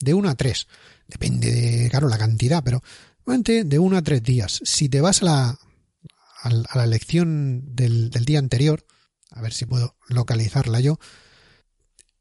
de 0.00 0.12
uno 0.12 0.28
a 0.28 0.34
tres. 0.34 0.66
Depende 1.06 1.50
de, 1.50 1.88
claro, 1.88 2.10
la 2.10 2.18
cantidad, 2.18 2.62
pero 2.62 2.82
de 3.24 3.78
uno 3.78 3.96
a 3.96 4.02
tres 4.02 4.22
días. 4.22 4.60
Si 4.62 4.90
te 4.90 5.00
vas 5.00 5.22
a 5.22 5.24
la, 5.24 5.58
a 6.42 6.76
la 6.76 6.86
lección 6.86 7.74
del, 7.74 8.10
del, 8.10 8.26
día 8.26 8.38
anterior, 8.38 8.84
a 9.30 9.40
ver 9.40 9.54
si 9.54 9.64
puedo 9.64 9.96
localizarla 10.08 10.80
yo, 10.80 10.98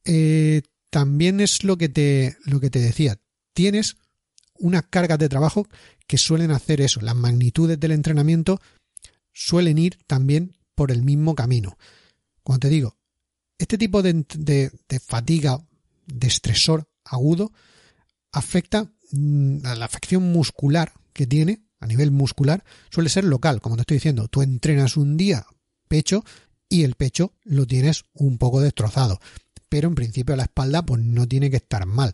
eh, 0.06 0.62
también 0.92 1.42
es 1.42 1.66
lo 1.66 1.78
que 1.78 1.90
te, 1.90 2.38
lo 2.46 2.62
que 2.62 2.70
te 2.70 2.80
decía. 2.80 3.20
Tienes 3.52 3.98
unas 4.60 4.84
cargas 4.84 5.20
de 5.20 5.28
trabajo 5.28 5.68
que 6.08 6.18
suelen 6.18 6.52
hacer 6.52 6.82
eso. 6.82 7.02
Las 7.02 7.16
magnitudes 7.16 7.80
del 7.80 7.92
entrenamiento 7.92 8.60
suelen 9.34 9.78
ir 9.78 10.00
también 10.08 10.56
por 10.74 10.92
el 10.92 11.04
mismo 11.04 11.36
camino. 11.36 11.78
Cuando 12.44 12.68
te 12.68 12.70
digo, 12.70 12.98
este 13.58 13.78
tipo 13.78 14.02
de, 14.02 14.72
fatiga, 15.06 15.60
de 16.06 16.28
estresor 16.28 16.88
agudo, 17.04 17.52
afecta 18.32 18.90
mm, 19.12 19.66
a 19.66 19.76
la 19.76 19.86
afección 19.86 20.32
muscular 20.32 20.94
que 21.14 21.28
tiene 21.28 21.64
a 21.80 21.88
nivel 21.88 22.12
muscular 22.12 22.64
suele 22.90 23.10
ser 23.10 23.24
local, 23.24 23.62
como 23.62 23.76
te 23.76 23.82
estoy 23.82 23.98
diciendo. 23.98 24.28
Tú 24.28 24.42
entrenas 24.42 24.98
un 24.98 25.18
día 25.18 25.46
pecho 25.88 26.24
y 26.70 26.84
el 26.84 26.96
pecho 26.96 27.34
lo 27.44 27.66
tienes 27.66 28.06
un 28.14 28.38
poco 28.38 28.62
destrozado. 28.62 29.20
Pero 29.70 29.88
en 29.88 29.96
principio 29.96 30.36
la 30.36 30.44
espalda 30.44 30.86
pues 30.86 31.02
no 31.02 31.28
tiene 31.28 31.50
que 31.50 31.58
estar 31.58 31.86
mal. 31.86 32.14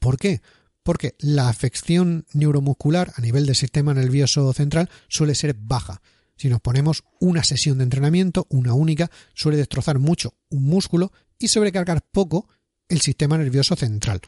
¿Por 0.00 0.18
qué? 0.18 0.40
Porque 0.86 1.16
la 1.18 1.48
afección 1.48 2.26
neuromuscular 2.32 3.12
a 3.16 3.20
nivel 3.20 3.44
del 3.44 3.56
sistema 3.56 3.92
nervioso 3.92 4.52
central 4.52 4.88
suele 5.08 5.34
ser 5.34 5.56
baja. 5.58 6.00
Si 6.36 6.48
nos 6.48 6.60
ponemos 6.60 7.02
una 7.18 7.42
sesión 7.42 7.78
de 7.78 7.84
entrenamiento, 7.84 8.46
una 8.50 8.72
única, 8.72 9.10
suele 9.34 9.58
destrozar 9.58 9.98
mucho 9.98 10.34
un 10.48 10.62
músculo 10.62 11.10
y 11.40 11.48
sobrecargar 11.48 12.02
poco 12.12 12.48
el 12.88 13.00
sistema 13.00 13.36
nervioso 13.36 13.74
central. 13.74 14.20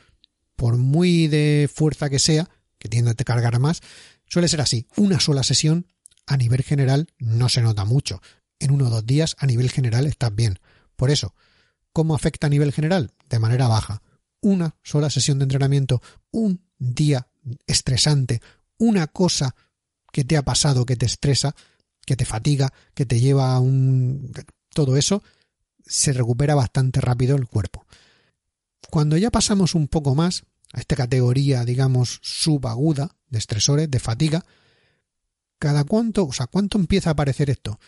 Por 0.57 0.79
muy 0.79 1.29
de 1.29 1.71
fuerza 1.73 2.11
que 2.11 2.19
sea, 2.19 2.51
que 2.81 2.89
tiende 2.89 3.13
a 3.13 3.15
cargar 3.15 3.61
más, 3.61 3.81
suele 4.27 4.49
ser 4.49 4.61
así. 4.61 4.89
Una 4.97 5.21
sola 5.21 5.45
sesión, 5.45 5.87
a 6.27 6.37
nivel 6.37 6.65
general, 6.65 7.07
no 7.21 7.49
se 7.49 7.63
nota 7.63 7.85
mucho. 7.85 8.21
En 8.59 8.73
uno 8.73 8.89
o 8.89 8.91
dos 8.91 9.07
días, 9.07 9.37
a 9.39 9.47
nivel 9.47 9.71
general, 9.71 10.07
estás 10.07 10.35
bien. 10.35 10.59
Por 10.97 11.11
eso, 11.11 11.37
¿cómo 11.93 12.17
afecta 12.17 12.49
a 12.49 12.51
nivel 12.51 12.73
general? 12.73 13.13
De 13.29 13.39
manera 13.39 13.69
baja. 13.69 14.03
Una 14.41 14.77
sola 14.83 15.11
sesión 15.11 15.39
de 15.39 15.45
entrenamiento, 15.45 16.01
un 16.31 16.63
día 16.79 17.29
estresante, 17.67 18.41
una 18.79 19.07
cosa 19.09 19.55
que 20.13 20.25
te 20.25 20.37
ha 20.37 20.43
pasado 20.43 20.87
que 20.87 20.97
te 20.97 21.07
estresa, 21.07 21.55
que 22.07 22.17
te 22.17 22.25
fatiga, 22.25 22.73
que 22.95 23.07
te 23.07 23.21
lleva 23.21 23.55
a 23.55 23.61
un... 23.61 24.33
todo 24.71 24.97
eso, 24.97 25.23
se 25.85 26.13
recupera 26.13 26.55
bastante 26.55 27.01
rápido 27.01 27.37
el 27.37 27.47
cuerpo. 27.47 27.87
Cuando 28.91 29.17
ya 29.17 29.31
pasamos 29.31 29.75
un 29.75 29.89
poco 29.89 30.15
más 30.15 30.45
a 30.73 30.81
esta 30.81 30.97
categoría, 30.97 31.65
digamos, 31.65 32.21
subaguda 32.23 33.17
de 33.29 33.39
estresores, 33.39 33.91
de 33.91 33.99
fatiga, 33.99 34.45
cada 35.59 35.85
cuánto, 35.85 36.27
o 36.27 36.33
sea, 36.33 36.47
¿cuánto 36.47 36.79
empieza 36.79 37.11
a 37.11 37.13
aparecer 37.13 37.51
esto? 37.51 37.79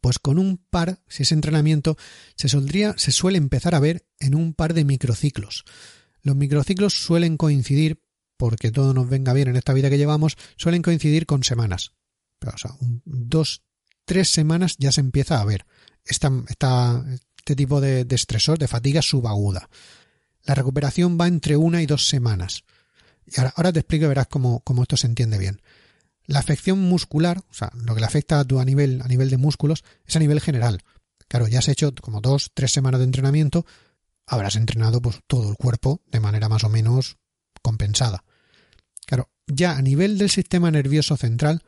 Pues 0.00 0.18
con 0.18 0.38
un 0.38 0.58
par, 0.70 1.00
si 1.08 1.24
es 1.24 1.32
entrenamiento, 1.32 1.96
se, 2.36 2.48
soldría, 2.48 2.94
se 2.96 3.12
suele 3.12 3.38
empezar 3.38 3.74
a 3.74 3.80
ver 3.80 4.06
en 4.20 4.34
un 4.34 4.54
par 4.54 4.74
de 4.74 4.84
microciclos. 4.84 5.64
Los 6.22 6.36
microciclos 6.36 6.94
suelen 6.94 7.36
coincidir, 7.36 8.02
porque 8.36 8.70
todo 8.70 8.94
nos 8.94 9.08
venga 9.08 9.32
bien 9.32 9.48
en 9.48 9.56
esta 9.56 9.72
vida 9.72 9.90
que 9.90 9.98
llevamos, 9.98 10.36
suelen 10.56 10.82
coincidir 10.82 11.26
con 11.26 11.42
semanas. 11.42 11.92
Pero, 12.38 12.52
o 12.54 12.58
sea, 12.58 12.72
dos, 13.04 13.62
tres 14.04 14.28
semanas 14.28 14.76
ya 14.78 14.92
se 14.92 15.00
empieza 15.00 15.40
a 15.40 15.44
ver 15.44 15.66
este 16.04 17.56
tipo 17.56 17.80
de, 17.80 18.06
estresor, 18.10 18.58
de 18.58 18.68
fatiga 18.68 19.02
subaguda. 19.02 19.68
La 20.44 20.54
recuperación 20.54 21.18
va 21.20 21.26
entre 21.26 21.56
una 21.56 21.82
y 21.82 21.86
dos 21.86 22.08
semanas. 22.08 22.64
Y 23.26 23.38
ahora, 23.38 23.52
ahora 23.56 23.72
te 23.72 23.80
explico 23.80 24.06
y 24.06 24.08
verás 24.08 24.28
cómo, 24.28 24.60
cómo 24.60 24.82
esto 24.82 24.96
se 24.96 25.06
entiende 25.06 25.38
bien. 25.38 25.60
La 26.28 26.40
afección 26.40 26.78
muscular, 26.78 27.38
o 27.50 27.54
sea, 27.54 27.72
lo 27.74 27.94
que 27.94 28.00
le 28.00 28.06
afecta 28.06 28.38
a 28.38 28.44
tu 28.44 28.60
a 28.60 28.64
nivel, 28.64 29.00
a 29.02 29.08
nivel 29.08 29.30
de 29.30 29.38
músculos, 29.38 29.82
es 30.04 30.14
a 30.14 30.18
nivel 30.18 30.42
general. 30.42 30.82
Claro, 31.26 31.48
ya 31.48 31.58
has 31.58 31.68
hecho 31.68 31.92
como 31.94 32.20
dos, 32.20 32.50
tres 32.52 32.70
semanas 32.70 33.00
de 33.00 33.06
entrenamiento, 33.06 33.64
habrás 34.26 34.56
entrenado 34.56 35.00
pues 35.00 35.20
todo 35.26 35.48
el 35.50 35.56
cuerpo 35.56 36.02
de 36.06 36.20
manera 36.20 36.50
más 36.50 36.64
o 36.64 36.68
menos 36.68 37.16
compensada. 37.62 38.24
Claro, 39.06 39.30
ya 39.46 39.78
a 39.78 39.82
nivel 39.82 40.18
del 40.18 40.28
sistema 40.28 40.70
nervioso 40.70 41.16
central 41.16 41.62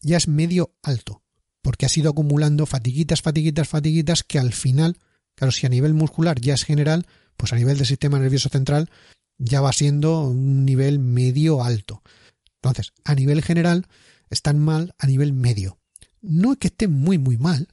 ya 0.00 0.16
es 0.16 0.26
medio 0.26 0.74
alto, 0.82 1.22
porque 1.62 1.86
has 1.86 1.96
ido 1.96 2.10
acumulando 2.10 2.66
fatiguitas, 2.66 3.22
fatiguitas, 3.22 3.68
fatiguitas 3.68 4.24
que 4.24 4.40
al 4.40 4.52
final, 4.52 4.98
claro, 5.36 5.52
si 5.52 5.66
a 5.66 5.70
nivel 5.70 5.94
muscular 5.94 6.40
ya 6.40 6.54
es 6.54 6.64
general, 6.64 7.06
pues 7.36 7.52
a 7.52 7.56
nivel 7.56 7.78
del 7.78 7.86
sistema 7.86 8.18
nervioso 8.18 8.48
central 8.48 8.90
ya 9.38 9.60
va 9.60 9.72
siendo 9.72 10.22
un 10.22 10.64
nivel 10.64 10.98
medio 10.98 11.62
alto. 11.62 12.02
Entonces, 12.62 12.92
a 13.04 13.14
nivel 13.14 13.42
general, 13.42 13.86
están 14.28 14.58
mal 14.58 14.94
a 14.98 15.06
nivel 15.06 15.32
medio. 15.32 15.78
No 16.20 16.52
es 16.52 16.58
que 16.58 16.68
estén 16.68 16.92
muy, 16.92 17.18
muy 17.18 17.38
mal, 17.38 17.68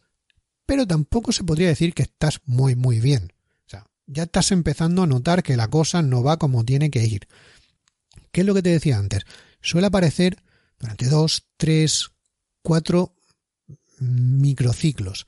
pero 0.66 0.88
tampoco 0.88 1.32
se 1.32 1.44
podría 1.44 1.68
decir 1.68 1.94
que 1.94 2.04
estás 2.04 2.40
muy, 2.46 2.76
muy 2.76 3.00
bien. 3.00 3.34
O 3.66 3.70
sea, 3.70 3.86
ya 4.06 4.24
estás 4.24 4.52
empezando 4.52 5.04
a 5.04 5.08
notar 5.08 5.44
que 5.44 5.58
la 5.58 5.68
cosa 5.70 6.02
no 6.02 6.24
va 6.24 6.38
como 6.38 6.64
tiene 6.64 6.90
que 6.90 7.06
ir. 7.06 7.28
¿Qué 8.32 8.42
es 8.42 8.48
lo 8.48 8.54
que 8.54 8.62
te 8.62 8.70
decía 8.70 8.98
antes? 8.98 9.24
Suele 9.62 9.88
aparecer 9.88 10.42
durante 10.80 11.08
dos, 11.08 11.48
tres, 11.58 12.12
cuatro 12.62 13.16
microciclos, 14.00 15.28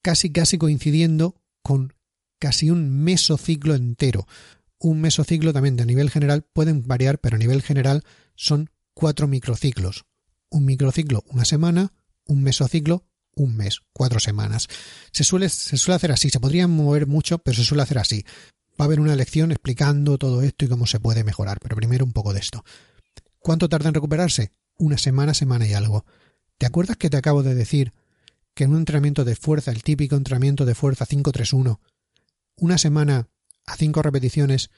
casi 0.00 0.32
casi 0.32 0.58
coincidiendo 0.58 1.40
con 1.62 1.94
casi 2.38 2.70
un 2.70 2.90
mesociclo 3.04 3.74
entero. 3.74 4.26
Un 4.78 5.00
mesociclo 5.00 5.52
también 5.52 5.76
de 5.76 5.86
nivel 5.86 6.10
general 6.10 6.42
pueden 6.42 6.86
variar, 6.86 7.20
pero 7.20 7.36
a 7.36 7.38
nivel 7.38 7.62
general 7.62 8.02
son 8.34 8.70
cuatro 8.94 9.28
microciclos. 9.28 10.04
Un 10.50 10.64
microciclo 10.64 11.24
una 11.28 11.44
semana, 11.44 11.92
un 12.26 12.42
mesociclo 12.42 13.06
un 13.34 13.56
mes, 13.56 13.80
cuatro 13.92 14.20
semanas. 14.20 14.68
Se 15.10 15.24
suele, 15.24 15.48
se 15.48 15.76
suele 15.76 15.96
hacer 15.96 16.12
así, 16.12 16.30
se 16.30 16.40
podría 16.40 16.68
mover 16.68 17.06
mucho, 17.06 17.38
pero 17.38 17.56
se 17.56 17.64
suele 17.64 17.82
hacer 17.82 17.98
así. 17.98 18.24
Va 18.80 18.84
a 18.84 18.86
haber 18.86 19.00
una 19.00 19.16
lección 19.16 19.52
explicando 19.52 20.18
todo 20.18 20.42
esto 20.42 20.64
y 20.64 20.68
cómo 20.68 20.86
se 20.86 21.00
puede 21.00 21.24
mejorar, 21.24 21.58
pero 21.60 21.76
primero 21.76 22.04
un 22.04 22.12
poco 22.12 22.32
de 22.32 22.40
esto. 22.40 22.64
¿Cuánto 23.38 23.68
tarda 23.68 23.88
en 23.88 23.94
recuperarse? 23.94 24.52
Una 24.78 24.98
semana, 24.98 25.34
semana 25.34 25.66
y 25.66 25.74
algo. 25.74 26.04
¿Te 26.58 26.66
acuerdas 26.66 26.96
que 26.96 27.10
te 27.10 27.16
acabo 27.16 27.42
de 27.42 27.54
decir 27.54 27.92
que 28.54 28.64
en 28.64 28.72
un 28.72 28.78
entrenamiento 28.78 29.24
de 29.24 29.36
fuerza, 29.36 29.70
el 29.70 29.82
típico 29.82 30.16
entrenamiento 30.16 30.64
de 30.64 30.74
fuerza 30.74 31.06
5-3-1, 31.06 31.80
una 32.56 32.78
semana 32.78 33.28
a 33.66 33.76
cinco 33.76 34.02
repeticiones, 34.02 34.70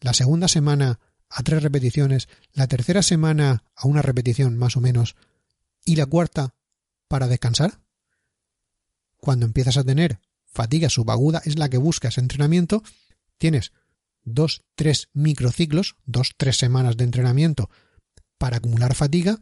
la 0.00 0.12
segunda 0.12 0.48
semana 0.48 1.00
a 1.28 1.42
tres 1.42 1.62
repeticiones, 1.62 2.28
la 2.52 2.66
tercera 2.66 3.02
semana 3.02 3.64
a 3.74 3.88
una 3.88 4.02
repetición 4.02 4.56
más 4.56 4.76
o 4.76 4.80
menos, 4.80 5.16
y 5.84 5.96
la 5.96 6.06
cuarta 6.06 6.54
para 7.08 7.28
descansar? 7.28 7.80
Cuando 9.16 9.46
empiezas 9.46 9.76
a 9.76 9.84
tener 9.84 10.20
fatiga 10.44 10.88
subaguda, 10.88 11.42
es 11.44 11.58
la 11.58 11.68
que 11.68 11.78
buscas 11.78 12.18
entrenamiento, 12.18 12.82
tienes 13.38 13.72
dos, 14.22 14.64
tres 14.74 15.08
microciclos, 15.12 15.96
dos, 16.04 16.34
tres 16.36 16.56
semanas 16.56 16.96
de 16.96 17.04
entrenamiento 17.04 17.70
para 18.38 18.58
acumular 18.58 18.94
fatiga 18.94 19.40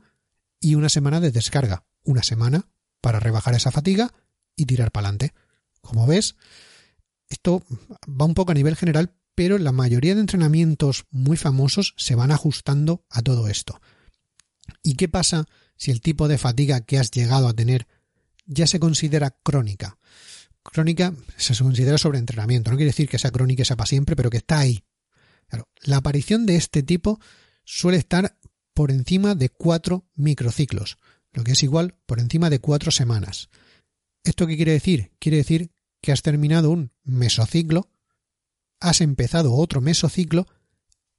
y 0.60 0.76
una 0.76 0.88
semana 0.88 1.20
de 1.20 1.30
descarga, 1.30 1.84
una 2.04 2.22
semana 2.22 2.68
para 3.00 3.20
rebajar 3.20 3.54
esa 3.54 3.70
fatiga 3.70 4.12
y 4.56 4.66
tirar 4.66 4.92
para 4.92 5.08
adelante. 5.08 5.34
Como 5.80 6.06
ves, 6.06 6.36
esto 7.28 7.64
va 8.08 8.26
un 8.26 8.34
poco 8.34 8.52
a 8.52 8.54
nivel 8.54 8.76
general, 8.76 9.14
pero 9.34 9.58
la 9.58 9.72
mayoría 9.72 10.14
de 10.14 10.20
entrenamientos 10.20 11.04
muy 11.10 11.36
famosos 11.36 11.94
se 11.96 12.14
van 12.14 12.30
ajustando 12.30 13.04
a 13.10 13.22
todo 13.22 13.48
esto. 13.48 13.80
¿Y 14.82 14.94
qué 14.94 15.08
pasa 15.08 15.46
si 15.76 15.90
el 15.90 16.00
tipo 16.00 16.28
de 16.28 16.38
fatiga 16.38 16.80
que 16.80 16.98
has 16.98 17.10
llegado 17.10 17.48
a 17.48 17.54
tener 17.54 17.86
ya 18.46 18.66
se 18.66 18.80
considera 18.80 19.30
crónica? 19.30 19.98
Crónica 20.62 21.14
se 21.36 21.54
considera 21.62 21.98
sobreentrenamiento. 21.98 22.70
No 22.70 22.76
quiere 22.76 22.90
decir 22.90 23.08
que 23.08 23.18
sea 23.18 23.30
crónica 23.30 23.62
y 23.62 23.64
sea 23.64 23.76
para 23.76 23.86
siempre, 23.86 24.16
pero 24.16 24.30
que 24.30 24.38
está 24.38 24.58
ahí. 24.58 24.82
la 25.82 25.98
aparición 25.98 26.46
de 26.46 26.56
este 26.56 26.82
tipo 26.82 27.20
suele 27.64 27.98
estar 27.98 28.38
por 28.72 28.90
encima 28.90 29.34
de 29.34 29.50
cuatro 29.50 30.06
microciclos, 30.14 30.98
lo 31.32 31.44
que 31.44 31.52
es 31.52 31.62
igual 31.62 31.96
por 32.06 32.18
encima 32.18 32.50
de 32.50 32.60
cuatro 32.60 32.90
semanas. 32.90 33.50
¿Esto 34.24 34.46
qué 34.46 34.56
quiere 34.56 34.72
decir? 34.72 35.12
Quiere 35.18 35.36
decir 35.38 35.70
que 36.00 36.12
has 36.12 36.22
terminado 36.22 36.70
un 36.70 36.92
mesociclo, 37.04 37.90
has 38.84 39.00
empezado 39.00 39.54
otro 39.54 39.80
mesociclo 39.80 40.46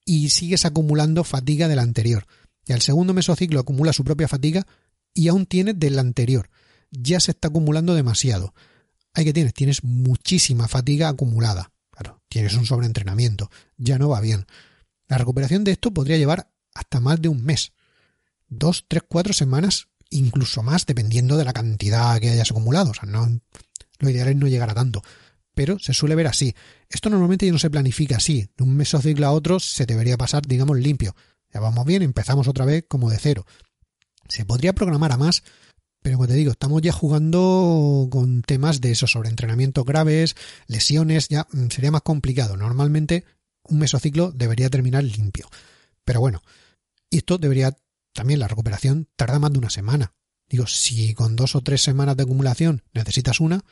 y 0.05 0.29
sigues 0.29 0.65
acumulando 0.65 1.23
fatiga 1.23 1.67
del 1.67 1.79
anterior. 1.79 2.27
Y 2.67 2.73
al 2.73 2.81
segundo 2.81 3.13
mesociclo 3.13 3.59
acumula 3.59 3.91
su 3.91 4.03
propia 4.03 4.27
fatiga 4.27 4.67
y 5.15 5.29
aún 5.29 5.47
tienes 5.47 5.79
del 5.79 5.97
anterior. 5.97 6.49
Ya 6.91 7.19
se 7.19 7.31
está 7.31 7.47
acumulando 7.47 7.95
demasiado. 7.95 8.53
Hay 9.13 9.25
que 9.25 9.33
tienes, 9.33 9.53
tienes 9.55 9.83
muchísima 9.83 10.67
fatiga 10.67 11.09
acumulada. 11.09 11.71
Claro, 11.89 12.21
tienes 12.29 12.53
un 12.53 12.67
sobreentrenamiento. 12.67 13.49
Ya 13.77 13.97
no 13.97 14.09
va 14.09 14.21
bien. 14.21 14.45
La 15.07 15.17
recuperación 15.17 15.63
de 15.63 15.71
esto 15.71 15.91
podría 15.91 16.17
llevar 16.17 16.51
hasta 16.75 16.99
más 16.99 17.19
de 17.19 17.29
un 17.29 17.43
mes. 17.43 17.71
Dos, 18.47 18.85
tres, 18.87 19.03
cuatro 19.07 19.33
semanas, 19.33 19.87
incluso 20.11 20.61
más, 20.61 20.85
dependiendo 20.85 21.35
de 21.35 21.45
la 21.45 21.53
cantidad 21.53 22.19
que 22.19 22.29
hayas 22.29 22.51
acumulado. 22.51 22.91
O 22.91 22.93
sea, 22.93 23.09
no, 23.09 23.39
lo 23.97 24.09
ideal 24.09 24.27
es 24.27 24.35
no 24.35 24.47
llegar 24.47 24.69
a 24.69 24.75
tanto. 24.75 25.01
Pero 25.55 25.79
se 25.79 25.93
suele 25.93 26.15
ver 26.15 26.27
así. 26.27 26.53
Esto 26.89 27.09
normalmente 27.09 27.45
ya 27.45 27.51
no 27.51 27.59
se 27.59 27.69
planifica 27.69 28.17
así. 28.17 28.49
De 28.55 28.63
un 28.63 28.75
mesociclo 28.75 29.25
a 29.25 29.31
otro 29.31 29.59
se 29.59 29.85
debería 29.85 30.17
pasar, 30.17 30.45
digamos, 30.45 30.77
limpio. 30.77 31.15
Ya 31.53 31.59
vamos 31.59 31.85
bien, 31.85 32.03
empezamos 32.03 32.47
otra 32.47 32.65
vez 32.65 32.85
como 32.87 33.09
de 33.09 33.17
cero. 33.17 33.45
Se 34.27 34.45
podría 34.45 34.73
programar 34.73 35.11
a 35.13 35.17
más, 35.17 35.43
pero 36.01 36.17
como 36.17 36.27
te 36.27 36.33
digo, 36.33 36.51
estamos 36.51 36.81
ya 36.81 36.91
jugando 36.91 38.07
con 38.11 38.41
temas 38.41 38.81
de 38.81 38.91
esos 38.91 39.11
sobreentrenamientos 39.11 39.85
graves, 39.85 40.35
lesiones, 40.67 41.29
ya 41.29 41.47
mm, 41.51 41.69
sería 41.69 41.91
más 41.91 42.01
complicado. 42.01 42.57
Normalmente 42.57 43.23
un 43.63 43.79
mesociclo 43.79 44.31
debería 44.31 44.69
terminar 44.69 45.03
limpio. 45.03 45.49
Pero 46.03 46.19
bueno, 46.19 46.43
y 47.09 47.17
esto 47.17 47.37
debería 47.37 47.75
también 48.13 48.39
la 48.39 48.47
recuperación 48.47 49.07
tarda 49.15 49.39
más 49.39 49.51
de 49.51 49.59
una 49.59 49.69
semana. 49.69 50.13
Digo, 50.47 50.67
si 50.67 51.13
con 51.13 51.35
dos 51.35 51.55
o 51.55 51.61
tres 51.61 51.81
semanas 51.81 52.15
de 52.17 52.23
acumulación 52.23 52.83
necesitas 52.93 53.39
una, 53.39 53.63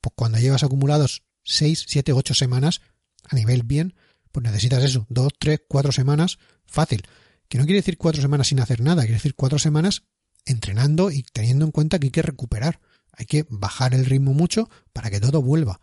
pues 0.00 0.12
cuando 0.14 0.38
llevas 0.38 0.62
acumulados 0.62 1.24
seis, 1.50 1.84
siete, 1.86 2.12
ocho 2.12 2.34
semanas 2.34 2.80
a 3.28 3.36
nivel 3.36 3.62
bien, 3.62 3.94
pues 4.32 4.44
necesitas 4.44 4.84
eso, 4.84 5.06
dos, 5.08 5.32
tres, 5.38 5.60
cuatro 5.68 5.92
semanas, 5.92 6.38
fácil. 6.66 7.02
Que 7.48 7.58
no 7.58 7.64
quiere 7.64 7.80
decir 7.80 7.98
cuatro 7.98 8.22
semanas 8.22 8.48
sin 8.48 8.60
hacer 8.60 8.80
nada, 8.80 9.02
quiere 9.02 9.14
decir 9.14 9.34
cuatro 9.34 9.58
semanas 9.58 10.04
entrenando 10.46 11.10
y 11.10 11.22
teniendo 11.22 11.64
en 11.64 11.72
cuenta 11.72 11.98
que 11.98 12.06
hay 12.06 12.10
que 12.12 12.22
recuperar. 12.22 12.80
Hay 13.12 13.26
que 13.26 13.44
bajar 13.50 13.94
el 13.94 14.06
ritmo 14.06 14.32
mucho 14.32 14.70
para 14.92 15.10
que 15.10 15.20
todo 15.20 15.42
vuelva. 15.42 15.80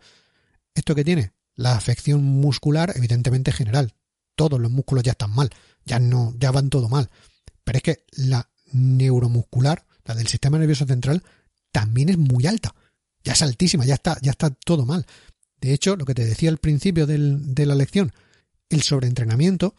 ¿Esto 0.74 0.94
que 0.94 1.04
tiene? 1.04 1.32
La 1.54 1.76
afección 1.76 2.24
muscular, 2.24 2.92
evidentemente 2.96 3.52
general. 3.52 3.94
Todos 4.34 4.58
los 4.60 4.70
músculos 4.70 5.04
ya 5.04 5.12
están 5.12 5.34
mal, 5.34 5.50
ya 5.84 5.98
no, 5.98 6.34
ya 6.38 6.50
van 6.50 6.70
todo 6.70 6.88
mal. 6.88 7.10
Pero 7.64 7.76
es 7.76 7.82
que 7.82 8.04
la 8.12 8.50
neuromuscular, 8.72 9.84
la 10.04 10.14
del 10.14 10.26
sistema 10.26 10.58
nervioso 10.58 10.86
central, 10.86 11.22
también 11.70 12.08
es 12.08 12.16
muy 12.16 12.46
alta. 12.46 12.74
Ya 13.22 13.32
es 13.32 13.42
altísima, 13.42 13.84
ya 13.84 13.94
está, 13.94 14.18
ya 14.22 14.30
está 14.30 14.50
todo 14.50 14.86
mal. 14.86 15.06
De 15.60 15.72
hecho, 15.72 15.96
lo 15.96 16.04
que 16.04 16.14
te 16.14 16.24
decía 16.24 16.50
al 16.50 16.58
principio 16.58 17.06
de 17.06 17.66
la 17.66 17.74
lección, 17.74 18.12
el 18.68 18.82
sobreentrenamiento 18.82 19.74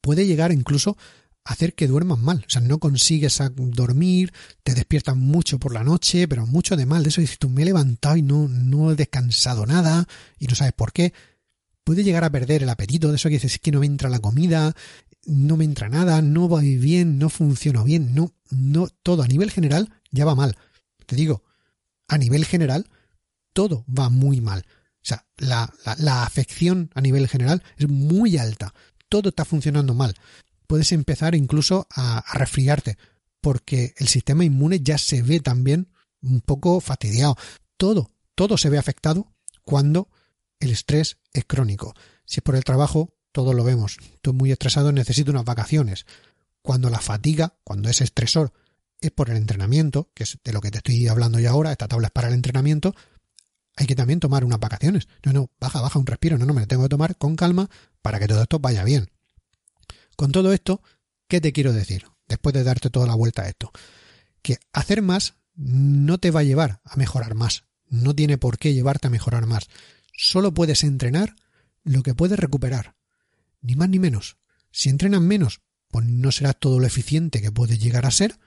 puede 0.00 0.26
llegar 0.26 0.52
incluso 0.52 0.96
a 1.44 1.52
hacer 1.52 1.74
que 1.74 1.86
duermas 1.86 2.18
mal. 2.18 2.44
O 2.46 2.50
sea, 2.50 2.60
no 2.60 2.78
consigues 2.78 3.40
dormir, 3.54 4.32
te 4.62 4.74
despiertas 4.74 5.16
mucho 5.16 5.58
por 5.58 5.72
la 5.72 5.84
noche, 5.84 6.28
pero 6.28 6.46
mucho 6.46 6.76
de 6.76 6.86
mal. 6.86 7.02
De 7.02 7.08
eso 7.08 7.20
dices 7.20 7.38
tú, 7.38 7.48
me 7.48 7.62
he 7.62 7.64
levantado 7.64 8.16
y 8.16 8.22
no, 8.22 8.48
no 8.48 8.92
he 8.92 8.96
descansado 8.96 9.66
nada 9.66 10.06
y 10.38 10.46
no 10.46 10.54
sabes 10.54 10.72
por 10.72 10.92
qué. 10.92 11.12
Puede 11.84 12.02
llegar 12.02 12.24
a 12.24 12.30
perder 12.30 12.62
el 12.62 12.68
apetito, 12.68 13.10
de 13.10 13.16
eso 13.16 13.28
que 13.28 13.36
dices, 13.36 13.54
es 13.54 13.58
que 13.60 13.70
no 13.70 13.80
me 13.80 13.86
entra 13.86 14.10
la 14.10 14.18
comida, 14.18 14.74
no 15.24 15.56
me 15.56 15.64
entra 15.64 15.88
nada, 15.88 16.20
no 16.22 16.48
va 16.48 16.60
bien, 16.60 17.18
no 17.18 17.28
funciona 17.28 17.82
bien, 17.84 18.14
no, 18.14 18.32
no, 18.50 18.88
todo 19.02 19.22
a 19.22 19.28
nivel 19.28 19.50
general 19.50 19.92
ya 20.10 20.24
va 20.24 20.34
mal. 20.34 20.56
Te 21.06 21.14
digo, 21.14 21.44
a 22.08 22.18
nivel 22.18 22.44
general, 22.44 22.88
todo 23.56 23.86
va 23.88 24.10
muy 24.10 24.42
mal. 24.42 24.66
O 24.96 25.08
sea, 25.08 25.24
la, 25.38 25.72
la, 25.96 26.24
afección 26.24 26.90
a 26.94 27.00
nivel 27.00 27.26
general 27.26 27.62
es 27.78 27.88
muy 27.88 28.36
alta. 28.36 28.74
Todo 29.08 29.30
está 29.30 29.46
funcionando 29.46 29.94
mal. 29.94 30.14
Puedes 30.66 30.92
empezar 30.92 31.34
incluso 31.34 31.86
a, 31.90 32.18
a 32.18 32.34
resfriarte, 32.34 32.98
porque 33.40 33.94
el 33.96 34.08
sistema 34.08 34.44
inmune 34.44 34.80
ya 34.80 34.98
se 34.98 35.22
ve 35.22 35.40
también 35.40 35.88
un 36.20 36.42
poco 36.42 36.82
fastidiado. 36.82 37.34
Todo, 37.78 38.10
todo 38.34 38.58
se 38.58 38.68
ve 38.68 38.76
afectado 38.76 39.32
cuando 39.64 40.10
el 40.60 40.70
estrés 40.70 41.16
es 41.32 41.46
crónico. 41.46 41.94
Si 42.26 42.40
es 42.40 42.42
por 42.42 42.56
el 42.56 42.64
trabajo, 42.64 43.14
todos 43.32 43.54
lo 43.54 43.64
vemos. 43.64 43.96
Estoy 44.16 44.34
muy 44.34 44.52
estresado, 44.52 44.92
necesito 44.92 45.30
unas 45.30 45.46
vacaciones. 45.46 46.04
Cuando 46.60 46.90
la 46.90 47.00
fatiga, 47.00 47.54
cuando 47.64 47.88
ese 47.88 48.04
estresor 48.04 48.52
es 49.00 49.12
por 49.12 49.30
el 49.30 49.38
entrenamiento, 49.38 50.10
que 50.14 50.24
es 50.24 50.38
de 50.44 50.52
lo 50.52 50.60
que 50.60 50.70
te 50.70 50.78
estoy 50.78 51.08
hablando 51.08 51.38
yo 51.38 51.48
ahora, 51.48 51.72
esta 51.72 51.88
tabla 51.88 52.08
es 52.08 52.12
para 52.12 52.28
el 52.28 52.34
entrenamiento, 52.34 52.94
hay 53.76 53.86
que 53.86 53.94
también 53.94 54.20
tomar 54.20 54.44
unas 54.44 54.58
vacaciones. 54.58 55.06
No, 55.22 55.32
no, 55.32 55.50
baja, 55.60 55.80
baja 55.80 55.98
un 55.98 56.06
respiro, 56.06 56.38
no, 56.38 56.46
no, 56.46 56.54
me 56.54 56.62
lo 56.62 56.66
tengo 56.66 56.82
que 56.82 56.88
tomar 56.88 57.16
con 57.16 57.36
calma 57.36 57.68
para 58.02 58.18
que 58.18 58.26
todo 58.26 58.42
esto 58.42 58.58
vaya 58.58 58.82
bien. 58.84 59.10
Con 60.16 60.32
todo 60.32 60.52
esto, 60.52 60.82
¿qué 61.28 61.40
te 61.40 61.52
quiero 61.52 61.72
decir? 61.72 62.06
Después 62.26 62.54
de 62.54 62.64
darte 62.64 62.88
toda 62.90 63.06
la 63.06 63.14
vuelta 63.14 63.42
a 63.42 63.48
esto. 63.48 63.70
Que 64.40 64.58
hacer 64.72 65.02
más 65.02 65.34
no 65.54 66.18
te 66.18 66.30
va 66.30 66.40
a 66.40 66.44
llevar 66.44 66.80
a 66.84 66.96
mejorar 66.96 67.34
más. 67.34 67.64
No 67.88 68.14
tiene 68.14 68.38
por 68.38 68.58
qué 68.58 68.72
llevarte 68.72 69.08
a 69.08 69.10
mejorar 69.10 69.46
más. 69.46 69.68
Solo 70.16 70.54
puedes 70.54 70.82
entrenar 70.82 71.36
lo 71.84 72.02
que 72.02 72.14
puedes 72.14 72.38
recuperar. 72.38 72.96
Ni 73.60 73.76
más 73.76 73.90
ni 73.90 73.98
menos. 73.98 74.38
Si 74.70 74.88
entrenas 74.88 75.20
menos, 75.20 75.60
pues 75.88 76.06
no 76.06 76.32
serás 76.32 76.56
todo 76.58 76.80
lo 76.80 76.86
eficiente 76.86 77.42
que 77.42 77.52
puedes 77.52 77.78
llegar 77.78 78.06
a 78.06 78.10
ser, 78.10 78.38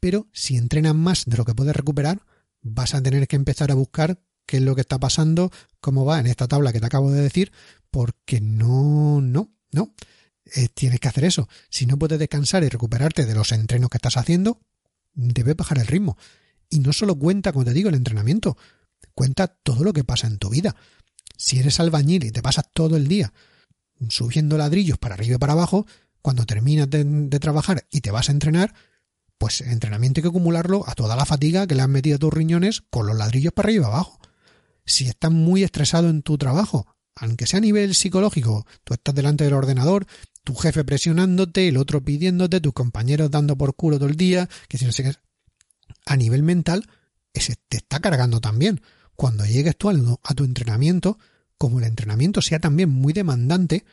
pero 0.00 0.28
si 0.32 0.56
entrenas 0.56 0.94
más 0.94 1.24
de 1.24 1.36
lo 1.36 1.44
que 1.44 1.54
puedes 1.54 1.74
recuperar, 1.74 2.22
vas 2.62 2.94
a 2.94 3.02
tener 3.02 3.26
que 3.28 3.36
empezar 3.36 3.70
a 3.70 3.74
buscar 3.74 4.20
qué 4.46 4.58
es 4.58 4.62
lo 4.62 4.74
que 4.74 4.80
está 4.80 4.98
pasando, 4.98 5.50
cómo 5.80 6.04
va 6.04 6.20
en 6.20 6.26
esta 6.26 6.48
tabla 6.48 6.72
que 6.72 6.80
te 6.80 6.86
acabo 6.86 7.10
de 7.10 7.20
decir, 7.20 7.52
porque 7.90 8.40
no, 8.40 9.20
no, 9.20 9.52
no. 9.72 9.94
Eh, 10.54 10.68
tienes 10.72 11.00
que 11.00 11.08
hacer 11.08 11.24
eso. 11.24 11.48
Si 11.68 11.86
no 11.86 11.98
puedes 11.98 12.18
descansar 12.18 12.62
y 12.62 12.68
recuperarte 12.68 13.26
de 13.26 13.34
los 13.34 13.50
entrenos 13.52 13.90
que 13.90 13.98
estás 13.98 14.16
haciendo, 14.16 14.60
debes 15.14 15.56
bajar 15.56 15.78
el 15.78 15.86
ritmo. 15.86 16.16
Y 16.68 16.78
no 16.78 16.92
solo 16.92 17.16
cuenta, 17.16 17.52
como 17.52 17.64
te 17.64 17.72
digo, 17.72 17.88
el 17.88 17.96
entrenamiento, 17.96 18.56
cuenta 19.14 19.48
todo 19.48 19.82
lo 19.82 19.92
que 19.92 20.04
pasa 20.04 20.28
en 20.28 20.38
tu 20.38 20.48
vida. 20.48 20.76
Si 21.36 21.58
eres 21.58 21.80
albañil 21.80 22.24
y 22.24 22.30
te 22.30 22.42
pasas 22.42 22.66
todo 22.72 22.96
el 22.96 23.08
día 23.08 23.32
subiendo 24.08 24.58
ladrillos 24.58 24.98
para 24.98 25.14
arriba 25.14 25.36
y 25.36 25.38
para 25.38 25.54
abajo, 25.54 25.86
cuando 26.22 26.44
terminas 26.44 26.90
de, 26.90 27.04
de 27.04 27.40
trabajar 27.40 27.86
y 27.90 28.00
te 28.00 28.10
vas 28.10 28.28
a 28.28 28.32
entrenar, 28.32 28.74
pues 29.38 29.60
el 29.60 29.70
entrenamiento 29.70 30.20
hay 30.20 30.22
que 30.22 30.28
acumularlo 30.28 30.88
a 30.88 30.94
toda 30.94 31.16
la 31.16 31.26
fatiga 31.26 31.66
que 31.66 31.74
le 31.74 31.82
han 31.82 31.90
metido 31.90 32.16
a 32.16 32.18
tus 32.18 32.32
riñones 32.32 32.82
con 32.90 33.06
los 33.06 33.16
ladrillos 33.16 33.52
para 33.52 33.68
arriba 33.68 33.84
y 33.84 33.88
abajo. 33.88 34.18
Si 34.86 35.08
estás 35.08 35.32
muy 35.32 35.64
estresado 35.64 36.08
en 36.08 36.22
tu 36.22 36.38
trabajo, 36.38 36.86
aunque 37.16 37.46
sea 37.46 37.58
a 37.58 37.62
nivel 37.62 37.94
psicológico, 37.94 38.66
tú 38.84 38.94
estás 38.94 39.14
delante 39.14 39.44
del 39.44 39.54
ordenador, 39.54 40.06
tu 40.44 40.54
jefe 40.54 40.84
presionándote, 40.84 41.68
el 41.68 41.76
otro 41.76 42.04
pidiéndote, 42.04 42.60
tus 42.60 42.72
compañeros 42.72 43.30
dando 43.30 43.56
por 43.58 43.74
culo 43.74 43.98
todo 43.98 44.08
el 44.08 44.16
día, 44.16 44.48
que 44.68 44.78
si 44.78 44.84
no 44.84 44.92
sé 44.92 45.02
qué. 45.02 45.12
A 46.04 46.16
nivel 46.16 46.42
mental, 46.42 46.88
ese 47.32 47.56
te 47.68 47.78
está 47.78 48.00
cargando 48.00 48.40
también. 48.40 48.80
Cuando 49.16 49.44
llegues 49.44 49.76
tú 49.76 49.90
a 50.22 50.34
tu 50.34 50.44
entrenamiento, 50.44 51.18
como 51.58 51.78
el 51.78 51.84
entrenamiento 51.86 52.42
sea 52.42 52.60
también 52.60 52.90
muy 52.90 53.12
demandante, 53.12 53.84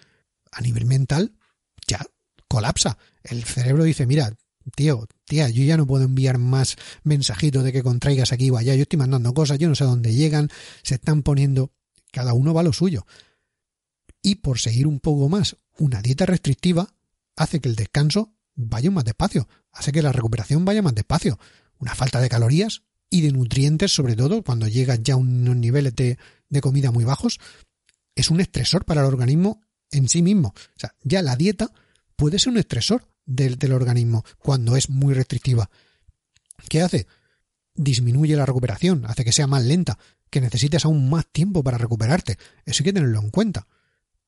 a 0.52 0.62
nivel 0.62 0.86
mental, 0.86 1.34
ya 1.88 2.06
colapsa. 2.48 2.98
El 3.24 3.44
cerebro 3.46 3.84
dice, 3.84 4.06
mira, 4.06 4.36
tío, 4.76 5.08
tía, 5.26 5.50
yo 5.50 5.64
ya 5.64 5.78
no 5.78 5.86
puedo 5.86 6.04
enviar 6.04 6.38
más 6.38 6.76
mensajitos 7.04 7.64
de 7.64 7.72
que 7.72 7.84
contraigas 7.84 8.32
aquí 8.32 8.50
o 8.50 8.58
allá, 8.58 8.76
yo 8.76 8.84
estoy 8.84 9.00
mandando 9.00 9.34
cosas, 9.34 9.60
yo 9.60 9.68
no 9.68 9.76
sé 9.76 9.84
dónde 9.84 10.14
llegan, 10.14 10.50
se 10.82 10.96
están 10.96 11.24
poniendo, 11.24 11.72
cada 12.12 12.34
uno 12.34 12.54
va 12.54 12.62
a 12.62 12.64
lo 12.64 12.74
suyo. 12.74 13.06
Y 14.22 14.36
por 14.36 14.60
seguir 14.60 14.88
un 14.88 15.00
poco 15.00 15.28
más, 15.30 15.58
una 15.78 16.02
dieta 16.02 16.26
restrictiva 16.26 16.94
hace 17.36 17.60
que 17.60 17.70
el 17.70 17.76
descanso 17.76 18.34
vaya 18.56 18.92
más 18.92 19.04
despacio, 19.04 19.48
hace 19.72 19.92
que 19.92 20.02
la 20.02 20.12
recuperación 20.12 20.66
vaya 20.66 20.82
más 20.82 20.96
despacio. 20.96 21.40
Una 21.80 21.96
falta 21.96 22.22
de 22.22 22.30
calorías 22.30 22.84
y 23.10 23.22
de 23.22 23.32
nutrientes, 23.32 23.92
sobre 23.92 24.16
todo 24.16 24.44
cuando 24.44 24.68
llegas 24.68 25.00
ya 25.04 25.16
a 25.16 25.18
unos 25.18 25.56
niveles 25.56 25.96
de, 25.96 26.18
de 26.50 26.62
comida 26.62 26.92
muy 26.92 27.04
bajos, 27.04 27.40
es 28.16 28.30
un 28.30 28.40
estresor 28.40 28.86
para 28.86 29.02
el 29.02 29.08
organismo 29.08 29.62
en 29.92 30.08
sí 30.08 30.22
mismo. 30.22 30.50
O 30.50 30.80
sea, 30.80 30.96
ya 31.04 31.22
la 31.22 31.36
dieta 31.36 31.72
puede 32.16 32.40
ser 32.40 32.54
un 32.54 32.60
estresor 32.60 33.08
del, 33.26 33.72
organismo 33.72 34.24
cuando 34.40 34.76
es 34.76 34.90
muy 34.90 35.14
restrictiva. 35.14 35.70
¿Qué 36.70 36.82
hace? 36.82 37.08
Disminuye 37.76 38.36
la 38.36 38.46
recuperación, 38.46 39.06
hace 39.06 39.24
que 39.24 39.32
sea 39.32 39.48
más 39.48 39.64
lenta, 39.64 39.98
que 40.30 40.42
necesites 40.42 40.86
aún 40.86 41.10
más 41.10 41.26
tiempo 41.32 41.64
para 41.64 41.78
recuperarte. 41.78 42.38
Eso 42.66 42.82
hay 42.82 42.86
que 42.86 42.94
tenerlo 42.94 43.20
en 43.20 43.30
cuenta. 43.30 43.68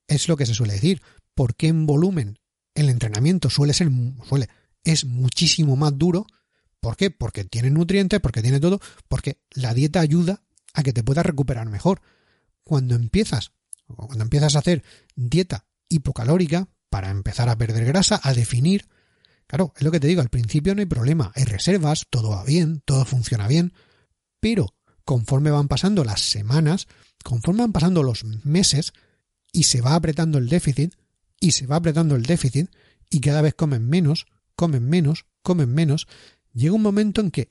Es 0.07 0.27
lo 0.27 0.37
que 0.37 0.45
se 0.45 0.53
suele 0.53 0.73
decir. 0.73 1.01
porque 1.33 1.67
en 1.67 1.85
volumen 1.85 2.39
el 2.75 2.89
entrenamiento 2.89 3.49
suele 3.49 3.73
ser, 3.73 3.89
suele, 4.27 4.47
es 4.83 5.05
muchísimo 5.05 5.75
más 5.75 5.97
duro? 5.97 6.27
¿Por 6.79 6.95
qué? 6.95 7.09
Porque 7.09 7.43
tiene 7.43 7.69
nutrientes, 7.71 8.21
porque 8.21 8.41
tiene 8.41 8.59
todo, 8.59 8.79
porque 9.07 9.39
la 9.51 9.73
dieta 9.73 9.99
ayuda 9.99 10.43
a 10.73 10.83
que 10.83 10.93
te 10.93 11.03
puedas 11.03 11.25
recuperar 11.25 11.67
mejor. 11.69 12.01
Cuando 12.63 12.95
empiezas, 12.95 13.51
cuando 13.87 14.23
empiezas 14.23 14.55
a 14.55 14.59
hacer 14.59 14.83
dieta 15.15 15.65
hipocalórica, 15.89 16.67
para 16.95 17.09
empezar 17.09 17.49
a 17.49 17.57
perder 17.57 17.83
grasa, 17.83 18.21
a 18.23 18.33
definir. 18.33 18.87
Claro, 19.47 19.73
es 19.75 19.83
lo 19.83 19.91
que 19.91 19.99
te 19.99 20.07
digo, 20.07 20.21
al 20.21 20.29
principio 20.29 20.73
no 20.73 20.79
hay 20.79 20.85
problema, 20.85 21.33
hay 21.35 21.43
reservas, 21.43 22.05
todo 22.09 22.29
va 22.29 22.45
bien, 22.45 22.81
todo 22.85 23.03
funciona 23.03 23.49
bien, 23.49 23.73
pero 24.39 24.73
conforme 25.03 25.51
van 25.51 25.67
pasando 25.67 26.05
las 26.05 26.21
semanas, 26.21 26.87
conforme 27.21 27.63
van 27.63 27.73
pasando 27.73 28.01
los 28.01 28.23
meses, 28.45 28.93
y 29.51 29.63
se 29.63 29.81
va 29.81 29.95
apretando 29.95 30.37
el 30.37 30.47
déficit, 30.47 30.95
y 31.41 31.51
se 31.51 31.67
va 31.67 31.75
apretando 31.75 32.15
el 32.15 32.23
déficit, 32.23 32.73
y 33.09 33.19
cada 33.19 33.41
vez 33.41 33.55
comen 33.55 33.89
menos, 33.89 34.25
comen 34.55 34.87
menos, 34.87 35.25
comen 35.41 35.73
menos, 35.73 36.07
llega 36.53 36.75
un 36.75 36.81
momento 36.81 37.19
en 37.19 37.29
que 37.29 37.49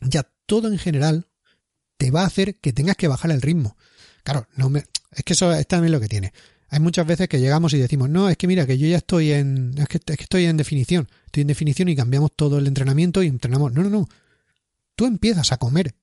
ya 0.00 0.30
todo 0.46 0.68
en 0.68 0.78
general 0.78 1.26
te 1.96 2.12
va 2.12 2.22
a 2.22 2.26
hacer 2.26 2.60
que 2.60 2.72
tengas 2.72 2.94
que 2.94 3.08
bajar 3.08 3.32
el 3.32 3.42
ritmo. 3.42 3.76
Claro, 4.22 4.46
no 4.54 4.70
me, 4.70 4.84
es 5.10 5.24
que 5.24 5.32
eso 5.32 5.52
es 5.52 5.66
también 5.66 5.90
lo 5.90 5.98
que 5.98 6.06
tiene. 6.06 6.32
Hay 6.70 6.78
muchas 6.78 7.06
veces 7.06 7.28
que 7.28 7.40
llegamos 7.40 7.72
y 7.74 7.78
decimos, 7.78 8.08
no, 8.08 8.28
es 8.28 8.36
que 8.36 8.46
mira, 8.46 8.64
que 8.64 8.78
yo 8.78 8.86
ya 8.86 8.98
estoy 8.98 9.32
en, 9.32 9.74
es 9.76 9.88
que, 9.88 9.98
es 9.98 10.16
que 10.16 10.22
estoy 10.22 10.44
en 10.44 10.56
definición, 10.56 11.08
estoy 11.26 11.40
en 11.40 11.48
definición 11.48 11.88
y 11.88 11.96
cambiamos 11.96 12.30
todo 12.36 12.58
el 12.58 12.66
entrenamiento 12.68 13.22
y 13.22 13.26
entrenamos. 13.26 13.72
No, 13.72 13.82
no, 13.82 13.90
no. 13.90 14.08
Tú 14.94 15.06
empiezas 15.06 15.50
a 15.50 15.56
comer 15.56 15.94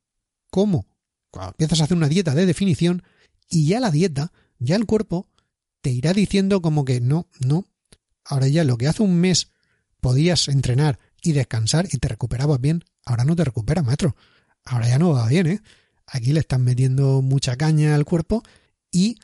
como 0.49 0.85
cuando 1.29 1.51
empiezas 1.51 1.79
a 1.79 1.85
hacer 1.85 1.95
una 1.95 2.09
dieta 2.09 2.35
de 2.35 2.45
definición 2.45 3.03
y 3.49 3.67
ya 3.67 3.79
la 3.79 3.91
dieta, 3.91 4.33
ya 4.59 4.75
el 4.75 4.85
cuerpo 4.85 5.29
te 5.81 5.91
irá 5.91 6.11
diciendo 6.11 6.61
como 6.61 6.83
que 6.83 6.99
no, 6.99 7.27
no. 7.39 7.65
Ahora 8.25 8.47
ya 8.49 8.65
lo 8.65 8.77
que 8.77 8.87
hace 8.87 9.03
un 9.03 9.15
mes 9.19 9.51
podías 10.01 10.49
entrenar 10.49 10.99
y 11.21 11.31
descansar 11.31 11.87
y 11.91 11.97
te 11.97 12.09
recuperabas 12.09 12.59
bien, 12.59 12.83
ahora 13.05 13.23
no 13.23 13.37
te 13.37 13.45
recuperas, 13.45 13.85
maestro. 13.85 14.17
Ahora 14.65 14.89
ya 14.89 14.99
no 14.99 15.11
va 15.11 15.27
bien, 15.27 15.47
¿eh? 15.47 15.61
Aquí 16.05 16.33
le 16.33 16.41
están 16.41 16.63
metiendo 16.63 17.21
mucha 17.21 17.55
caña 17.55 17.95
al 17.95 18.03
cuerpo 18.03 18.43
y 18.91 19.17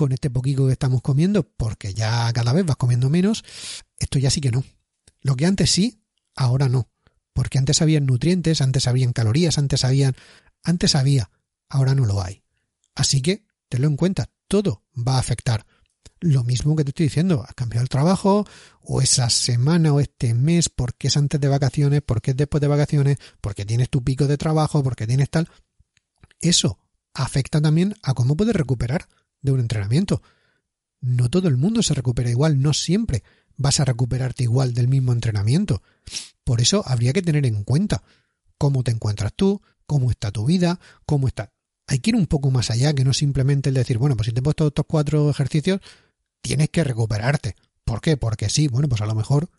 con 0.00 0.12
este 0.12 0.30
poquito 0.30 0.66
que 0.66 0.72
estamos 0.72 1.02
comiendo, 1.02 1.42
porque 1.42 1.92
ya 1.92 2.32
cada 2.32 2.54
vez 2.54 2.64
vas 2.64 2.76
comiendo 2.76 3.10
menos, 3.10 3.44
esto 3.98 4.18
ya 4.18 4.30
sí 4.30 4.40
que 4.40 4.50
no. 4.50 4.64
Lo 5.20 5.36
que 5.36 5.44
antes 5.44 5.70
sí, 5.70 6.00
ahora 6.34 6.70
no. 6.70 6.88
Porque 7.34 7.58
antes 7.58 7.82
había 7.82 8.00
nutrientes, 8.00 8.62
antes 8.62 8.88
habían 8.88 9.12
calorías, 9.12 9.58
antes 9.58 9.84
habían, 9.84 10.16
antes 10.62 10.94
había, 10.94 11.30
ahora 11.68 11.94
no 11.94 12.06
lo 12.06 12.22
hay. 12.22 12.42
Así 12.94 13.20
que, 13.20 13.44
tenlo 13.68 13.88
en 13.88 13.96
cuenta, 13.96 14.30
todo 14.48 14.84
va 14.96 15.16
a 15.16 15.18
afectar. 15.18 15.66
Lo 16.18 16.44
mismo 16.44 16.74
que 16.76 16.84
te 16.84 16.92
estoy 16.92 17.04
diciendo, 17.04 17.44
has 17.46 17.54
cambiado 17.54 17.82
el 17.82 17.90
trabajo, 17.90 18.46
o 18.80 19.02
esa 19.02 19.28
semana 19.28 19.92
o 19.92 20.00
este 20.00 20.32
mes, 20.32 20.70
porque 20.70 21.08
es 21.08 21.16
antes 21.18 21.38
de 21.38 21.48
vacaciones, 21.48 22.00
porque 22.00 22.30
es 22.30 22.38
después 22.38 22.62
de 22.62 22.68
vacaciones, 22.68 23.18
porque 23.42 23.66
tienes 23.66 23.90
tu 23.90 24.02
pico 24.02 24.26
de 24.26 24.38
trabajo, 24.38 24.82
porque 24.82 25.06
tienes 25.06 25.28
tal. 25.28 25.50
Eso 26.40 26.78
afecta 27.12 27.60
también 27.60 27.96
a 28.02 28.14
cómo 28.14 28.34
puedes 28.34 28.56
recuperar 28.56 29.06
de 29.42 29.52
un 29.52 29.60
entrenamiento. 29.60 30.22
No 31.00 31.30
todo 31.30 31.48
el 31.48 31.56
mundo 31.56 31.82
se 31.82 31.94
recupera 31.94 32.30
igual, 32.30 32.60
no 32.60 32.72
siempre 32.74 33.22
vas 33.56 33.80
a 33.80 33.84
recuperarte 33.84 34.44
igual 34.44 34.74
del 34.74 34.88
mismo 34.88 35.12
entrenamiento. 35.12 35.82
Por 36.44 36.60
eso 36.60 36.82
habría 36.86 37.12
que 37.12 37.22
tener 37.22 37.46
en 37.46 37.62
cuenta 37.64 38.02
cómo 38.58 38.82
te 38.82 38.90
encuentras 38.90 39.32
tú, 39.34 39.62
cómo 39.86 40.10
está 40.10 40.30
tu 40.30 40.46
vida, 40.46 40.80
cómo 41.06 41.28
está. 41.28 41.52
Hay 41.86 41.98
que 41.98 42.10
ir 42.10 42.16
un 42.16 42.26
poco 42.26 42.50
más 42.50 42.70
allá 42.70 42.94
que 42.94 43.04
no 43.04 43.12
simplemente 43.12 43.70
el 43.70 43.74
decir, 43.74 43.98
bueno, 43.98 44.16
pues 44.16 44.26
si 44.26 44.32
te 44.32 44.40
he 44.40 44.42
puesto 44.42 44.68
estos 44.68 44.86
cuatro 44.86 45.28
ejercicios, 45.28 45.80
tienes 46.40 46.70
que 46.70 46.84
recuperarte. 46.84 47.56
¿Por 47.84 48.00
qué? 48.00 48.16
Porque 48.16 48.48
sí, 48.48 48.68
bueno, 48.68 48.88
pues 48.88 49.00
a 49.00 49.06
lo 49.06 49.14
mejor 49.14 49.50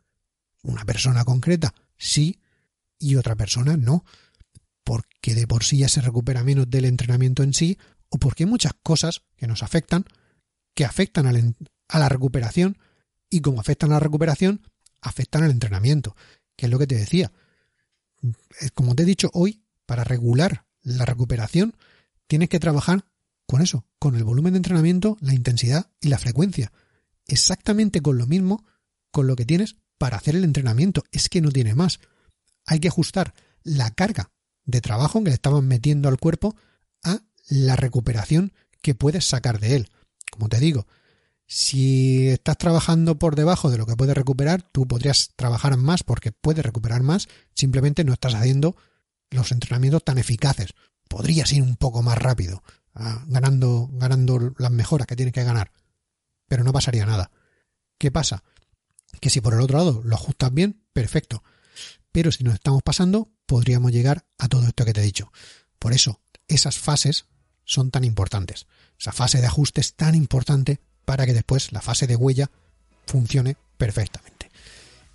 una 0.64 0.86
persona 0.86 1.26
concreta 1.26 1.74
sí 1.98 2.40
y 2.98 3.16
otra 3.16 3.36
persona 3.36 3.78
no. 3.78 4.06
Porque 4.84 5.36
de 5.36 5.48
por 5.48 5.64
sí 5.64 5.78
ya 5.78 5.90
se 5.90 6.02
recupera 6.02 6.44
menos 6.44 6.70
del 6.70 6.86
entrenamiento 6.86 7.44
en 7.44 7.54
sí 7.54 7.78
o 8.12 8.18
porque 8.18 8.44
hay 8.44 8.50
muchas 8.50 8.74
cosas 8.84 9.24
que 9.38 9.48
nos 9.48 9.64
afectan, 9.64 10.06
que 10.76 10.86
afectan 10.86 11.26
a 11.26 12.00
la 12.00 12.10
recuperación 12.10 12.78
y 13.30 13.40
como 13.40 13.60
afectan 13.60 13.92
a 13.92 13.96
la 13.96 14.00
recuperación, 14.02 14.62
afectan 15.02 15.44
al 15.44 15.52
entrenamiento, 15.52 16.16
que 16.56 16.68
es 16.68 16.72
lo 16.72 16.78
que 16.78 16.88
te 16.88 16.96
decía. 16.96 17.32
Eh, 18.22 18.70
como 18.76 18.94
te 18.94 19.04
he 19.04 19.06
dicho 19.06 19.32
hoy, 19.34 19.64
para 19.86 20.04
regular 20.04 20.66
la 20.84 21.06
recuperación, 21.06 21.76
tienes 22.28 22.50
que 22.50 22.60
trabajar 22.60 23.06
con 23.48 23.62
eso, 23.62 23.86
con 23.98 24.16
el 24.16 24.24
volumen 24.24 24.54
de 24.54 24.58
entrenamiento, 24.58 25.18
la 25.22 25.34
intensidad 25.34 25.90
y 26.00 26.10
la 26.10 26.18
frecuencia. 26.18 26.72
Exactamente 27.28 28.02
con 28.02 28.18
lo 28.18 28.28
mismo 28.28 28.66
con 29.12 29.28
lo 29.28 29.36
que 29.36 29.46
tienes 29.46 29.78
para 29.98 30.18
hacer 30.18 30.36
el 30.36 30.44
entrenamiento. 30.44 31.04
Es 31.12 31.30
que 31.30 31.42
no 31.42 31.52
tiene 31.52 31.76
más. 31.76 32.00
Hay 32.66 32.80
que 32.80 32.88
ajustar 32.88 33.34
la 33.64 33.92
carga 33.92 34.32
de 34.66 34.82
trabajo 34.82 35.24
que 35.24 35.30
le 35.30 35.36
estamos 35.36 35.64
metiendo 35.64 36.10
al 36.10 36.18
cuerpo 36.18 36.56
la 37.52 37.76
recuperación 37.76 38.54
que 38.82 38.96
puedes 38.96 39.26
sacar 39.26 39.60
de 39.60 39.76
él. 39.76 39.90
Como 40.32 40.48
te 40.48 40.60
digo, 40.60 40.88
si 41.46 42.30
estás 42.30 42.58
trabajando 42.58 43.20
por 43.20 43.36
debajo 43.36 43.70
de 43.70 43.78
lo 43.78 43.86
que 43.86 43.98
puedes 43.98 44.16
recuperar, 44.16 44.64
tú 44.72 44.88
podrías 44.88 45.32
trabajar 45.36 45.76
más 45.76 46.04
porque 46.04 46.32
puedes 46.32 46.66
recuperar 46.66 47.04
más, 47.04 47.28
simplemente 47.54 48.06
no 48.06 48.14
estás 48.14 48.36
haciendo 48.36 48.78
los 49.30 49.52
entrenamientos 49.52 50.04
tan 50.06 50.18
eficaces. 50.18 50.74
Podrías 51.10 51.52
ir 51.52 51.62
un 51.62 51.76
poco 51.76 52.02
más 52.02 52.18
rápido, 52.18 52.64
ah, 52.96 53.26
ganando, 53.28 53.90
ganando 53.92 54.54
las 54.58 54.72
mejoras 54.72 55.08
que 55.08 55.18
tienes 55.18 55.34
que 55.34 55.44
ganar, 55.44 55.74
pero 56.48 56.64
no 56.64 56.72
pasaría 56.72 57.06
nada. 57.06 57.32
¿Qué 57.98 58.12
pasa? 58.12 58.46
Que 59.20 59.30
si 59.30 59.42
por 59.42 59.54
el 59.54 59.60
otro 59.60 59.78
lado 59.78 60.02
lo 60.06 60.16
ajustas 60.16 60.54
bien, 60.54 60.86
perfecto. 60.94 61.44
Pero 62.14 62.32
si 62.32 62.46
nos 62.46 62.54
estamos 62.54 62.82
pasando, 62.82 63.30
podríamos 63.46 63.92
llegar 63.92 64.26
a 64.38 64.48
todo 64.48 64.66
esto 64.66 64.86
que 64.86 64.94
te 64.94 65.02
he 65.02 65.04
dicho. 65.04 65.34
Por 65.80 65.92
eso, 65.92 66.22
esas 66.48 66.78
fases 66.78 67.26
son 67.66 67.92
tan 67.92 68.04
importantes. 68.04 68.68
Esa 69.00 69.12
fase 69.12 69.40
de 69.40 69.48
ajuste 69.48 69.82
es 69.82 69.94
tan 69.94 70.16
importante 70.16 70.80
para 71.06 71.26
que 71.26 71.34
después 71.34 71.72
la 71.72 71.82
fase 71.82 72.08
de 72.08 72.16
huella 72.16 72.50
funcione 73.06 73.58
perfectamente. 73.78 74.52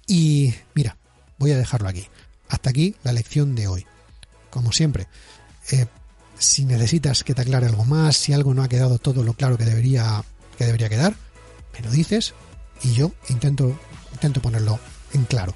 Y 0.06 0.54
mira, 0.74 0.96
voy 1.38 1.52
a 1.52 1.56
dejarlo 1.56 1.88
aquí. 1.88 2.06
Hasta 2.48 2.70
aquí 2.70 2.96
la 3.02 3.12
lección 3.12 3.54
de 3.54 3.68
hoy. 3.68 3.86
Como 4.50 4.72
siempre, 4.72 5.08
eh, 5.70 5.86
si 6.38 6.64
necesitas 6.64 7.24
que 7.24 7.34
te 7.34 7.42
aclare 7.42 7.66
algo 7.66 7.84
más, 7.84 8.16
si 8.16 8.32
algo 8.32 8.54
no 8.54 8.62
ha 8.62 8.68
quedado 8.68 8.98
todo 8.98 9.22
lo 9.22 9.34
claro 9.34 9.58
que 9.58 9.64
debería, 9.64 10.24
que 10.58 10.64
debería 10.64 10.88
quedar, 10.88 11.14
me 11.72 11.80
lo 11.80 11.90
dices 11.90 12.34
y 12.82 12.94
yo 12.94 13.12
intento, 13.28 13.78
intento 14.12 14.40
ponerlo 14.40 14.78
en 15.12 15.24
claro. 15.24 15.54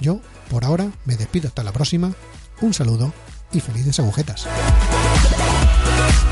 Yo, 0.00 0.20
por 0.50 0.64
ahora, 0.64 0.90
me 1.04 1.16
despido 1.16 1.48
hasta 1.48 1.62
la 1.62 1.72
próxima. 1.72 2.14
Un 2.60 2.74
saludo 2.74 3.12
y 3.52 3.60
felices 3.60 3.98
agujetas. 3.98 4.46
Bye. 5.98 6.27